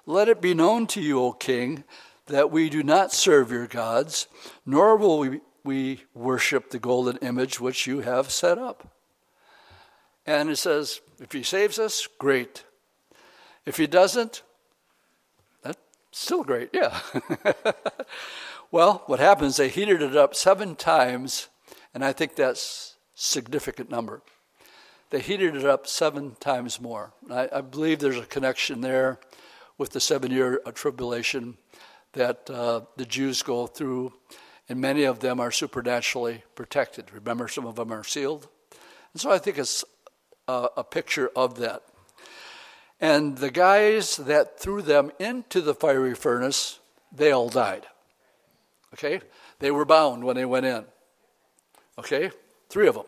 Let 0.06 0.30
it 0.30 0.40
be 0.40 0.54
known 0.54 0.86
to 0.86 1.02
you, 1.02 1.20
O 1.20 1.32
king, 1.34 1.84
that 2.28 2.50
we 2.50 2.70
do 2.70 2.82
not 2.82 3.12
serve 3.12 3.50
your 3.50 3.66
gods, 3.66 4.26
nor 4.64 4.96
will 4.96 5.18
we, 5.18 5.40
we 5.62 6.04
worship 6.14 6.70
the 6.70 6.78
golden 6.78 7.18
image 7.18 7.60
which 7.60 7.86
you 7.86 8.00
have 8.00 8.30
set 8.30 8.56
up. 8.56 8.95
And 10.26 10.50
it 10.50 10.56
says, 10.56 11.00
if 11.20 11.32
he 11.32 11.42
saves 11.42 11.78
us, 11.78 12.08
great. 12.18 12.64
If 13.64 13.76
he 13.76 13.86
doesn't, 13.86 14.42
that's 15.62 15.78
still 16.10 16.42
great, 16.42 16.70
yeah. 16.72 17.00
well, 18.70 19.02
what 19.06 19.20
happens, 19.20 19.56
they 19.56 19.68
heated 19.68 20.02
it 20.02 20.16
up 20.16 20.34
seven 20.34 20.74
times, 20.74 21.48
and 21.94 22.04
I 22.04 22.12
think 22.12 22.34
that's 22.34 22.96
significant 23.14 23.90
number. 23.90 24.22
They 25.10 25.20
heated 25.20 25.54
it 25.54 25.64
up 25.64 25.86
seven 25.86 26.34
times 26.40 26.80
more. 26.80 27.12
I, 27.30 27.48
I 27.52 27.60
believe 27.60 28.00
there's 28.00 28.18
a 28.18 28.26
connection 28.26 28.80
there 28.80 29.20
with 29.78 29.90
the 29.90 30.00
seven 30.00 30.32
year 30.32 30.60
tribulation 30.74 31.56
that 32.12 32.50
uh, 32.50 32.80
the 32.96 33.04
Jews 33.04 33.42
go 33.42 33.66
through, 33.66 34.12
and 34.68 34.80
many 34.80 35.04
of 35.04 35.20
them 35.20 35.38
are 35.38 35.52
supernaturally 35.52 36.42
protected. 36.54 37.12
Remember, 37.12 37.46
some 37.46 37.66
of 37.66 37.76
them 37.76 37.92
are 37.92 38.02
sealed, 38.02 38.48
And 39.12 39.20
so 39.20 39.30
I 39.30 39.38
think 39.38 39.58
it's 39.58 39.84
a, 40.48 40.68
a 40.78 40.84
picture 40.84 41.30
of 41.36 41.58
that. 41.58 41.82
And 43.00 43.36
the 43.36 43.50
guys 43.50 44.16
that 44.16 44.58
threw 44.58 44.80
them 44.82 45.10
into 45.18 45.60
the 45.60 45.74
fiery 45.74 46.14
furnace, 46.14 46.80
they 47.12 47.30
all 47.30 47.48
died. 47.48 47.86
Okay? 48.94 49.20
They 49.58 49.70
were 49.70 49.84
bound 49.84 50.24
when 50.24 50.36
they 50.36 50.44
went 50.44 50.66
in. 50.66 50.84
Okay? 51.98 52.30
Three 52.68 52.88
of 52.88 52.94
them. 52.94 53.04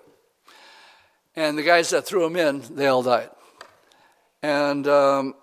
And 1.36 1.56
the 1.56 1.62
guys 1.62 1.90
that 1.90 2.04
threw 2.04 2.22
them 2.22 2.36
in, 2.36 2.62
they 2.74 2.86
all 2.86 3.02
died. 3.02 3.30
And 4.42 4.86
um, 4.86 5.34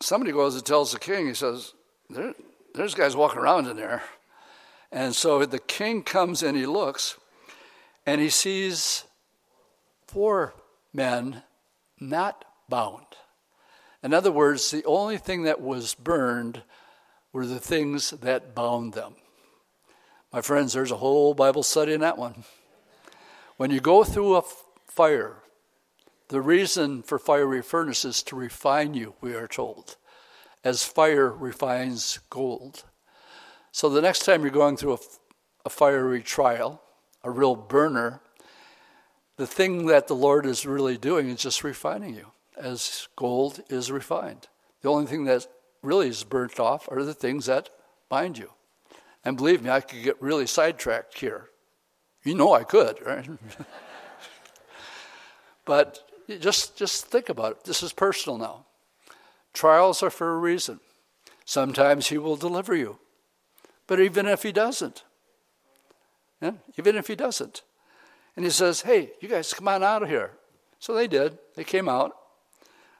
somebody 0.00 0.32
goes 0.32 0.54
and 0.54 0.64
tells 0.64 0.92
the 0.92 0.98
king, 0.98 1.26
he 1.26 1.34
says, 1.34 1.72
there, 2.08 2.34
There's 2.74 2.94
guys 2.94 3.16
walking 3.16 3.38
around 3.38 3.66
in 3.66 3.76
there. 3.76 4.02
And 4.92 5.14
so 5.14 5.44
the 5.44 5.58
king 5.58 6.02
comes 6.02 6.42
and 6.42 6.56
he 6.56 6.66
looks, 6.66 7.16
and 8.06 8.20
he 8.20 8.30
sees 8.30 9.04
four 10.06 10.54
men 10.96 11.42
not 12.00 12.44
bound. 12.68 13.06
In 14.02 14.12
other 14.12 14.32
words, 14.32 14.70
the 14.70 14.84
only 14.84 15.18
thing 15.18 15.44
that 15.44 15.60
was 15.60 15.94
burned 15.94 16.62
were 17.32 17.46
the 17.46 17.60
things 17.60 18.10
that 18.10 18.54
bound 18.54 18.94
them. 18.94 19.14
My 20.32 20.40
friends, 20.40 20.72
there's 20.72 20.90
a 20.90 20.96
whole 20.96 21.34
Bible 21.34 21.62
study 21.62 21.92
in 21.92 22.00
that 22.00 22.18
one. 22.18 22.44
When 23.56 23.70
you 23.70 23.80
go 23.80 24.04
through 24.04 24.36
a 24.36 24.42
fire, 24.86 25.36
the 26.28 26.40
reason 26.40 27.02
for 27.02 27.18
fiery 27.18 27.62
furnace 27.62 28.04
is 28.04 28.22
to 28.24 28.36
refine 28.36 28.94
you, 28.94 29.14
we 29.20 29.34
are 29.34 29.46
told, 29.46 29.96
as 30.64 30.82
fire 30.82 31.30
refines 31.30 32.18
gold. 32.28 32.84
So 33.70 33.88
the 33.88 34.02
next 34.02 34.24
time 34.24 34.42
you're 34.42 34.50
going 34.50 34.76
through 34.76 34.94
a, 34.94 34.98
a 35.66 35.70
fiery 35.70 36.22
trial, 36.22 36.82
a 37.22 37.30
real 37.30 37.54
burner, 37.54 38.20
the 39.36 39.46
thing 39.46 39.86
that 39.86 40.06
the 40.06 40.14
Lord 40.14 40.46
is 40.46 40.66
really 40.66 40.96
doing 40.96 41.28
is 41.28 41.40
just 41.40 41.62
refining 41.62 42.14
you, 42.14 42.32
as 42.56 43.08
gold 43.16 43.60
is 43.68 43.90
refined. 43.90 44.48
The 44.82 44.88
only 44.88 45.06
thing 45.06 45.24
that 45.24 45.46
really 45.82 46.08
is 46.08 46.24
burnt 46.24 46.58
off 46.58 46.88
are 46.90 47.02
the 47.02 47.14
things 47.14 47.46
that 47.46 47.68
bind 48.08 48.38
you. 48.38 48.50
And 49.24 49.36
believe 49.36 49.62
me, 49.62 49.70
I 49.70 49.80
could 49.80 50.02
get 50.02 50.20
really 50.22 50.46
sidetracked 50.46 51.18
here. 51.18 51.48
You 52.22 52.34
know 52.34 52.52
I 52.52 52.64
could, 52.64 53.04
right? 53.04 53.28
but 55.64 56.00
just, 56.40 56.76
just 56.76 57.06
think 57.06 57.28
about 57.28 57.52
it. 57.52 57.64
This 57.64 57.82
is 57.82 57.92
personal 57.92 58.38
now. 58.38 58.66
Trials 59.52 60.02
are 60.02 60.10
for 60.10 60.34
a 60.34 60.38
reason. 60.38 60.80
Sometimes 61.44 62.08
He 62.08 62.18
will 62.18 62.36
deliver 62.36 62.74
you. 62.74 62.98
But 63.86 64.00
even 64.00 64.26
if 64.26 64.42
He 64.42 64.52
doesn't, 64.52 65.04
yeah, 66.40 66.52
even 66.76 66.96
if 66.96 67.06
He 67.06 67.14
doesn't, 67.14 67.62
and 68.36 68.44
He 68.44 68.50
says, 68.50 68.82
hey, 68.82 69.10
you 69.20 69.28
guys 69.28 69.52
come 69.52 69.68
on 69.68 69.82
out 69.82 70.02
of 70.02 70.08
here. 70.08 70.32
So 70.78 70.94
they 70.94 71.08
did. 71.08 71.38
They 71.56 71.64
came 71.64 71.88
out. 71.88 72.12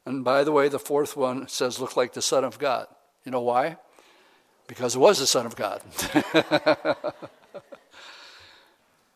And 0.05 0.25
by 0.25 0.45
the 0.45 0.53
way, 0.53 0.69
the 0.69 0.79
fourth 0.79 1.17
one 1.17 1.47
says, 1.49 1.79
look 1.79 1.97
like 1.97 2.15
the 2.15 2.23
Son 2.23 2.45
of 2.45 2.59
God. 2.59 2.87
You 3.25 3.33
know 3.33 3.43
why? 3.43 3.77
because 4.67 4.97
it 4.97 4.99
was 4.99 5.19
the 5.19 5.27
Son 5.27 5.47
of 5.47 5.57
God. 5.57 5.83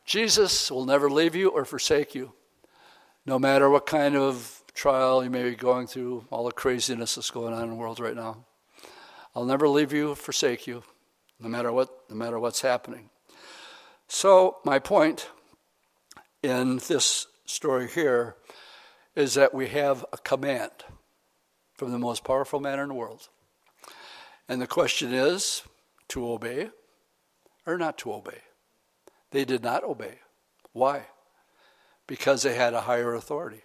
Jesus 0.04 0.70
will 0.70 0.84
never 0.84 1.10
leave 1.10 1.34
you 1.34 1.48
or 1.50 1.64
forsake 1.64 2.14
you, 2.14 2.32
no 3.26 3.38
matter 3.38 3.68
what 3.68 3.86
kind 3.86 4.16
of 4.16 4.62
trial 4.74 5.22
you 5.22 5.30
may 5.30 5.42
be 5.42 5.54
going 5.54 5.86
through, 5.86 6.24
all 6.30 6.44
the 6.44 6.52
craziness 6.52 7.14
that's 7.14 7.30
going 7.30 7.54
on 7.54 7.64
in 7.64 7.70
the 7.70 7.76
world 7.76 8.00
right 8.00 8.16
now. 8.16 8.44
I'll 9.34 9.44
never 9.44 9.68
leave 9.68 9.92
you 9.92 10.10
or 10.10 10.16
forsake 10.16 10.66
you, 10.66 10.82
no 11.38 11.48
matter 11.48 11.70
what, 11.70 11.90
no 12.08 12.16
matter 12.16 12.38
what's 12.38 12.62
happening. 12.62 13.10
So 14.08 14.56
my 14.64 14.78
point 14.80 15.28
in 16.42 16.78
this 16.88 17.26
story 17.46 17.88
here 17.88 18.36
is 19.14 19.34
that 19.34 19.54
we 19.54 19.68
have 19.68 20.04
a 20.12 20.18
command 20.18 20.70
from 21.74 21.92
the 21.92 21.98
most 21.98 22.24
powerful 22.24 22.60
man 22.60 22.78
in 22.78 22.88
the 22.88 22.94
world. 22.94 23.28
And 24.48 24.60
the 24.60 24.66
question 24.66 25.12
is 25.12 25.62
to 26.08 26.30
obey 26.30 26.70
or 27.66 27.78
not 27.78 27.98
to 27.98 28.12
obey. 28.12 28.38
They 29.30 29.44
did 29.44 29.62
not 29.62 29.84
obey. 29.84 30.18
Why? 30.72 31.06
Because 32.06 32.42
they 32.42 32.54
had 32.54 32.74
a 32.74 32.82
higher 32.82 33.14
authority 33.14 33.62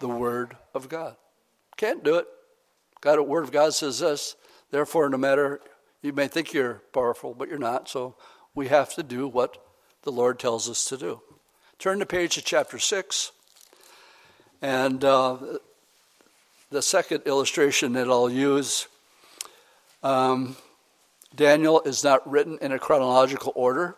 the 0.00 0.08
Word 0.08 0.56
of 0.74 0.88
God. 0.88 1.16
Can't 1.76 2.04
do 2.04 2.16
it. 2.16 2.26
God, 3.00 3.16
the 3.16 3.22
Word 3.22 3.44
of 3.44 3.52
God 3.52 3.74
says 3.74 4.00
this. 4.00 4.36
Therefore, 4.70 5.08
no 5.08 5.16
matter, 5.16 5.60
you 6.02 6.12
may 6.12 6.28
think 6.28 6.52
you're 6.52 6.82
powerful, 6.92 7.34
but 7.34 7.48
you're 7.48 7.58
not. 7.58 7.88
So 7.88 8.16
we 8.54 8.68
have 8.68 8.94
to 8.94 9.02
do 9.02 9.28
what 9.28 9.56
the 10.02 10.12
Lord 10.12 10.38
tells 10.38 10.68
us 10.68 10.84
to 10.86 10.96
do. 10.96 11.22
Turn 11.84 11.98
the 11.98 12.06
page 12.06 12.36
to 12.36 12.42
chapter 12.42 12.78
6. 12.78 13.30
And 14.62 15.04
uh, 15.04 15.36
the 16.70 16.80
second 16.80 17.24
illustration 17.26 17.92
that 17.92 18.08
I'll 18.08 18.30
use 18.30 18.88
um, 20.02 20.56
Daniel 21.34 21.82
is 21.82 22.02
not 22.02 22.26
written 22.26 22.56
in 22.62 22.72
a 22.72 22.78
chronological 22.78 23.52
order. 23.54 23.96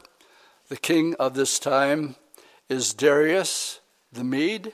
The 0.68 0.76
king 0.76 1.14
of 1.20 1.34
this 1.34 1.61
time 1.61 2.16
is 2.68 2.93
Darius 2.93 3.78
the 4.12 4.24
Mede. 4.24 4.72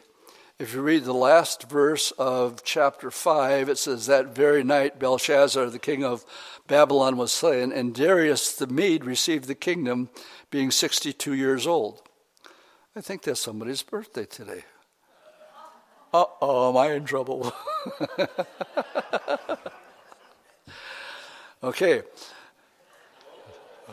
If 0.59 0.73
you 0.73 0.81
read 0.81 1.05
the 1.05 1.13
last 1.13 1.69
verse 1.69 2.13
of 2.13 2.65
chapter 2.65 3.11
5, 3.11 3.69
it 3.69 3.77
says, 3.77 4.07
That 4.07 4.35
very 4.35 4.65
night 4.65 4.99
Belshazzar, 4.99 5.67
the 5.67 5.79
king 5.79 6.03
of 6.03 6.25
Babylon, 6.67 7.19
was 7.19 7.31
slain, 7.31 7.73
and 7.73 7.95
Darius 7.95 8.57
the 8.57 8.69
Mede 8.69 9.05
received 9.05 9.49
the 9.49 9.55
kingdom, 9.55 10.09
being 10.51 10.71
62 10.71 11.35
years 11.35 11.67
old. 11.67 12.02
I 12.95 13.01
think 13.01 13.23
that's 13.23 13.41
somebody's 13.41 13.83
birthday 13.83 14.25
today. 14.27 14.65
Uh 16.13 16.25
oh, 16.41 16.69
am 16.71 16.77
I 16.77 16.93
in 16.93 17.05
trouble? 17.05 17.53
Okay. 21.65 22.03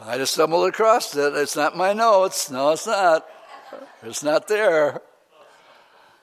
I 0.02 0.18
just 0.18 0.34
stumbled 0.34 0.68
across 0.68 1.16
it. 1.16 1.36
It's 1.36 1.56
not 1.56 1.78
my 1.78 1.93
notes. 1.93 2.50
No, 2.50 2.72
it's 2.72 2.88
not. 2.88 3.28
It's 4.02 4.24
not 4.24 4.47
there. 4.47 5.02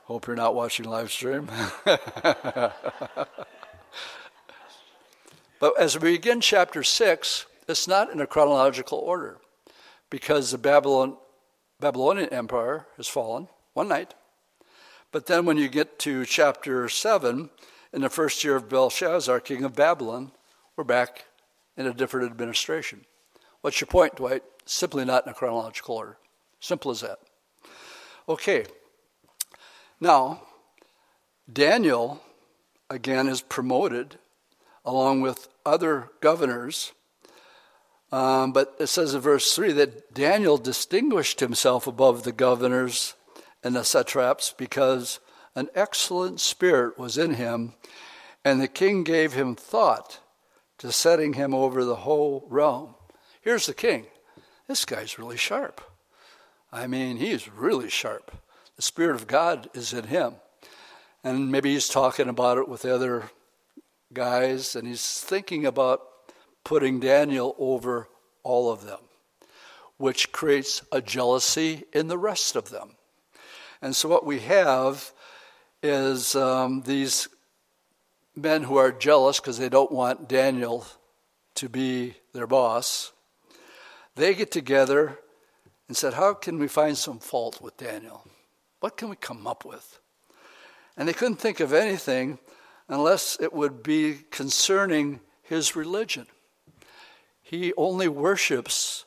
Hope 0.07 0.27
you're 0.27 0.35
not 0.35 0.57
watching 0.57 0.87
live 0.87 1.13
stream. 1.13 1.49
but 1.85 2.75
as 5.79 5.97
we 5.99 6.13
begin 6.13 6.41
chapter 6.41 6.83
6, 6.83 7.47
it's 7.69 7.87
not 7.87 8.11
in 8.11 8.21
a 8.21 8.27
chronological 8.27 8.99
order 8.99 9.39
because 10.11 10.51
the 10.51 10.59
Babylon, 10.59 11.17
Babylonian 11.81 12.31
Empire 12.31 12.87
has 12.97 13.09
fallen 13.09 13.49
one 13.75 13.89
night. 13.89 14.15
But 15.13 15.27
then 15.27 15.45
when 15.45 15.57
you 15.57 15.69
get 15.69 15.99
to 16.01 16.25
chapter 16.25 16.89
7, 16.89 17.51
in 17.93 18.03
the 18.03 18.11
first 18.11 18.43
year 18.45 18.57
of 18.57 18.69
Belshazzar, 18.69 19.41
king 19.41 19.65
of 19.65 19.75
Babylon, 19.75 20.33
we're 20.77 20.85
back 20.85 21.25
in 21.77 21.87
a 21.87 21.95
different 21.95 22.31
administration. 22.31 23.05
What's 23.61 23.81
your 23.81 23.87
point, 23.87 24.17
Dwight? 24.17 24.43
Simply 24.65 25.05
not 25.05 25.25
in 25.25 25.31
a 25.31 25.35
chronological 25.35 25.97
order. 25.97 26.19
Simple 26.61 26.91
as 26.91 27.01
that. 27.01 27.19
Okay. 28.29 28.67
Now, 30.01 30.43
Daniel, 31.51 32.21
again, 32.91 33.29
is 33.29 33.41
promoted 33.41 34.19
along 34.85 35.21
with 35.21 35.49
other 35.65 36.11
governors. 36.21 36.93
Um, 38.13 38.53
but 38.53 38.75
it 38.79 38.87
says 38.87 39.15
in 39.15 39.21
verse 39.21 39.55
3 39.55 39.73
that 39.73 40.15
Daniel 40.15 40.59
distinguished 40.59 41.41
himself 41.41 41.87
above 41.87 42.23
the 42.23 42.33
governors 42.33 43.15
and 43.65 43.75
the 43.75 43.85
satraps 43.85 44.55
because 44.57 45.19
an 45.57 45.69
excellent 45.75 46.41
spirit 46.41 46.99
was 46.99 47.19
in 47.19 47.35
him, 47.35 47.73
and 48.45 48.61
the 48.61 48.69
king 48.69 49.03
gave 49.03 49.33
him 49.33 49.57
thought 49.57 50.21
to 50.79 50.93
setting 50.93 51.33
him 51.33 51.55
over 51.55 51.85
the 51.85 51.97
whole 51.97 52.47
realm. 52.49 52.95
Here's 53.41 53.67
the 53.67 53.75
king. 53.75 54.07
This 54.69 54.85
guy's 54.85 55.19
really 55.19 55.37
sharp. 55.37 55.81
I 56.73 56.87
mean, 56.87 57.17
he's 57.17 57.49
really 57.49 57.89
sharp. 57.89 58.31
The 58.77 58.83
Spirit 58.83 59.17
of 59.17 59.27
God 59.27 59.71
is 59.73 59.93
in 59.93 60.05
him. 60.05 60.35
And 61.25 61.51
maybe 61.51 61.73
he's 61.73 61.89
talking 61.89 62.29
about 62.29 62.59
it 62.59 62.69
with 62.69 62.83
the 62.83 62.95
other 62.95 63.31
guys, 64.13 64.77
and 64.77 64.87
he's 64.87 65.21
thinking 65.21 65.65
about 65.65 66.03
putting 66.67 66.99
Daniel 66.99 67.55
over 67.61 68.09
all 68.43 68.73
of 68.73 68.85
them, 68.85 68.99
which 69.99 70.33
creates 70.33 70.83
a 70.91 71.01
jealousy 71.01 71.85
in 71.93 72.09
the 72.09 72.19
rest 72.19 72.57
of 72.57 72.71
them. 72.71 72.97
And 73.81 73.95
so, 73.95 74.09
what 74.09 74.27
we 74.27 74.41
have 74.41 75.13
is 75.81 76.35
um, 76.35 76.83
these 76.83 77.29
men 78.35 78.65
who 78.65 78.79
are 78.79 78.91
jealous 78.91 79.39
because 79.39 79.59
they 79.59 79.69
don't 79.69 79.93
want 79.93 80.29
Daniel 80.29 80.85
to 81.55 81.69
be 81.69 82.17
their 82.35 82.49
boss, 82.49 83.13
they 84.17 84.35
get 84.35 84.51
together 84.51 85.21
and 85.87 85.97
said, 85.97 86.15
How 86.15 86.35
can 86.35 86.59
we 86.59 86.67
find 86.67 86.99
some 86.99 87.21
fault 87.21 87.63
with 87.63 87.77
Daniel? 87.77 88.27
What 88.81 88.97
can 88.97 89.09
we 89.09 89.15
come 89.15 89.47
up 89.47 89.65
with? 89.65 90.01
And 90.97 91.07
they 91.07 91.13
couldn't 91.13 91.37
think 91.37 91.61
of 91.61 91.73
anything 91.73 92.41
unless 92.89 93.39
it 93.41 93.53
would 93.53 93.85
be 93.85 94.19
concerning 94.33 95.21
his 95.43 95.77
religion. 95.77 96.27
He 97.49 97.73
only 97.77 98.09
worships 98.09 99.05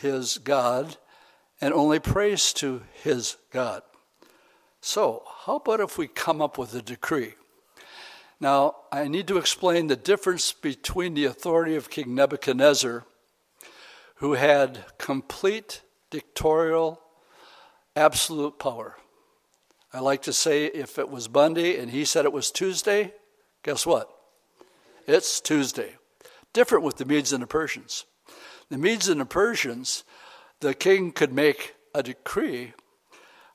his 0.00 0.38
God 0.38 0.96
and 1.60 1.74
only 1.74 1.98
prays 1.98 2.54
to 2.54 2.80
his 2.94 3.36
God. 3.50 3.82
So, 4.80 5.22
how 5.44 5.56
about 5.56 5.80
if 5.80 5.98
we 5.98 6.08
come 6.08 6.40
up 6.40 6.56
with 6.56 6.74
a 6.74 6.80
decree? 6.80 7.34
Now, 8.40 8.76
I 8.90 9.06
need 9.06 9.28
to 9.28 9.36
explain 9.36 9.88
the 9.88 9.96
difference 9.96 10.50
between 10.52 11.12
the 11.12 11.26
authority 11.26 11.76
of 11.76 11.90
King 11.90 12.14
Nebuchadnezzar, 12.14 13.04
who 14.14 14.32
had 14.32 14.86
complete 14.96 15.82
dictatorial, 16.08 17.02
absolute 17.94 18.58
power. 18.58 18.96
I 19.92 20.00
like 20.00 20.22
to 20.22 20.32
say 20.32 20.64
if 20.64 20.98
it 20.98 21.10
was 21.10 21.28
Monday 21.28 21.78
and 21.78 21.90
he 21.90 22.06
said 22.06 22.24
it 22.24 22.32
was 22.32 22.50
Tuesday, 22.50 23.12
guess 23.62 23.84
what? 23.84 24.08
It's 25.06 25.38
Tuesday. 25.38 25.96
Different 26.52 26.84
with 26.84 26.96
the 26.96 27.04
Medes 27.04 27.32
and 27.32 27.42
the 27.42 27.46
Persians. 27.46 28.04
The 28.68 28.78
Medes 28.78 29.08
and 29.08 29.20
the 29.20 29.26
Persians, 29.26 30.04
the 30.60 30.74
king 30.74 31.12
could 31.12 31.32
make 31.32 31.74
a 31.94 32.02
decree, 32.02 32.72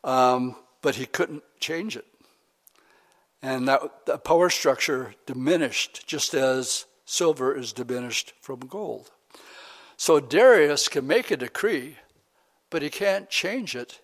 um, 0.04 0.56
but 0.82 0.96
he 0.96 1.06
couldn't 1.06 1.44
change 1.60 1.96
it. 1.96 2.06
And 3.42 3.68
that 3.68 4.06
the 4.06 4.18
power 4.18 4.50
structure 4.50 5.14
diminished 5.26 6.08
just 6.08 6.34
as 6.34 6.86
silver 7.06 7.56
is 7.56 7.72
diminished 7.72 8.34
from 8.42 8.60
gold. 8.60 9.12
So 9.96 10.20
Darius 10.20 10.88
can 10.88 11.08
make 11.08 11.32
a 11.32 11.38
decree, 11.38 11.98
but 12.70 12.82
he 12.82 12.90
can't 12.90 13.30
change 13.30 13.76
it 13.76 14.00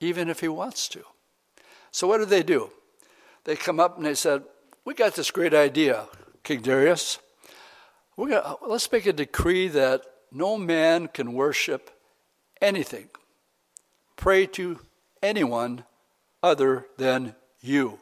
even 0.00 0.28
if 0.28 0.40
he 0.40 0.48
wants 0.48 0.88
to. 0.88 1.02
So 1.90 2.06
what 2.06 2.18
did 2.18 2.28
they 2.28 2.42
do? 2.42 2.70
They 3.44 3.56
come 3.56 3.80
up 3.80 3.96
and 3.96 4.06
they 4.06 4.14
said, 4.14 4.42
We 4.84 4.94
got 4.94 5.14
this 5.14 5.30
great 5.30 5.54
idea, 5.54 6.06
King 6.42 6.62
Darius. 6.62 7.18
We're 8.22 8.40
gonna, 8.40 8.54
let's 8.68 8.92
make 8.92 9.06
a 9.06 9.12
decree 9.12 9.66
that 9.66 10.06
no 10.30 10.56
man 10.56 11.08
can 11.08 11.32
worship 11.32 11.90
anything, 12.60 13.08
pray 14.14 14.46
to 14.46 14.78
anyone 15.20 15.82
other 16.40 16.86
than 16.98 17.34
you. 17.60 17.98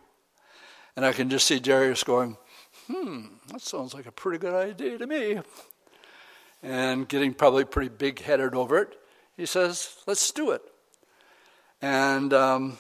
And 0.95 1.07
I 1.07 1.15
can 1.15 1.31
just 1.31 1.47
see 1.47 1.59
Darius 1.59 2.05
going, 2.05 2.37
hmm, 2.87 3.29
that 3.51 3.63
sounds 3.63 3.95
like 3.95 4.05
a 4.05 4.13
pretty 4.13 4.37
good 4.37 4.53
idea 4.53 4.99
to 4.99 5.07
me. 5.07 5.41
And 6.63 7.09
getting 7.09 7.33
probably 7.33 7.65
pretty 7.65 7.89
big 7.89 8.21
headed 8.21 8.55
over 8.55 8.77
it, 8.77 8.99
he 9.39 9.47
says, 9.47 9.97
let's 10.07 10.31
do 10.33 10.51
it. 10.51 10.61
And 11.81 12.35
um, 12.35 12.77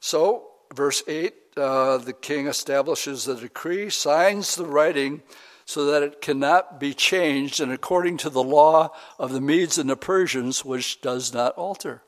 so, 0.00 0.52
verse 0.74 1.02
8 1.06 1.34
uh, 1.58 1.98
the 1.98 2.14
king 2.14 2.46
establishes 2.46 3.26
the 3.26 3.34
decree, 3.34 3.90
signs 3.90 4.54
the 4.54 4.64
writing 4.64 5.22
so 5.68 5.84
that 5.84 6.02
it 6.02 6.22
cannot 6.22 6.80
be 6.80 6.94
changed, 6.94 7.60
and 7.60 7.70
according 7.70 8.16
to 8.16 8.30
the 8.30 8.42
law 8.42 8.90
of 9.18 9.34
the 9.34 9.40
Medes 9.40 9.76
and 9.76 9.90
the 9.90 9.96
Persians, 9.98 10.64
which 10.64 10.98
does 11.02 11.34
not 11.34 11.52
alter. 11.58 12.00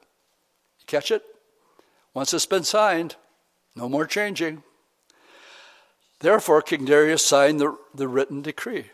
Catch 0.86 1.10
it? 1.10 1.22
Once 2.14 2.32
it's 2.32 2.46
been 2.46 2.64
signed, 2.64 3.16
no 3.76 3.86
more 3.86 4.06
changing. 4.06 4.62
Therefore, 6.20 6.62
King 6.62 6.86
Darius 6.86 7.24
signed 7.24 7.60
the, 7.60 7.76
the 7.94 8.08
written 8.08 8.40
decree. 8.40 8.86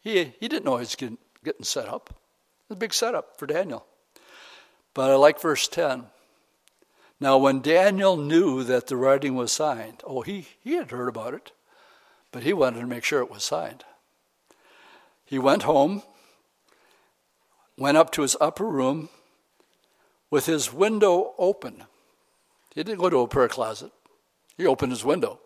He, 0.00 0.34
he 0.40 0.48
didn't 0.48 0.64
know 0.64 0.78
he 0.78 0.80
was 0.80 0.96
getting, 0.96 1.18
getting 1.44 1.62
set 1.62 1.88
up. 1.88 2.10
It 2.10 2.70
was 2.70 2.76
a 2.76 2.80
big 2.80 2.94
setup 2.94 3.38
for 3.38 3.46
Daniel. 3.46 3.86
But 4.94 5.12
I 5.12 5.14
like 5.14 5.40
verse 5.40 5.68
10. 5.68 6.06
Now, 7.20 7.38
when 7.38 7.60
Daniel 7.60 8.16
knew 8.16 8.64
that 8.64 8.88
the 8.88 8.96
writing 8.96 9.36
was 9.36 9.52
signed, 9.52 10.02
oh, 10.04 10.22
he, 10.22 10.48
he 10.58 10.72
had 10.72 10.90
heard 10.90 11.08
about 11.08 11.34
it, 11.34 11.52
but 12.32 12.42
he 12.42 12.52
wanted 12.52 12.80
to 12.80 12.86
make 12.88 13.04
sure 13.04 13.20
it 13.20 13.30
was 13.30 13.44
signed. 13.44 13.84
He 15.28 15.38
went 15.38 15.64
home, 15.64 16.02
went 17.76 17.96
up 17.96 18.10
to 18.12 18.22
his 18.22 18.36
upper 18.40 18.64
room 18.64 19.08
with 20.30 20.46
his 20.46 20.72
window 20.72 21.34
open. 21.38 21.84
He 22.74 22.82
didn't 22.82 23.00
go 23.00 23.10
to 23.10 23.20
a 23.20 23.28
prayer 23.28 23.48
closet, 23.48 23.92
he 24.56 24.66
opened 24.66 24.92
his 24.92 25.04
window 25.04 25.40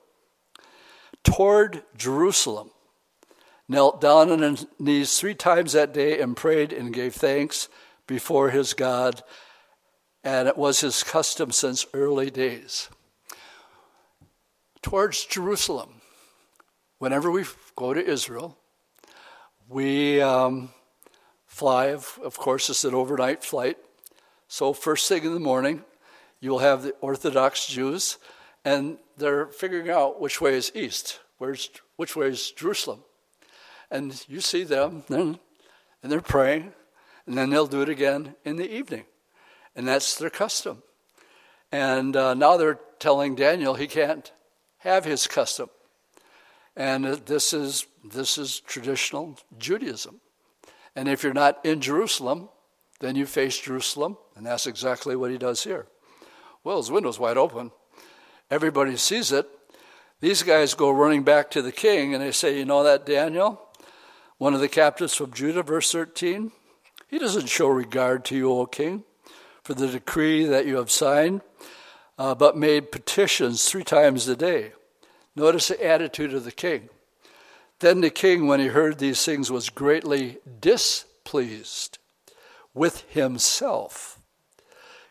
toward 1.24 1.82
Jerusalem, 1.96 2.70
knelt 3.68 4.00
down 4.00 4.30
on 4.30 4.42
his 4.42 4.66
knees 4.78 5.18
three 5.18 5.34
times 5.34 5.72
that 5.72 5.92
day 5.92 6.20
and 6.20 6.36
prayed 6.36 6.72
and 6.72 6.92
gave 6.92 7.14
thanks 7.14 7.68
before 8.06 8.50
his 8.50 8.74
God. 8.74 9.22
And 10.24 10.46
it 10.46 10.56
was 10.56 10.80
his 10.80 11.02
custom 11.02 11.50
since 11.50 11.86
early 11.92 12.30
days. 12.30 12.88
Towards 14.82 15.24
Jerusalem, 15.26 16.00
whenever 16.98 17.30
we 17.30 17.44
go 17.76 17.94
to 17.94 18.04
Israel, 18.04 18.58
we 19.68 20.20
um, 20.20 20.70
fly, 21.46 21.86
of, 21.86 22.18
of 22.22 22.36
course, 22.38 22.70
it's 22.70 22.84
an 22.84 22.94
overnight 22.94 23.44
flight. 23.44 23.76
So, 24.48 24.72
first 24.72 25.08
thing 25.08 25.24
in 25.24 25.34
the 25.34 25.40
morning, 25.40 25.84
you'll 26.40 26.58
have 26.58 26.82
the 26.82 26.92
Orthodox 27.00 27.66
Jews, 27.66 28.18
and 28.64 28.98
they're 29.16 29.46
figuring 29.46 29.90
out 29.90 30.20
which 30.20 30.40
way 30.40 30.54
is 30.54 30.72
east, 30.74 31.20
where's, 31.38 31.70
which 31.96 32.16
way 32.16 32.28
is 32.28 32.50
Jerusalem. 32.50 33.00
And 33.90 34.24
you 34.28 34.40
see 34.40 34.64
them, 34.64 35.04
and 35.08 35.38
they're 36.02 36.20
praying, 36.20 36.72
and 37.26 37.36
then 37.36 37.50
they'll 37.50 37.66
do 37.66 37.82
it 37.82 37.88
again 37.88 38.34
in 38.44 38.56
the 38.56 38.70
evening. 38.70 39.04
And 39.74 39.88
that's 39.88 40.16
their 40.18 40.30
custom. 40.30 40.82
And 41.70 42.14
uh, 42.16 42.34
now 42.34 42.56
they're 42.56 42.80
telling 42.98 43.34
Daniel 43.34 43.74
he 43.74 43.86
can't 43.86 44.30
have 44.78 45.04
his 45.04 45.26
custom. 45.26 45.70
And 46.76 47.04
this 47.04 47.52
is, 47.52 47.86
this 48.04 48.38
is 48.38 48.60
traditional 48.60 49.38
Judaism. 49.58 50.20
And 50.96 51.08
if 51.08 51.22
you're 51.22 51.34
not 51.34 51.64
in 51.64 51.80
Jerusalem, 51.80 52.48
then 53.00 53.16
you 53.16 53.26
face 53.26 53.58
Jerusalem, 53.58 54.16
and 54.36 54.46
that's 54.46 54.66
exactly 54.66 55.16
what 55.16 55.30
he 55.30 55.38
does 55.38 55.64
here. 55.64 55.86
Well, 56.64 56.76
his 56.76 56.90
window's 56.90 57.18
wide 57.18 57.36
open. 57.36 57.72
Everybody 58.50 58.96
sees 58.96 59.32
it. 59.32 59.48
These 60.20 60.44
guys 60.44 60.74
go 60.74 60.90
running 60.90 61.24
back 61.24 61.50
to 61.50 61.62
the 61.62 61.72
king 61.72 62.14
and 62.14 62.22
they 62.22 62.30
say, 62.30 62.56
You 62.56 62.64
know 62.64 62.84
that 62.84 63.04
Daniel, 63.04 63.60
one 64.38 64.54
of 64.54 64.60
the 64.60 64.68
captives 64.68 65.14
from 65.14 65.32
Judah, 65.32 65.64
verse 65.64 65.90
13? 65.90 66.52
He 67.08 67.18
doesn't 67.18 67.48
show 67.48 67.68
regard 67.68 68.24
to 68.26 68.36
you, 68.36 68.52
O 68.52 68.66
king, 68.66 69.02
for 69.64 69.74
the 69.74 69.88
decree 69.88 70.46
that 70.46 70.66
you 70.66 70.76
have 70.76 70.90
signed, 70.90 71.40
uh, 72.18 72.36
but 72.36 72.56
made 72.56 72.92
petitions 72.92 73.64
three 73.64 73.84
times 73.84 74.28
a 74.28 74.36
day. 74.36 74.72
Notice 75.34 75.68
the 75.68 75.84
attitude 75.84 76.34
of 76.34 76.44
the 76.44 76.52
king. 76.52 76.88
Then 77.80 78.00
the 78.00 78.10
king, 78.10 78.46
when 78.46 78.60
he 78.60 78.66
heard 78.66 78.98
these 78.98 79.24
things, 79.24 79.50
was 79.50 79.70
greatly 79.70 80.38
displeased 80.60 81.98
with 82.74 83.02
himself 83.08 84.20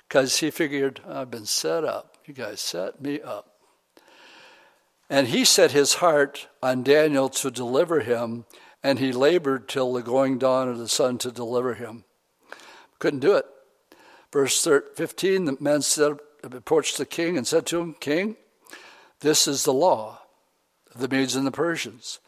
because 0.08 0.38
he 0.38 0.52
figured, 0.52 1.02
I've 1.08 1.32
been 1.32 1.46
set 1.46 1.84
up. 1.84 2.18
You 2.26 2.34
guys 2.34 2.62
set 2.62 3.02
me 3.02 3.22
up. 3.22 3.56
And 5.10 5.28
he 5.28 5.44
set 5.44 5.72
his 5.72 5.96
heart 5.96 6.48
on 6.64 6.84
Daniel 6.84 7.28
to 7.30 7.52
deliver 7.52 8.00
him, 8.02 8.46
and 8.82 9.00
he 9.00 9.12
labored 9.12 9.68
till 9.68 9.92
the 9.92 10.02
going 10.02 10.38
down 10.38 10.70
of 10.70 10.78
the 10.78 10.88
sun 10.88 11.18
to 11.20 11.32
deliver 11.32 11.74
him. 11.74 12.06
Couldn't 13.00 13.20
do 13.20 13.36
it. 13.36 13.46
Verse 14.32 14.66
15 14.96 15.46
the 15.46 15.58
men 15.60 15.82
said, 15.82 16.20
approached 16.44 16.98
the 16.98 17.06
king 17.06 17.38
and 17.38 17.46
said 17.46 17.66
to 17.68 17.80
him, 17.82 17.96
King, 18.00 18.38
this 19.22 19.48
is 19.48 19.64
the 19.64 19.74
law 19.74 20.20
of 20.94 21.00
the 21.00 21.08
Medes 21.08 21.36
and 21.36 21.48
the 21.48 21.52
Persians, 21.52 22.20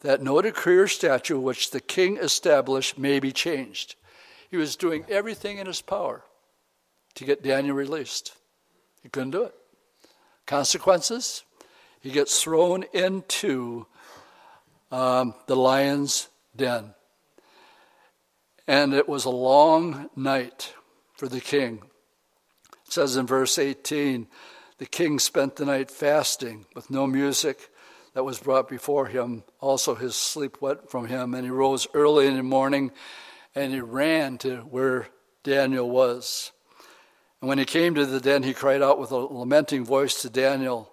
that 0.00 0.22
no 0.22 0.40
decree 0.42 0.76
or 0.76 0.88
statute 0.88 1.40
which 1.40 1.70
the 1.70 1.80
king 1.80 2.16
established 2.16 2.98
may 2.98 3.20
be 3.20 3.32
changed. 3.32 3.94
He 4.50 4.56
was 4.56 4.76
doing 4.76 5.04
everything 5.08 5.58
in 5.58 5.66
his 5.66 5.82
power 5.82 6.24
to 7.14 7.24
get 7.24 7.42
Daniel 7.42 7.76
released. 7.76 8.34
He 9.02 9.08
couldn't 9.08 9.32
do 9.32 9.44
it. 9.44 9.54
Consequences? 10.46 11.44
He 12.00 12.10
gets 12.10 12.42
thrown 12.42 12.84
into 12.92 13.86
um, 14.90 15.34
the 15.46 15.56
lion's 15.56 16.28
den. 16.56 16.94
And 18.66 18.94
it 18.94 19.08
was 19.08 19.24
a 19.24 19.30
long 19.30 20.08
night 20.14 20.74
for 21.14 21.28
the 21.28 21.40
king. 21.40 21.82
It 22.86 22.92
says 22.92 23.16
in 23.16 23.26
verse 23.26 23.58
18 23.58 24.26
the 24.78 24.86
king 24.86 25.18
spent 25.18 25.56
the 25.56 25.64
night 25.64 25.90
fasting 25.90 26.66
with 26.74 26.90
no 26.90 27.06
music 27.06 27.70
that 28.14 28.24
was 28.24 28.38
brought 28.38 28.68
before 28.68 29.06
him. 29.06 29.44
Also, 29.60 29.94
his 29.94 30.16
sleep 30.16 30.60
went 30.60 30.90
from 30.90 31.06
him, 31.06 31.34
and 31.34 31.44
he 31.44 31.50
rose 31.50 31.86
early 31.94 32.26
in 32.26 32.36
the 32.36 32.42
morning 32.42 32.92
and 33.54 33.72
he 33.72 33.80
ran 33.80 34.38
to 34.38 34.58
where 34.58 35.08
Daniel 35.42 35.88
was. 35.88 36.52
And 37.40 37.48
when 37.48 37.58
he 37.58 37.64
came 37.64 37.94
to 37.94 38.06
the 38.06 38.20
den, 38.20 38.42
he 38.42 38.54
cried 38.54 38.82
out 38.82 38.98
with 38.98 39.10
a 39.10 39.16
lamenting 39.16 39.84
voice 39.84 40.22
to 40.22 40.30
Daniel. 40.30 40.92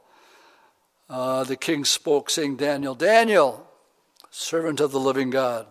Uh, 1.09 1.43
the 1.43 1.55
king 1.55 1.86
spoke, 1.86 2.29
saying, 2.29 2.57
Daniel, 2.57 2.95
Daniel, 2.95 3.67
servant 4.31 4.79
of 4.79 4.91
the 4.91 4.99
living 4.99 5.29
God, 5.29 5.67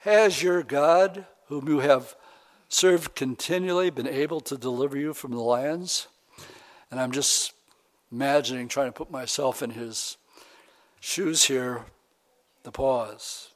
has 0.00 0.42
your 0.42 0.62
God, 0.62 1.26
whom 1.46 1.68
you 1.68 1.80
have 1.80 2.14
served 2.68 3.14
continually, 3.14 3.90
been 3.90 4.08
able 4.08 4.40
to 4.42 4.56
deliver 4.56 4.96
you 4.96 5.14
from 5.14 5.32
the 5.32 5.40
lions? 5.40 6.06
And 6.92 7.00
I'm 7.00 7.10
just 7.10 7.54
imagining, 8.12 8.68
trying 8.68 8.88
to 8.88 8.92
put 8.92 9.10
myself 9.10 9.62
in 9.62 9.70
his 9.70 10.18
shoes 11.00 11.44
here, 11.44 11.86
the 12.64 12.70
pause. 12.70 13.48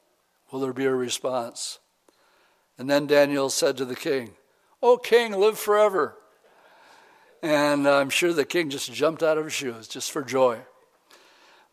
Will 0.50 0.60
there 0.60 0.72
be 0.72 0.86
a 0.86 0.94
response? 0.94 1.78
And 2.78 2.88
then 2.88 3.06
Daniel 3.06 3.50
said 3.50 3.76
to 3.76 3.84
the 3.84 3.94
king, 3.94 4.30
O 4.82 4.96
king, 4.96 5.32
live 5.32 5.58
forever. 5.58 6.16
And 7.42 7.86
I'm 7.86 8.08
sure 8.08 8.32
the 8.32 8.46
king 8.46 8.70
just 8.70 8.90
jumped 8.90 9.22
out 9.22 9.36
of 9.36 9.44
his 9.44 9.52
shoes 9.52 9.86
just 9.86 10.10
for 10.10 10.22
joy. 10.22 10.60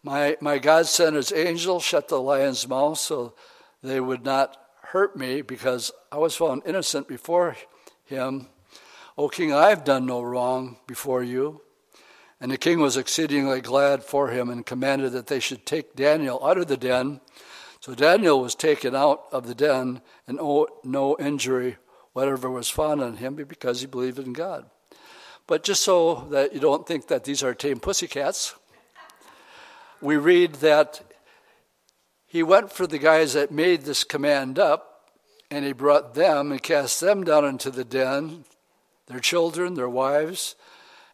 My, 0.04 0.36
my 0.42 0.58
God 0.58 0.86
sent 0.86 1.16
his 1.16 1.32
angel, 1.32 1.80
shut 1.80 2.10
the 2.10 2.22
lion's 2.22 2.68
mouth 2.68 2.98
so 2.98 3.36
they 3.82 4.02
would 4.02 4.26
not 4.26 4.58
hurt 4.82 5.16
me 5.16 5.42
because 5.42 5.94
I 6.12 6.18
was 6.18 6.36
found 6.36 6.64
innocent 6.66 7.08
before 7.08 7.56
him. 8.04 8.48
O 9.18 9.30
king, 9.30 9.54
I 9.54 9.70
have 9.70 9.84
done 9.84 10.06
no 10.06 10.22
wrong 10.22 10.78
before 10.88 11.24
you. 11.24 11.62
And 12.42 12.52
the 12.52 12.58
king 12.58 12.80
was 12.80 12.98
exceedingly 12.98 13.62
glad 13.62 14.04
for 14.04 14.30
him 14.30 14.50
and 14.50 14.66
commanded 14.66 15.14
that 15.14 15.28
they 15.28 15.40
should 15.40 15.66
take 15.66 15.96
Daniel 15.96 16.44
out 16.46 16.58
of 16.58 16.68
the 16.68 16.78
den. 16.78 17.22
So 17.80 17.96
Daniel 17.96 18.42
was 18.42 18.56
taken 18.56 18.96
out 18.96 19.24
of 19.32 19.48
the 19.48 19.56
den, 19.56 20.02
and 20.28 20.38
no 20.38 21.16
injury 21.20 21.78
whatever 22.14 22.50
was 22.50 22.70
found 22.70 23.02
on 23.02 23.18
him 23.18 23.36
because 23.36 23.82
he 23.82 23.88
believed 23.88 24.20
in 24.20 24.34
God. 24.34 24.70
But 25.48 25.64
just 25.64 25.84
so 25.84 26.28
that 26.32 26.54
you 26.54 26.60
don't 26.60 26.88
think 26.88 27.08
that 27.08 27.24
these 27.24 27.44
are 27.44 27.54
tame 27.54 27.80
pussycats, 27.80 28.56
we 30.02 30.18
read 30.18 30.56
that 30.56 31.02
he 32.26 32.42
went 32.44 32.72
for 32.72 32.88
the 32.88 32.98
guys 32.98 33.34
that 33.34 33.52
made 33.52 33.82
this 33.82 34.04
command 34.04 34.58
up, 34.58 35.10
and 35.52 35.66
he 35.66 35.72
brought 35.72 36.14
them 36.14 36.52
and 36.52 36.64
cast 36.64 37.00
them 37.00 37.24
down 37.24 37.46
into 37.46 37.70
the 37.70 37.84
den, 37.84 38.46
their 39.14 39.20
children, 39.20 39.76
their 39.76 39.90
wives, 39.90 40.56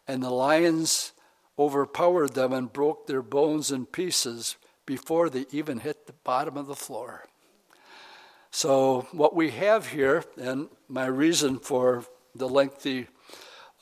and 0.08 0.22
the 0.22 0.30
lions 0.30 1.12
overpowered 1.58 2.32
them 2.32 2.50
and 2.50 2.72
broke 2.72 3.06
their 3.06 3.20
bones 3.20 3.70
in 3.70 3.84
pieces 3.84 4.56
before 4.86 5.28
they 5.28 5.44
even 5.52 5.80
hit 5.80 6.06
the 6.06 6.14
bottom 6.24 6.56
of 6.56 6.66
the 6.66 6.74
floor. 6.74 7.26
So, 8.50 9.06
what 9.12 9.36
we 9.36 9.50
have 9.50 9.88
here, 9.88 10.24
and 10.40 10.70
my 10.88 11.04
reason 11.04 11.58
for 11.58 12.06
the 12.34 12.48
lengthy 12.48 13.06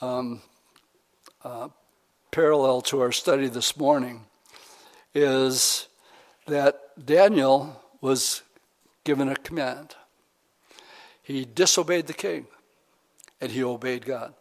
um, 0.01 0.43
uh, 1.45 1.69
parallel 2.33 2.81
to 2.83 3.01
our 3.01 3.13
study 3.13 3.47
this 3.47 3.77
morning 3.77 4.27
is 5.15 5.87
that 6.49 7.07
Daniel 7.07 7.81
was 8.01 8.43
given 9.05 9.29
a 9.29 9.37
command. 9.37 9.95
He 11.23 11.45
disobeyed 11.45 12.09
the 12.09 12.15
king 12.15 12.49
and 13.41 13.51
he 13.53 13.63
obeyed 13.63 14.05
God. 14.05 14.35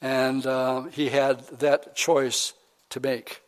And 0.00 0.46
uh, 0.46 0.84
he 0.84 1.08
had 1.08 1.46
that 1.58 1.96
choice 1.96 2.52
to 2.90 3.00
make. 3.00 3.42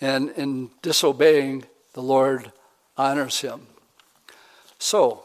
And 0.00 0.30
in 0.30 0.70
disobeying, 0.82 1.64
the 1.94 2.02
Lord 2.02 2.52
honors 2.96 3.40
him. 3.40 3.66
So, 4.78 5.24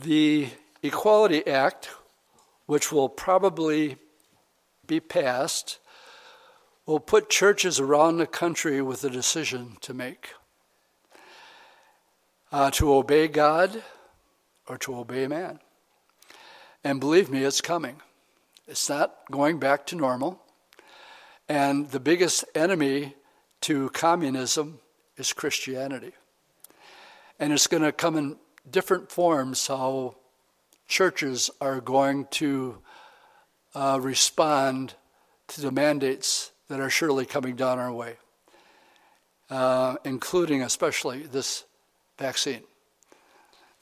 the 0.00 0.48
Equality 0.82 1.46
Act, 1.46 1.90
which 2.66 2.90
will 2.90 3.08
probably 3.08 3.96
be 4.86 5.00
passed, 5.00 5.78
will 6.86 7.00
put 7.00 7.30
churches 7.30 7.78
around 7.78 8.18
the 8.18 8.26
country 8.26 8.82
with 8.82 9.04
a 9.04 9.10
decision 9.10 9.76
to 9.82 9.94
make 9.94 10.30
uh, 12.52 12.70
to 12.72 12.92
obey 12.92 13.28
God 13.28 13.82
or 14.68 14.76
to 14.78 14.96
obey 14.96 15.26
man. 15.26 15.60
And 16.82 17.00
believe 17.00 17.30
me, 17.30 17.44
it's 17.44 17.60
coming. 17.60 18.00
It's 18.66 18.88
not 18.88 19.14
going 19.30 19.58
back 19.58 19.86
to 19.86 19.96
normal. 19.96 20.40
And 21.48 21.90
the 21.90 22.00
biggest 22.00 22.44
enemy 22.54 23.14
to 23.62 23.90
communism 23.90 24.80
is 25.16 25.32
Christianity. 25.32 26.12
And 27.38 27.52
it's 27.52 27.66
going 27.66 27.82
to 27.82 27.92
come 27.92 28.16
in 28.16 28.36
different 28.70 29.10
forms 29.10 29.66
how 29.66 30.16
churches 30.86 31.50
are 31.60 31.80
going 31.80 32.26
to 32.30 32.78
uh, 33.74 33.98
respond 34.00 34.94
to 35.48 35.60
the 35.60 35.70
mandates 35.70 36.52
that 36.68 36.80
are 36.80 36.90
surely 36.90 37.26
coming 37.26 37.56
down 37.56 37.78
our 37.78 37.92
way, 37.92 38.16
uh, 39.50 39.96
including 40.04 40.62
especially 40.62 41.22
this 41.24 41.64
vaccine. 42.18 42.62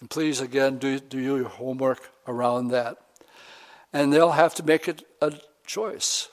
And 0.00 0.08
please, 0.08 0.40
again, 0.40 0.78
do, 0.78 0.98
do 1.00 1.18
your 1.18 1.48
homework 1.48 2.10
around 2.26 2.68
that. 2.68 2.98
And 3.92 4.12
they'll 4.12 4.32
have 4.32 4.54
to 4.56 4.62
make 4.62 4.86
it 4.86 5.02
a 5.20 5.32
choice 5.66 6.28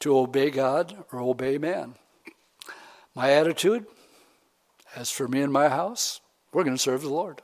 to 0.00 0.16
obey 0.16 0.50
God 0.50 1.04
or 1.10 1.20
obey 1.20 1.58
man. 1.58 1.94
My 3.14 3.30
attitude, 3.32 3.86
as 4.94 5.10
for 5.10 5.26
me 5.26 5.40
and 5.42 5.52
my 5.52 5.68
house, 5.68 6.20
we're 6.52 6.64
going 6.64 6.76
to 6.76 6.82
serve 6.82 7.02
the 7.02 7.08
Lord. 7.08 7.42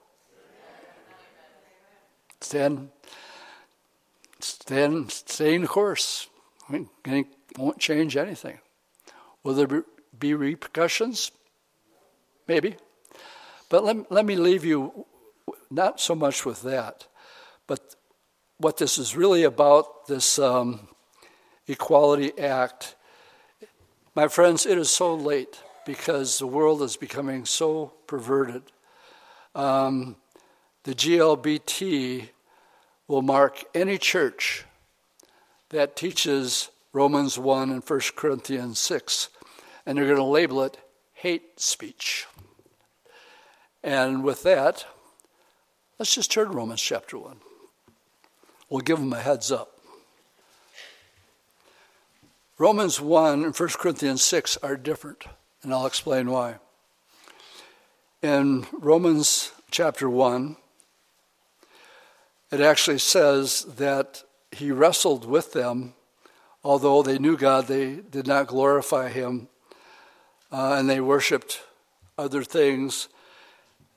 Stand, 2.40 2.90
stand, 4.40 5.11
staying 5.11 5.62
the 5.62 5.68
course. 5.68 6.28
I 6.68 6.72
mean, 6.72 6.88
it 7.05 7.26
won't 7.59 7.78
change 7.78 8.16
anything. 8.16 8.59
Will 9.42 9.55
there 9.55 9.84
be 10.18 10.34
repercussions? 10.34 11.32
Maybe. 12.46 12.76
But 13.68 13.84
let, 13.84 14.11
let 14.11 14.24
me 14.24 14.36
leave 14.36 14.64
you 14.64 15.07
not 15.71 16.01
so 16.01 16.14
much 16.14 16.45
with 16.45 16.62
that, 16.62 17.07
but 17.66 17.95
what 18.59 18.77
this 18.77 18.99
is 18.99 19.16
really 19.16 19.45
about 19.45 20.07
this 20.07 20.39
um, 20.39 20.89
Equality 21.66 22.39
Act. 22.39 22.97
My 24.14 24.29
friends, 24.29 24.66
it 24.66 24.77
is 24.77 24.91
so 24.91 25.14
late 25.14 25.62
because 25.87 26.39
the 26.39 26.47
world 26.47 26.83
is 26.83 26.97
becoming 26.97 27.45
so 27.45 27.95
perverted 28.07 28.62
um, 29.55 30.16
the 30.85 30.95
GLBT 30.95 32.29
will 33.09 33.23
mark 33.23 33.64
any 33.75 33.99
church 33.99 34.64
that 35.71 35.97
teaches 35.97 36.71
Romans 36.93 37.39
1 37.39 37.71
and 37.71 37.85
1 37.85 38.01
Corinthians 38.16 38.79
6, 38.79 39.29
and 39.87 39.97
they're 39.97 40.05
going 40.05 40.16
to 40.16 40.23
label 40.23 40.62
it 40.62 40.79
hate 41.12 41.61
speech. 41.61 42.27
And 43.83 44.25
with 44.25 44.43
that, 44.45 44.87
let's 46.01 46.14
just 46.14 46.32
turn 46.32 46.48
to 46.48 46.57
Romans 46.57 46.80
chapter 46.80 47.18
1. 47.18 47.36
We'll 48.70 48.80
give 48.80 48.98
them 48.98 49.12
a 49.12 49.20
heads 49.20 49.53
up. 49.53 49.78
Romans 52.57 52.98
1 52.98 53.44
and 53.44 53.55
1 53.55 53.68
Corinthians 53.74 54.24
6 54.24 54.57
are 54.62 54.78
different, 54.78 55.24
and 55.62 55.74
I'll 55.74 55.84
explain 55.84 56.30
why. 56.30 56.55
In 58.22 58.66
Romans 58.72 59.53
chapter 59.70 60.09
1, 60.09 60.57
it 62.51 62.62
actually 62.62 62.98
says 62.98 63.66
that 63.76 64.22
he 64.53 64.72
wrestled 64.72 65.26
with 65.26 65.53
them, 65.53 65.92
although 66.64 67.03
they 67.03 67.18
knew 67.18 67.36
God, 67.36 67.66
they 67.66 67.96
did 67.96 68.26
not 68.26 68.46
glorify 68.46 69.11
him, 69.11 69.48
uh, 70.51 70.76
and 70.78 70.88
they 70.88 71.01
worshiped 71.03 71.61
other 72.16 72.42
things. 72.42 73.09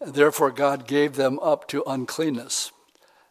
Therefore, 0.05 0.51
God 0.51 0.87
gave 0.87 1.15
them 1.15 1.39
up 1.39 1.67
to 1.69 1.83
uncleanness. 1.87 2.71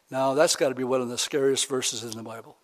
Now, 0.09 0.33
that's 0.33 0.55
got 0.55 0.69
to 0.69 0.75
be 0.75 0.83
one 0.83 1.01
of 1.01 1.09
the 1.09 1.17
scariest 1.17 1.67
verses 1.67 2.03
in 2.03 2.11
the 2.11 2.23
Bible. 2.23 2.57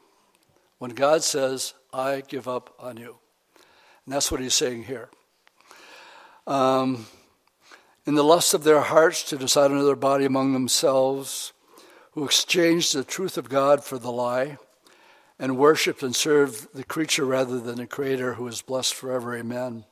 When 0.77 0.91
God 0.91 1.23
says, 1.23 1.73
I 1.93 2.23
give 2.27 2.47
up 2.47 2.73
on 2.79 2.97
you. 2.97 3.17
And 4.05 4.13
that's 4.13 4.31
what 4.31 4.41
he's 4.41 4.53
saying 4.53 4.85
here. 4.85 5.09
Um, 6.47 7.05
in 8.05 8.15
the 8.15 8.23
lust 8.23 8.53
of 8.53 8.63
their 8.63 8.81
hearts 8.81 9.23
to 9.23 9.37
decide 9.37 9.71
another 9.71 9.95
body 9.95 10.25
among 10.25 10.53
themselves, 10.53 11.53
who 12.13 12.25
exchanged 12.25 12.93
the 12.93 13.03
truth 13.03 13.37
of 13.37 13.49
God 13.49 13.83
for 13.83 13.99
the 13.99 14.11
lie, 14.11 14.57
and 15.37 15.57
worshiped 15.57 16.01
and 16.01 16.15
served 16.15 16.73
the 16.73 16.83
creature 16.83 17.25
rather 17.25 17.59
than 17.59 17.77
the 17.77 17.87
Creator, 17.87 18.33
who 18.33 18.47
is 18.47 18.61
blessed 18.61 18.95
forever. 18.95 19.37
Amen. 19.37 19.85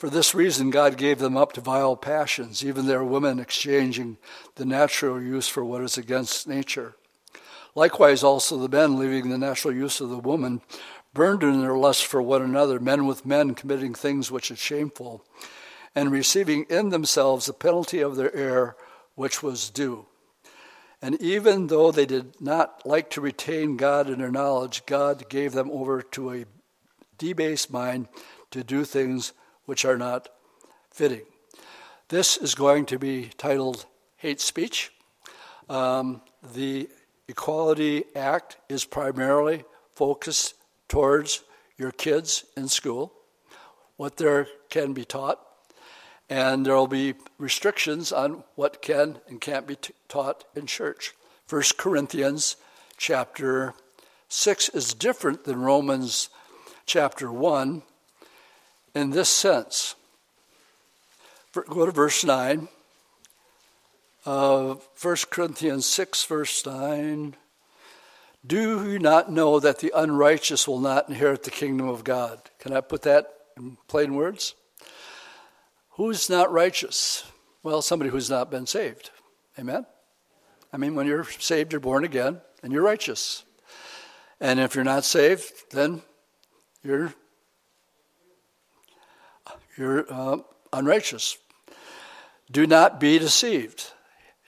For 0.00 0.08
this 0.08 0.34
reason, 0.34 0.70
God 0.70 0.96
gave 0.96 1.18
them 1.18 1.36
up 1.36 1.52
to 1.52 1.60
vile 1.60 1.94
passions, 1.94 2.64
even 2.64 2.86
their 2.86 3.04
women 3.04 3.38
exchanging 3.38 4.16
the 4.54 4.64
natural 4.64 5.20
use 5.20 5.46
for 5.46 5.62
what 5.62 5.82
is 5.82 5.98
against 5.98 6.48
nature. 6.48 6.96
Likewise, 7.74 8.22
also 8.22 8.56
the 8.56 8.74
men, 8.74 8.98
leaving 8.98 9.28
the 9.28 9.36
natural 9.36 9.74
use 9.74 10.00
of 10.00 10.08
the 10.08 10.16
woman, 10.16 10.62
burned 11.12 11.42
in 11.42 11.60
their 11.60 11.76
lust 11.76 12.06
for 12.06 12.22
one 12.22 12.40
another, 12.40 12.80
men 12.80 13.06
with 13.06 13.26
men 13.26 13.54
committing 13.54 13.92
things 13.92 14.30
which 14.30 14.50
are 14.50 14.56
shameful 14.56 15.22
and 15.94 16.10
receiving 16.10 16.64
in 16.70 16.88
themselves 16.88 17.44
the 17.44 17.52
penalty 17.52 18.00
of 18.00 18.16
their 18.16 18.34
error 18.34 18.78
which 19.16 19.42
was 19.42 19.68
due. 19.68 20.06
And 21.02 21.20
even 21.20 21.66
though 21.66 21.92
they 21.92 22.06
did 22.06 22.40
not 22.40 22.86
like 22.86 23.10
to 23.10 23.20
retain 23.20 23.76
God 23.76 24.08
in 24.08 24.20
their 24.20 24.30
knowledge, 24.30 24.86
God 24.86 25.28
gave 25.28 25.52
them 25.52 25.70
over 25.70 26.00
to 26.00 26.32
a 26.32 26.46
debased 27.18 27.70
mind 27.70 28.08
to 28.50 28.64
do 28.64 28.86
things 28.86 29.34
which 29.70 29.84
are 29.84 29.96
not 29.96 30.28
fitting. 30.90 31.22
This 32.08 32.36
is 32.36 32.56
going 32.56 32.86
to 32.86 32.98
be 32.98 33.30
titled 33.38 33.86
Hate 34.16 34.40
Speech. 34.40 34.90
Um, 35.68 36.22
the 36.54 36.88
Equality 37.28 38.02
Act 38.16 38.56
is 38.68 38.84
primarily 38.84 39.62
focused 39.92 40.54
towards 40.88 41.44
your 41.78 41.92
kids 41.92 42.46
in 42.56 42.66
school, 42.66 43.12
what 43.96 44.16
there 44.16 44.48
can 44.70 44.92
be 44.92 45.04
taught, 45.04 45.38
and 46.28 46.66
there 46.66 46.74
will 46.74 46.88
be 46.88 47.14
restrictions 47.38 48.10
on 48.10 48.42
what 48.56 48.82
can 48.82 49.20
and 49.28 49.40
can't 49.40 49.68
be 49.68 49.76
t- 49.76 49.94
taught 50.08 50.42
in 50.56 50.66
church. 50.66 51.14
1 51.48 51.62
Corinthians 51.78 52.56
chapter 52.96 53.74
6 54.26 54.70
is 54.70 54.94
different 54.94 55.44
than 55.44 55.60
Romans 55.60 56.28
chapter 56.86 57.30
1 57.30 57.84
in 58.94 59.10
this 59.10 59.28
sense. 59.28 59.94
Go 61.52 61.86
to 61.86 61.92
verse 61.92 62.24
9. 62.24 62.68
Uh, 64.26 64.74
1 65.00 65.16
Corinthians 65.30 65.86
6, 65.86 66.24
verse 66.24 66.64
9. 66.64 67.34
Do 68.46 68.90
you 68.90 68.98
not 68.98 69.30
know 69.30 69.60
that 69.60 69.80
the 69.80 69.92
unrighteous 69.94 70.66
will 70.66 70.80
not 70.80 71.08
inherit 71.08 71.42
the 71.42 71.50
kingdom 71.50 71.88
of 71.88 72.04
God? 72.04 72.40
Can 72.58 72.72
I 72.72 72.80
put 72.80 73.02
that 73.02 73.26
in 73.56 73.76
plain 73.88 74.14
words? 74.14 74.54
Who's 75.90 76.30
not 76.30 76.52
righteous? 76.52 77.24
Well, 77.62 77.82
somebody 77.82 78.10
who's 78.10 78.30
not 78.30 78.50
been 78.50 78.66
saved. 78.66 79.10
Amen? 79.58 79.84
I 80.72 80.76
mean, 80.76 80.94
when 80.94 81.06
you're 81.06 81.24
saved, 81.24 81.72
you're 81.72 81.80
born 81.80 82.04
again, 82.04 82.40
and 82.62 82.72
you're 82.72 82.82
righteous. 82.82 83.44
And 84.40 84.58
if 84.58 84.74
you're 84.74 84.84
not 84.84 85.04
saved, 85.04 85.52
then 85.72 86.00
you're 86.82 87.12
you're 89.76 90.06
uh, 90.12 90.38
unrighteous. 90.72 91.38
Do 92.50 92.66
not 92.66 92.98
be 92.98 93.18
deceived. 93.18 93.92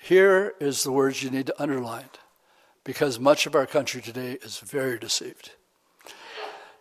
Here 0.00 0.54
is 0.60 0.82
the 0.82 0.92
words 0.92 1.22
you 1.22 1.30
need 1.30 1.46
to 1.46 1.62
underline 1.62 2.10
because 2.84 3.20
much 3.20 3.46
of 3.46 3.54
our 3.54 3.66
country 3.66 4.02
today 4.02 4.38
is 4.42 4.58
very 4.58 4.98
deceived. 4.98 5.52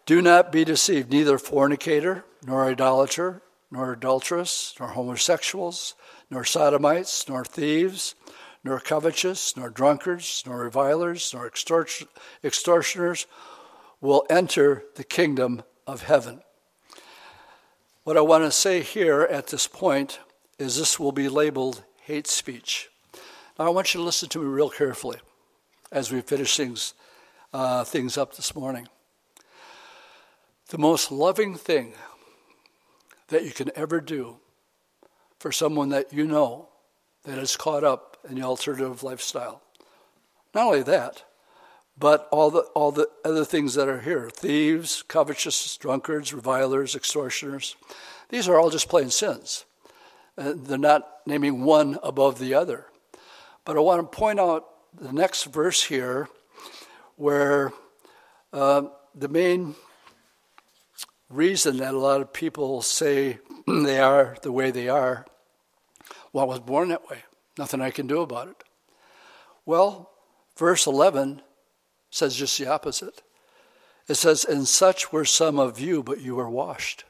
Do 0.06 0.22
not 0.22 0.52
be 0.52 0.66
deceived, 0.66 1.12
neither 1.12 1.38
fornicator, 1.38 2.24
nor 2.46 2.66
idolater, 2.66 3.44
nor 3.70 3.94
adulteress, 3.94 4.74
nor 4.80 4.90
homosexuals, 4.90 5.94
nor 6.30 6.44
sodomites, 6.44 7.30
nor 7.30 7.46
thieves, 7.46 8.16
nor 8.64 8.80
covetous, 8.80 9.56
nor 9.56 9.70
drunkards, 9.70 10.44
nor 10.46 10.60
revilers, 10.60 11.32
nor 11.34 11.46
extortioners 12.44 13.28
will 14.02 14.26
enter 14.30 14.84
the 14.96 15.04
kingdom 15.04 15.64
of 15.86 16.04
heaven. 16.04 16.42
What 18.04 18.18
I 18.18 18.22
want 18.22 18.44
to 18.46 18.52
say 18.52 18.82
here 18.82 19.22
at 19.22 19.48
this 19.48 19.68
point 19.68 20.20
is 20.58 20.76
this 20.76 21.00
will 21.00 21.12
be 21.12 21.30
labeled 21.30 21.84
hate 22.02 22.26
speech. 22.26 22.90
Now, 23.60 23.68
I 23.68 23.70
want 23.70 23.94
you 23.94 24.00
to 24.00 24.04
listen 24.04 24.28
to 24.30 24.40
me 24.40 24.46
real 24.46 24.72
carefully 24.72 25.20
as 25.92 26.12
we 26.12 26.22
finish 26.22 26.58
things, 26.58 26.96
uh, 27.54 27.84
things 27.84 28.18
up 28.18 28.36
this 28.36 28.56
morning. 28.56 28.88
The 30.70 30.80
most 30.80 31.12
loving 31.12 31.54
thing 31.54 31.94
that 33.28 33.46
you 33.46 33.52
can 33.52 33.70
ever 33.76 34.02
do 34.02 34.38
for 35.38 35.52
someone 35.52 35.90
that 35.90 36.12
you 36.12 36.26
know 36.26 36.70
that 37.24 37.38
is 37.38 37.56
caught 37.56 37.84
up 37.84 38.18
in 38.28 38.34
the 38.34 38.42
alternative 38.42 39.04
lifestyle. 39.04 39.62
Not 40.56 40.66
only 40.66 40.82
that, 40.84 41.24
but 42.02 42.28
all 42.32 42.52
the, 42.52 42.62
all 42.76 42.92
the 42.92 43.08
other 43.24 43.46
things 43.46 43.76
that 43.76 43.88
are 43.88 44.02
here 44.02 44.30
thieves, 44.30 45.04
covetous, 45.08 45.78
drunkards, 45.78 46.34
revilers, 46.34 46.96
extortioners 46.96 47.78
these 48.32 48.48
are 48.48 48.58
all 48.58 48.70
just 48.70 48.88
plain 48.88 49.10
sins. 49.10 49.66
Uh, 50.38 50.54
they're 50.56 50.78
not 50.78 51.06
naming 51.28 51.64
one 51.66 52.00
above 52.02 52.40
the 52.40 52.54
other. 52.54 52.86
But 53.66 53.76
I 53.76 53.82
want 53.82 54.10
to 54.10 54.18
point 54.18 54.40
out 54.40 54.68
the 54.98 55.12
next 55.12 55.44
verse 55.44 55.84
here 55.84 56.30
where 57.18 57.74
uh, 58.54 58.84
the 59.14 59.28
main 59.28 59.76
reason 61.30 61.78
that 61.78 61.94
a 61.94 61.98
lot 61.98 62.22
of 62.22 62.32
people 62.32 62.82
say 62.82 63.40
they 63.68 64.00
are 64.00 64.38
the 64.42 64.52
way 64.52 64.72
they 64.72 64.88
are, 64.88 65.26
well, 66.32 66.46
I 66.46 66.48
was 66.48 66.62
born 66.62 66.88
that 66.88 67.10
way. 67.10 67.24
Nothing 67.58 67.82
I 67.82 67.92
can 67.92 68.08
do 68.08 68.22
about 68.22 68.48
it. 68.48 68.64
Well, 69.66 70.10
verse 70.58 70.88
11 70.88 71.42
says 72.12 72.36
just 72.36 72.58
the 72.60 72.68
opposite. 72.68 73.24
It 74.08 74.16
says, 74.16 74.44
And 74.44 74.68
such 74.68 75.12
were 75.12 75.26
some 75.26 75.58
of 75.58 75.80
you, 75.80 76.04
but 76.04 76.22
you 76.22 76.36
were 76.36 76.50
washed. 76.50 77.06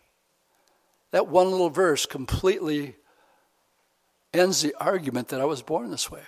That 1.09 1.27
one 1.27 1.51
little 1.51 1.69
verse 1.69 2.05
completely 2.05 2.95
ends 4.33 4.61
the 4.61 4.73
argument 4.79 5.27
that 5.29 5.41
I 5.41 5.45
was 5.45 5.61
born 5.61 5.91
this 5.91 6.09
way. 6.09 6.21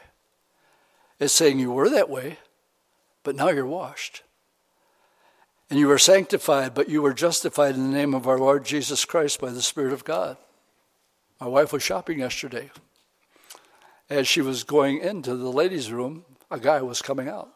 It's 1.19 1.33
saying 1.33 1.59
you 1.59 1.71
were 1.71 1.89
that 1.89 2.09
way, 2.09 2.39
but 3.23 3.35
now 3.35 3.49
you're 3.49 3.65
washed. 3.65 4.23
And 5.69 5.79
you 5.79 5.87
were 5.87 5.97
sanctified, 5.99 6.73
but 6.73 6.89
you 6.89 7.01
were 7.01 7.13
justified 7.13 7.75
in 7.75 7.83
the 7.83 7.97
name 7.97 8.13
of 8.13 8.27
our 8.27 8.37
Lord 8.37 8.65
Jesus 8.65 9.05
Christ 9.05 9.39
by 9.39 9.51
the 9.51 9.61
Spirit 9.61 9.93
of 9.93 10.03
God. 10.03 10.37
My 11.39 11.47
wife 11.47 11.71
was 11.71 11.83
shopping 11.83 12.19
yesterday. 12.19 12.71
As 14.09 14.27
she 14.27 14.41
was 14.41 14.63
going 14.63 14.99
into 14.99 15.35
the 15.35 15.51
ladies' 15.51 15.91
room, 15.91 16.25
a 16.51 16.59
guy 16.59 16.81
was 16.81 17.01
coming 17.01 17.29
out. 17.29 17.49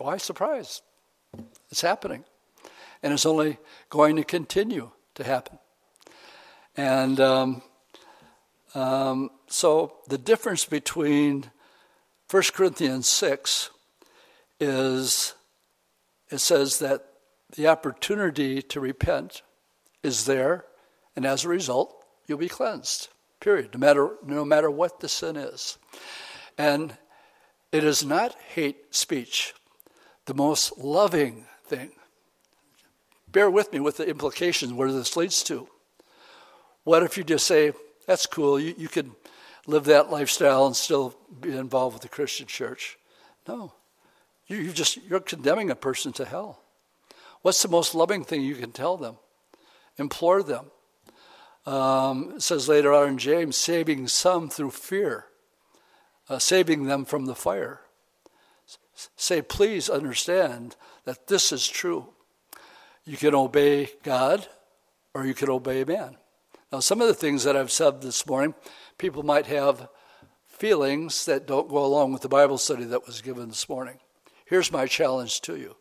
Why 0.00 0.16
surprise? 0.16 0.80
It's 1.70 1.82
happening. 1.82 2.24
And 3.02 3.12
it's 3.12 3.26
only 3.26 3.58
going 3.90 4.16
to 4.16 4.24
continue 4.24 4.92
to 5.14 5.24
happen. 5.24 5.58
And 6.74 7.20
um, 7.20 7.62
um, 8.74 9.30
so 9.46 9.96
the 10.08 10.16
difference 10.16 10.64
between 10.64 11.50
1 12.30 12.42
Corinthians 12.54 13.08
6 13.08 13.70
is 14.58 15.34
it 16.30 16.38
says 16.38 16.78
that 16.78 17.04
the 17.56 17.66
opportunity 17.66 18.62
to 18.62 18.80
repent 18.80 19.42
is 20.02 20.24
there, 20.24 20.64
and 21.14 21.26
as 21.26 21.44
a 21.44 21.48
result, 21.48 21.94
you'll 22.26 22.38
be 22.38 22.48
cleansed. 22.48 23.08
Period. 23.38 23.74
No 23.74 23.80
matter, 23.80 24.10
no 24.24 24.44
matter 24.46 24.70
what 24.70 25.00
the 25.00 25.08
sin 25.08 25.36
is. 25.36 25.76
And 26.56 26.96
it 27.70 27.84
is 27.84 28.04
not 28.04 28.36
hate 28.54 28.94
speech. 28.94 29.52
The 30.30 30.36
most 30.36 30.78
loving 30.78 31.44
thing 31.64 31.90
bear 33.32 33.50
with 33.50 33.72
me 33.72 33.80
with 33.80 33.96
the 33.96 34.08
implications 34.08 34.72
where 34.72 34.92
this 34.92 35.16
leads 35.16 35.42
to. 35.42 35.66
What 36.84 37.02
if 37.02 37.18
you 37.18 37.24
just 37.24 37.48
say, 37.48 37.72
that's 38.06 38.26
cool, 38.26 38.60
you, 38.60 38.72
you 38.78 38.86
could 38.86 39.10
live 39.66 39.86
that 39.86 40.12
lifestyle 40.12 40.66
and 40.66 40.76
still 40.76 41.16
be 41.40 41.56
involved 41.56 41.94
with 41.94 42.02
the 42.02 42.08
Christian 42.08 42.46
church? 42.46 42.96
No. 43.48 43.72
You, 44.46 44.58
you 44.58 44.70
just, 44.70 44.98
you're 45.02 45.18
condemning 45.18 45.68
a 45.68 45.74
person 45.74 46.12
to 46.12 46.24
hell. 46.24 46.62
What's 47.42 47.60
the 47.60 47.68
most 47.68 47.96
loving 47.96 48.22
thing 48.22 48.42
you 48.42 48.54
can 48.54 48.70
tell 48.70 48.96
them? 48.96 49.16
Implore 49.98 50.44
them. 50.44 50.66
Um, 51.66 52.34
it 52.36 52.42
says 52.42 52.68
later 52.68 52.92
on 52.92 53.08
in 53.08 53.18
James, 53.18 53.56
saving 53.56 54.06
some 54.06 54.48
through 54.48 54.70
fear, 54.70 55.24
uh, 56.28 56.38
saving 56.38 56.84
them 56.84 57.04
from 57.04 57.26
the 57.26 57.34
fire. 57.34 57.80
Say, 59.16 59.42
please 59.42 59.88
understand 59.88 60.76
that 61.04 61.28
this 61.28 61.52
is 61.52 61.66
true. 61.66 62.08
You 63.04 63.16
can 63.16 63.34
obey 63.34 63.90
God 64.02 64.46
or 65.14 65.26
you 65.26 65.34
can 65.34 65.48
obey 65.48 65.84
man. 65.84 66.16
Now, 66.72 66.80
some 66.80 67.00
of 67.00 67.08
the 67.08 67.14
things 67.14 67.44
that 67.44 67.56
I've 67.56 67.72
said 67.72 68.00
this 68.00 68.26
morning, 68.26 68.54
people 68.98 69.22
might 69.22 69.46
have 69.46 69.88
feelings 70.46 71.24
that 71.24 71.46
don't 71.46 71.68
go 71.68 71.84
along 71.84 72.12
with 72.12 72.22
the 72.22 72.28
Bible 72.28 72.58
study 72.58 72.84
that 72.84 73.06
was 73.06 73.22
given 73.22 73.48
this 73.48 73.68
morning. 73.68 73.98
Here's 74.44 74.70
my 74.70 74.86
challenge 74.86 75.40
to 75.42 75.56
you. 75.56 75.76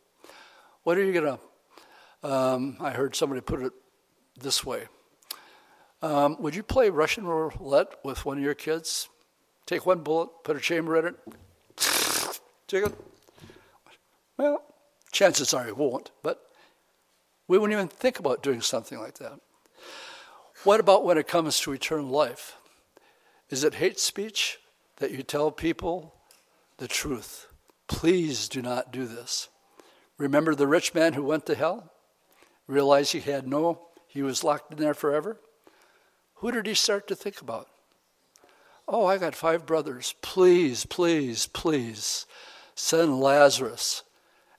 What 0.84 0.97
are 0.97 1.03
you 1.03 1.13
going 1.13 1.38
to? 1.38 2.28
Um, 2.28 2.78
I 2.80 2.91
heard 2.91 3.15
somebody 3.15 3.41
put 3.41 3.61
it 3.61 3.74
this 4.39 4.65
way. 4.65 4.88
Um, 6.01 6.38
would 6.39 6.55
you 6.55 6.63
play 6.63 6.89
Russian 6.89 7.26
roulette 7.26 7.95
with 8.03 8.26
one 8.26 8.38
of 8.38 8.43
your 8.43 8.55
kids? 8.55 9.09
Take 9.65 9.86
one 9.86 9.99
bullet, 9.99 10.30
put 10.43 10.55
a 10.55 10.59
chamber 10.59 10.97
in 10.97 11.07
it. 11.07 11.15
Well, 14.38 14.63
chances 15.11 15.53
are 15.53 15.67
you 15.67 15.76
won't, 15.76 16.11
but 16.24 16.39
we 17.47 17.57
wouldn't 17.57 17.78
even 17.78 17.88
think 17.88 18.20
about 18.20 18.43
doing 18.43 18.61
something 18.61 18.99
like 18.99 19.17
that. 19.17 19.39
What 20.63 20.80
about 20.80 21.03
when 21.03 21.17
it 21.17 21.28
comes 21.28 21.59
to 21.61 21.74
eternal 21.74 22.05
life? 22.05 22.55
Is 23.49 23.63
it 23.63 23.76
hate 23.76 23.99
speech 23.99 24.59
that 24.97 25.11
you 25.11 25.24
tell 25.24 25.51
people 25.51 26.13
the 26.78 26.88
truth? 26.88 27.47
Please 27.88 28.47
do 28.47 28.61
not 28.61 28.91
do 28.91 29.05
this. 29.05 29.49
Remember 30.17 30.53
the 30.53 30.67
rich 30.67 30.93
man 30.93 31.13
who 31.13 31.24
went 31.24 31.45
to 31.47 31.55
hell? 31.55 31.91
Realized 32.67 33.13
he 33.13 33.20
had 33.20 33.47
no, 33.47 33.88
he 34.07 34.22
was 34.22 34.43
locked 34.43 34.72
in 34.72 34.80
there 34.80 34.93
forever? 34.93 35.39
Who 36.36 36.51
did 36.51 36.67
he 36.67 36.76
start 36.76 37.07
to 37.07 37.15
think 37.15 37.41
about? 37.41 37.67
Oh, 38.88 39.05
I 39.05 39.17
got 39.17 39.36
five 39.36 39.65
brothers. 39.65 40.13
Please, 40.22 40.86
please, 40.86 41.47
please 41.47 42.26
send 42.80 43.20
Lazarus 43.20 44.04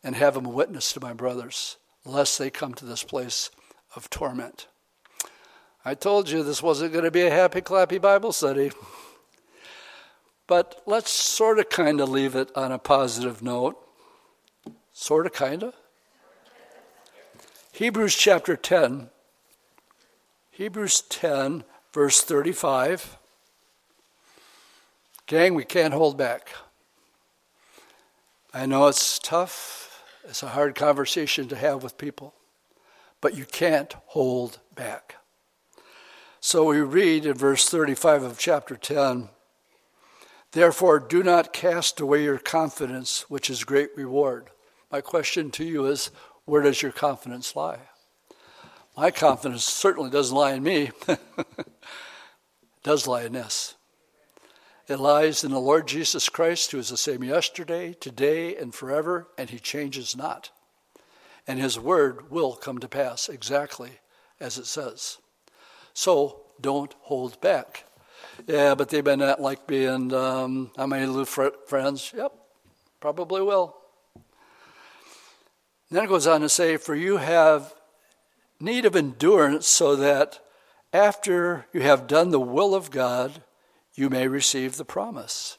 and 0.05 0.15
have 0.15 0.37
him 0.37 0.53
witness 0.53 0.93
to 0.93 1.01
my 1.01 1.15
brothers 1.15 1.79
lest 2.05 2.39
they 2.39 2.51
come 2.51 2.75
to 2.75 2.85
this 2.85 3.03
place 3.03 3.51
of 3.97 4.11
torment. 4.11 4.67
I 5.87 5.95
told 5.95 6.29
you 6.29 6.43
this 6.43 6.63
wasn't 6.63 6.93
going 6.93 7.05
to 7.05 7.11
be 7.11 7.23
a 7.23 7.31
happy, 7.31 7.63
clappy 7.63 7.99
Bible 8.01 8.33
study. 8.33 8.73
But 10.47 10.83
let's 10.85 11.11
sort 11.11 11.59
of 11.59 11.71
kind 11.71 12.01
of 12.01 12.11
leave 12.11 12.37
it 12.37 12.51
on 12.55 12.73
a 12.73 12.79
positive 12.79 13.43
note. 13.43 13.77
Sort 14.93 15.25
of, 15.25 15.33
kind 15.33 15.63
of. 15.63 15.75
Hebrews 17.73 18.15
chapter 18.15 18.55
10. 18.55 19.09
Hebrews 20.51 21.03
10, 21.09 21.65
verse 21.95 22.21
35. 22.23 23.17
Gang, 25.27 25.55
we 25.55 25.65
can't 25.65 25.95
hold 25.95 26.19
back. 26.19 26.51
I 28.53 28.67
know 28.67 28.89
it's 28.89 29.21
tough, 29.21 30.03
it's 30.25 30.43
a 30.43 30.49
hard 30.49 30.75
conversation 30.75 31.47
to 31.49 31.57
have 31.57 31.85
with 31.85 31.97
people, 31.97 32.35
but 33.21 33.37
you 33.37 33.45
can't 33.45 33.95
hold 34.07 34.59
back. 34.75 35.17
So 36.41 36.65
we 36.65 36.81
read 36.81 37.27
in 37.27 37.35
verse 37.35 37.69
35 37.69 38.25
of 38.25 38.39
chapter 38.39 38.77
10 38.77 39.29
Therefore, 40.53 40.99
do 40.99 41.23
not 41.23 41.53
cast 41.53 42.01
away 42.01 42.25
your 42.25 42.39
confidence, 42.39 43.31
which 43.31 43.49
is 43.49 43.63
great 43.63 43.91
reward. 43.97 44.51
My 44.91 45.01
question 45.01 45.53
to 45.53 45.65
you 45.65 45.87
is 45.87 46.11
where 46.45 46.63
does 46.63 46.83
your 46.83 46.91
confidence 46.91 47.55
lie? 47.55 47.79
My 48.97 49.13
confidence 49.13 49.63
certainly 49.63 50.11
doesn't 50.11 50.37
lie 50.37 50.55
in 50.55 50.65
me, 50.65 50.91
it 51.09 51.21
does 52.83 53.07
lie 53.07 53.23
in 53.23 53.33
this. 53.35 53.77
It 54.91 54.99
lies 54.99 55.45
in 55.45 55.53
the 55.53 55.61
Lord 55.61 55.87
Jesus 55.87 56.29
Christ, 56.29 56.73
who 56.73 56.79
is 56.79 56.89
the 56.89 56.97
same 56.97 57.23
yesterday, 57.23 57.93
today, 57.93 58.57
and 58.57 58.75
forever, 58.75 59.29
and 59.39 59.49
he 59.49 59.61
changes 59.61 60.17
not. 60.17 60.51
And 61.47 61.61
his 61.61 61.79
word 61.79 62.29
will 62.29 62.57
come 62.57 62.79
to 62.79 62.89
pass 62.89 63.29
exactly 63.29 64.01
as 64.41 64.59
it 64.59 64.67
says. 64.67 65.19
So 65.95 66.41
don't 66.61 66.93
hold 67.03 67.41
back. 67.41 67.85
Yeah, 68.49 68.75
but 68.75 68.89
they've 68.89 69.05
been 69.05 69.23
at 69.23 69.41
like 69.41 69.69
being, 69.69 70.13
um, 70.13 70.73
how 70.77 70.89
many 70.89 71.07
little 71.07 71.25
fr- 71.25 71.57
friends? 71.69 72.13
Yep, 72.17 72.33
probably 72.99 73.43
will. 73.43 73.77
then 75.89 76.03
it 76.03 76.09
goes 76.09 76.27
on 76.27 76.41
to 76.41 76.49
say, 76.49 76.77
For 76.77 76.97
you 76.97 77.19
have 77.19 77.75
need 78.59 78.85
of 78.85 78.97
endurance 78.97 79.69
so 79.69 79.95
that 79.95 80.41
after 80.93 81.67
you 81.73 81.83
have 81.83 82.09
done 82.09 82.31
the 82.31 82.41
will 82.41 82.75
of 82.75 82.91
God, 82.91 83.45
you 84.01 84.09
may 84.09 84.27
receive 84.27 84.79
the 84.79 84.85
promise. 84.85 85.59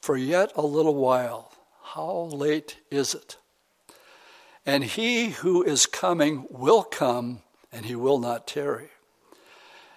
For 0.00 0.16
yet 0.16 0.50
a 0.56 0.62
little 0.62 0.94
while, 0.94 1.52
how 1.82 2.30
late 2.32 2.78
is 2.90 3.14
it? 3.14 3.36
And 4.64 4.82
he 4.82 5.28
who 5.28 5.62
is 5.62 5.84
coming 5.84 6.46
will 6.48 6.82
come, 6.82 7.42
and 7.70 7.84
he 7.84 7.94
will 7.94 8.18
not 8.18 8.46
tarry. 8.46 8.88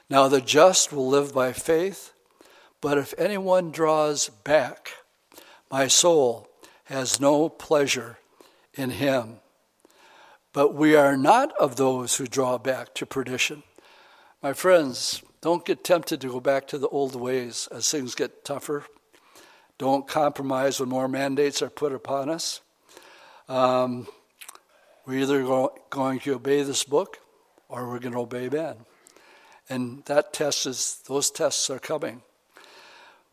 Now 0.09 0.27
the 0.27 0.41
just 0.41 0.91
will 0.91 1.07
live 1.07 1.33
by 1.33 1.53
faith, 1.53 2.11
but 2.81 2.97
if 2.97 3.13
anyone 3.17 3.71
draws 3.71 4.27
back, 4.27 4.91
my 5.71 5.87
soul 5.87 6.49
has 6.85 7.21
no 7.21 7.47
pleasure 7.47 8.17
in 8.73 8.89
him. 8.89 9.37
But 10.51 10.73
we 10.73 10.97
are 10.97 11.15
not 11.15 11.53
of 11.57 11.77
those 11.77 12.17
who 12.17 12.27
draw 12.27 12.57
back 12.57 12.93
to 12.95 13.05
perdition. 13.05 13.63
My 14.43 14.51
friends, 14.51 15.23
don't 15.41 15.65
get 15.65 15.83
tempted 15.83 16.21
to 16.21 16.27
go 16.27 16.39
back 16.39 16.67
to 16.67 16.77
the 16.77 16.89
old 16.89 17.15
ways 17.15 17.67
as 17.71 17.89
things 17.89 18.15
get 18.15 18.43
tougher. 18.43 18.85
Don't 19.77 20.07
compromise 20.07 20.79
when 20.79 20.89
more 20.89 21.07
mandates 21.07 21.61
are 21.61 21.69
put 21.69 21.93
upon 21.93 22.29
us. 22.29 22.59
Um, 23.47 24.07
we're 25.05 25.21
either 25.21 25.41
go- 25.43 25.77
going 25.89 26.19
to 26.19 26.35
obey 26.35 26.63
this 26.63 26.83
book 26.83 27.19
or 27.69 27.87
we're 27.87 27.99
going 27.99 28.13
to 28.13 28.19
obey 28.19 28.49
man. 28.49 28.75
And 29.69 30.03
that 30.05 30.33
test 30.33 30.65
is, 30.65 31.01
those 31.07 31.31
tests 31.31 31.69
are 31.69 31.79
coming. 31.79 32.21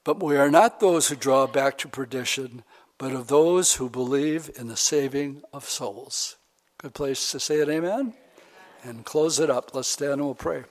But 0.04 0.22
we 0.22 0.36
are 0.36 0.50
not 0.50 0.78
those 0.78 1.08
who 1.08 1.16
draw 1.16 1.48
back 1.48 1.78
to 1.78 1.88
perdition, 1.88 2.62
but 2.98 3.12
of 3.12 3.26
those 3.26 3.74
who 3.74 3.90
believe 3.90 4.50
in 4.56 4.68
the 4.68 4.76
saving 4.76 5.42
of 5.52 5.64
souls. 5.64 6.36
Good 6.78 6.94
place 6.94 7.32
to 7.32 7.40
say 7.40 7.56
it, 7.56 7.68
amen? 7.68 8.14
And 8.84 9.04
close 9.04 9.40
it 9.40 9.50
up. 9.50 9.74
Let's 9.74 9.88
stand 9.88 10.12
and 10.12 10.24
we'll 10.24 10.34
pray. 10.34 10.64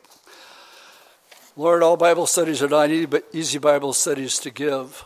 Lord, 1.58 1.84
all 1.84 1.96
Bible 1.96 2.28
studies 2.28 2.62
are 2.62 2.68
not 2.68 2.90
easy 2.92 3.60
Bible 3.60 3.94
studies 3.94 4.40
to 4.40 4.50
give. 4.50 5.06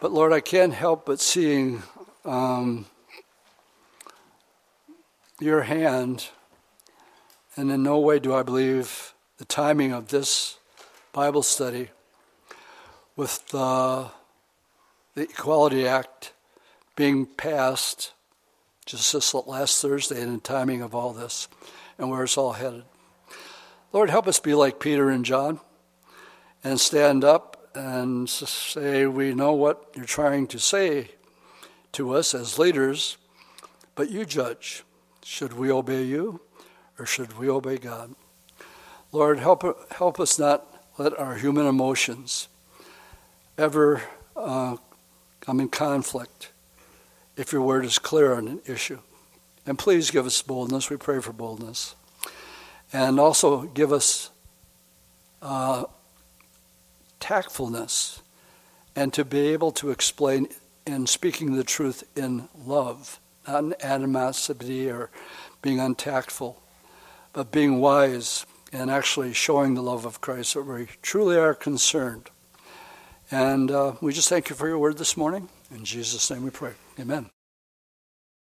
But 0.00 0.10
Lord, 0.10 0.32
I 0.32 0.40
can't 0.40 0.72
help 0.72 1.04
but 1.04 1.20
seeing 1.20 1.82
um, 2.24 2.86
your 5.38 5.62
hand, 5.64 6.28
and 7.56 7.70
in 7.70 7.82
no 7.82 7.98
way 7.98 8.18
do 8.18 8.34
I 8.34 8.42
believe 8.42 9.12
the 9.36 9.44
timing 9.44 9.92
of 9.92 10.08
this 10.08 10.56
Bible 11.12 11.42
study 11.42 11.90
with 13.16 13.46
the, 13.48 14.06
the 15.14 15.24
Equality 15.24 15.86
Act 15.86 16.32
being 16.94 17.26
passed 17.26 18.14
just 18.86 19.12
this 19.12 19.34
last 19.34 19.82
Thursday 19.82 20.22
and 20.22 20.36
the 20.36 20.40
timing 20.40 20.80
of 20.80 20.94
all 20.94 21.12
this 21.12 21.48
and 21.98 22.08
where 22.08 22.22
it's 22.22 22.38
all 22.38 22.54
headed. 22.54 22.84
Lord, 23.96 24.10
help 24.10 24.28
us 24.28 24.38
be 24.38 24.52
like 24.52 24.78
Peter 24.78 25.08
and 25.08 25.24
John 25.24 25.58
and 26.62 26.78
stand 26.78 27.24
up 27.24 27.70
and 27.74 28.28
say, 28.28 29.06
We 29.06 29.32
know 29.32 29.54
what 29.54 29.90
you're 29.96 30.04
trying 30.04 30.48
to 30.48 30.58
say 30.58 31.12
to 31.92 32.14
us 32.14 32.34
as 32.34 32.58
leaders, 32.58 33.16
but 33.94 34.10
you 34.10 34.26
judge. 34.26 34.84
Should 35.24 35.54
we 35.54 35.72
obey 35.72 36.02
you 36.02 36.42
or 36.98 37.06
should 37.06 37.38
we 37.38 37.48
obey 37.48 37.78
God? 37.78 38.14
Lord, 39.12 39.38
help, 39.38 39.64
help 39.92 40.20
us 40.20 40.38
not 40.38 40.66
let 40.98 41.18
our 41.18 41.36
human 41.36 41.66
emotions 41.66 42.48
ever 43.56 44.02
uh, 44.36 44.76
come 45.40 45.58
in 45.58 45.70
conflict 45.70 46.52
if 47.34 47.50
your 47.50 47.62
word 47.62 47.86
is 47.86 47.98
clear 47.98 48.34
on 48.34 48.46
an 48.46 48.60
issue. 48.66 48.98
And 49.64 49.78
please 49.78 50.10
give 50.10 50.26
us 50.26 50.42
boldness. 50.42 50.90
We 50.90 50.98
pray 50.98 51.22
for 51.22 51.32
boldness. 51.32 51.94
And 52.92 53.18
also 53.18 53.62
give 53.62 53.92
us 53.92 54.30
uh, 55.42 55.84
tactfulness 57.20 58.20
and 58.94 59.12
to 59.12 59.24
be 59.24 59.48
able 59.48 59.72
to 59.72 59.90
explain 59.90 60.48
in 60.86 61.06
speaking 61.06 61.56
the 61.56 61.64
truth 61.64 62.04
in 62.16 62.48
love, 62.56 63.20
not 63.46 63.64
in 63.64 63.74
animosity 63.82 64.88
or 64.90 65.10
being 65.60 65.80
untactful, 65.80 66.62
but 67.32 67.50
being 67.50 67.80
wise 67.80 68.46
and 68.72 68.90
actually 68.90 69.32
showing 69.32 69.74
the 69.74 69.82
love 69.82 70.04
of 70.04 70.20
Christ 70.20 70.54
that 70.54 70.62
we 70.62 70.88
truly 71.02 71.36
are 71.36 71.54
concerned. 71.54 72.30
And 73.30 73.70
uh, 73.70 73.94
we 74.00 74.12
just 74.12 74.28
thank 74.28 74.48
you 74.48 74.56
for 74.56 74.68
your 74.68 74.78
word 74.78 74.98
this 74.98 75.16
morning. 75.16 75.48
In 75.70 75.84
Jesus' 75.84 76.30
name 76.30 76.44
we 76.44 76.50
pray. 76.50 76.72
Amen. 76.98 77.35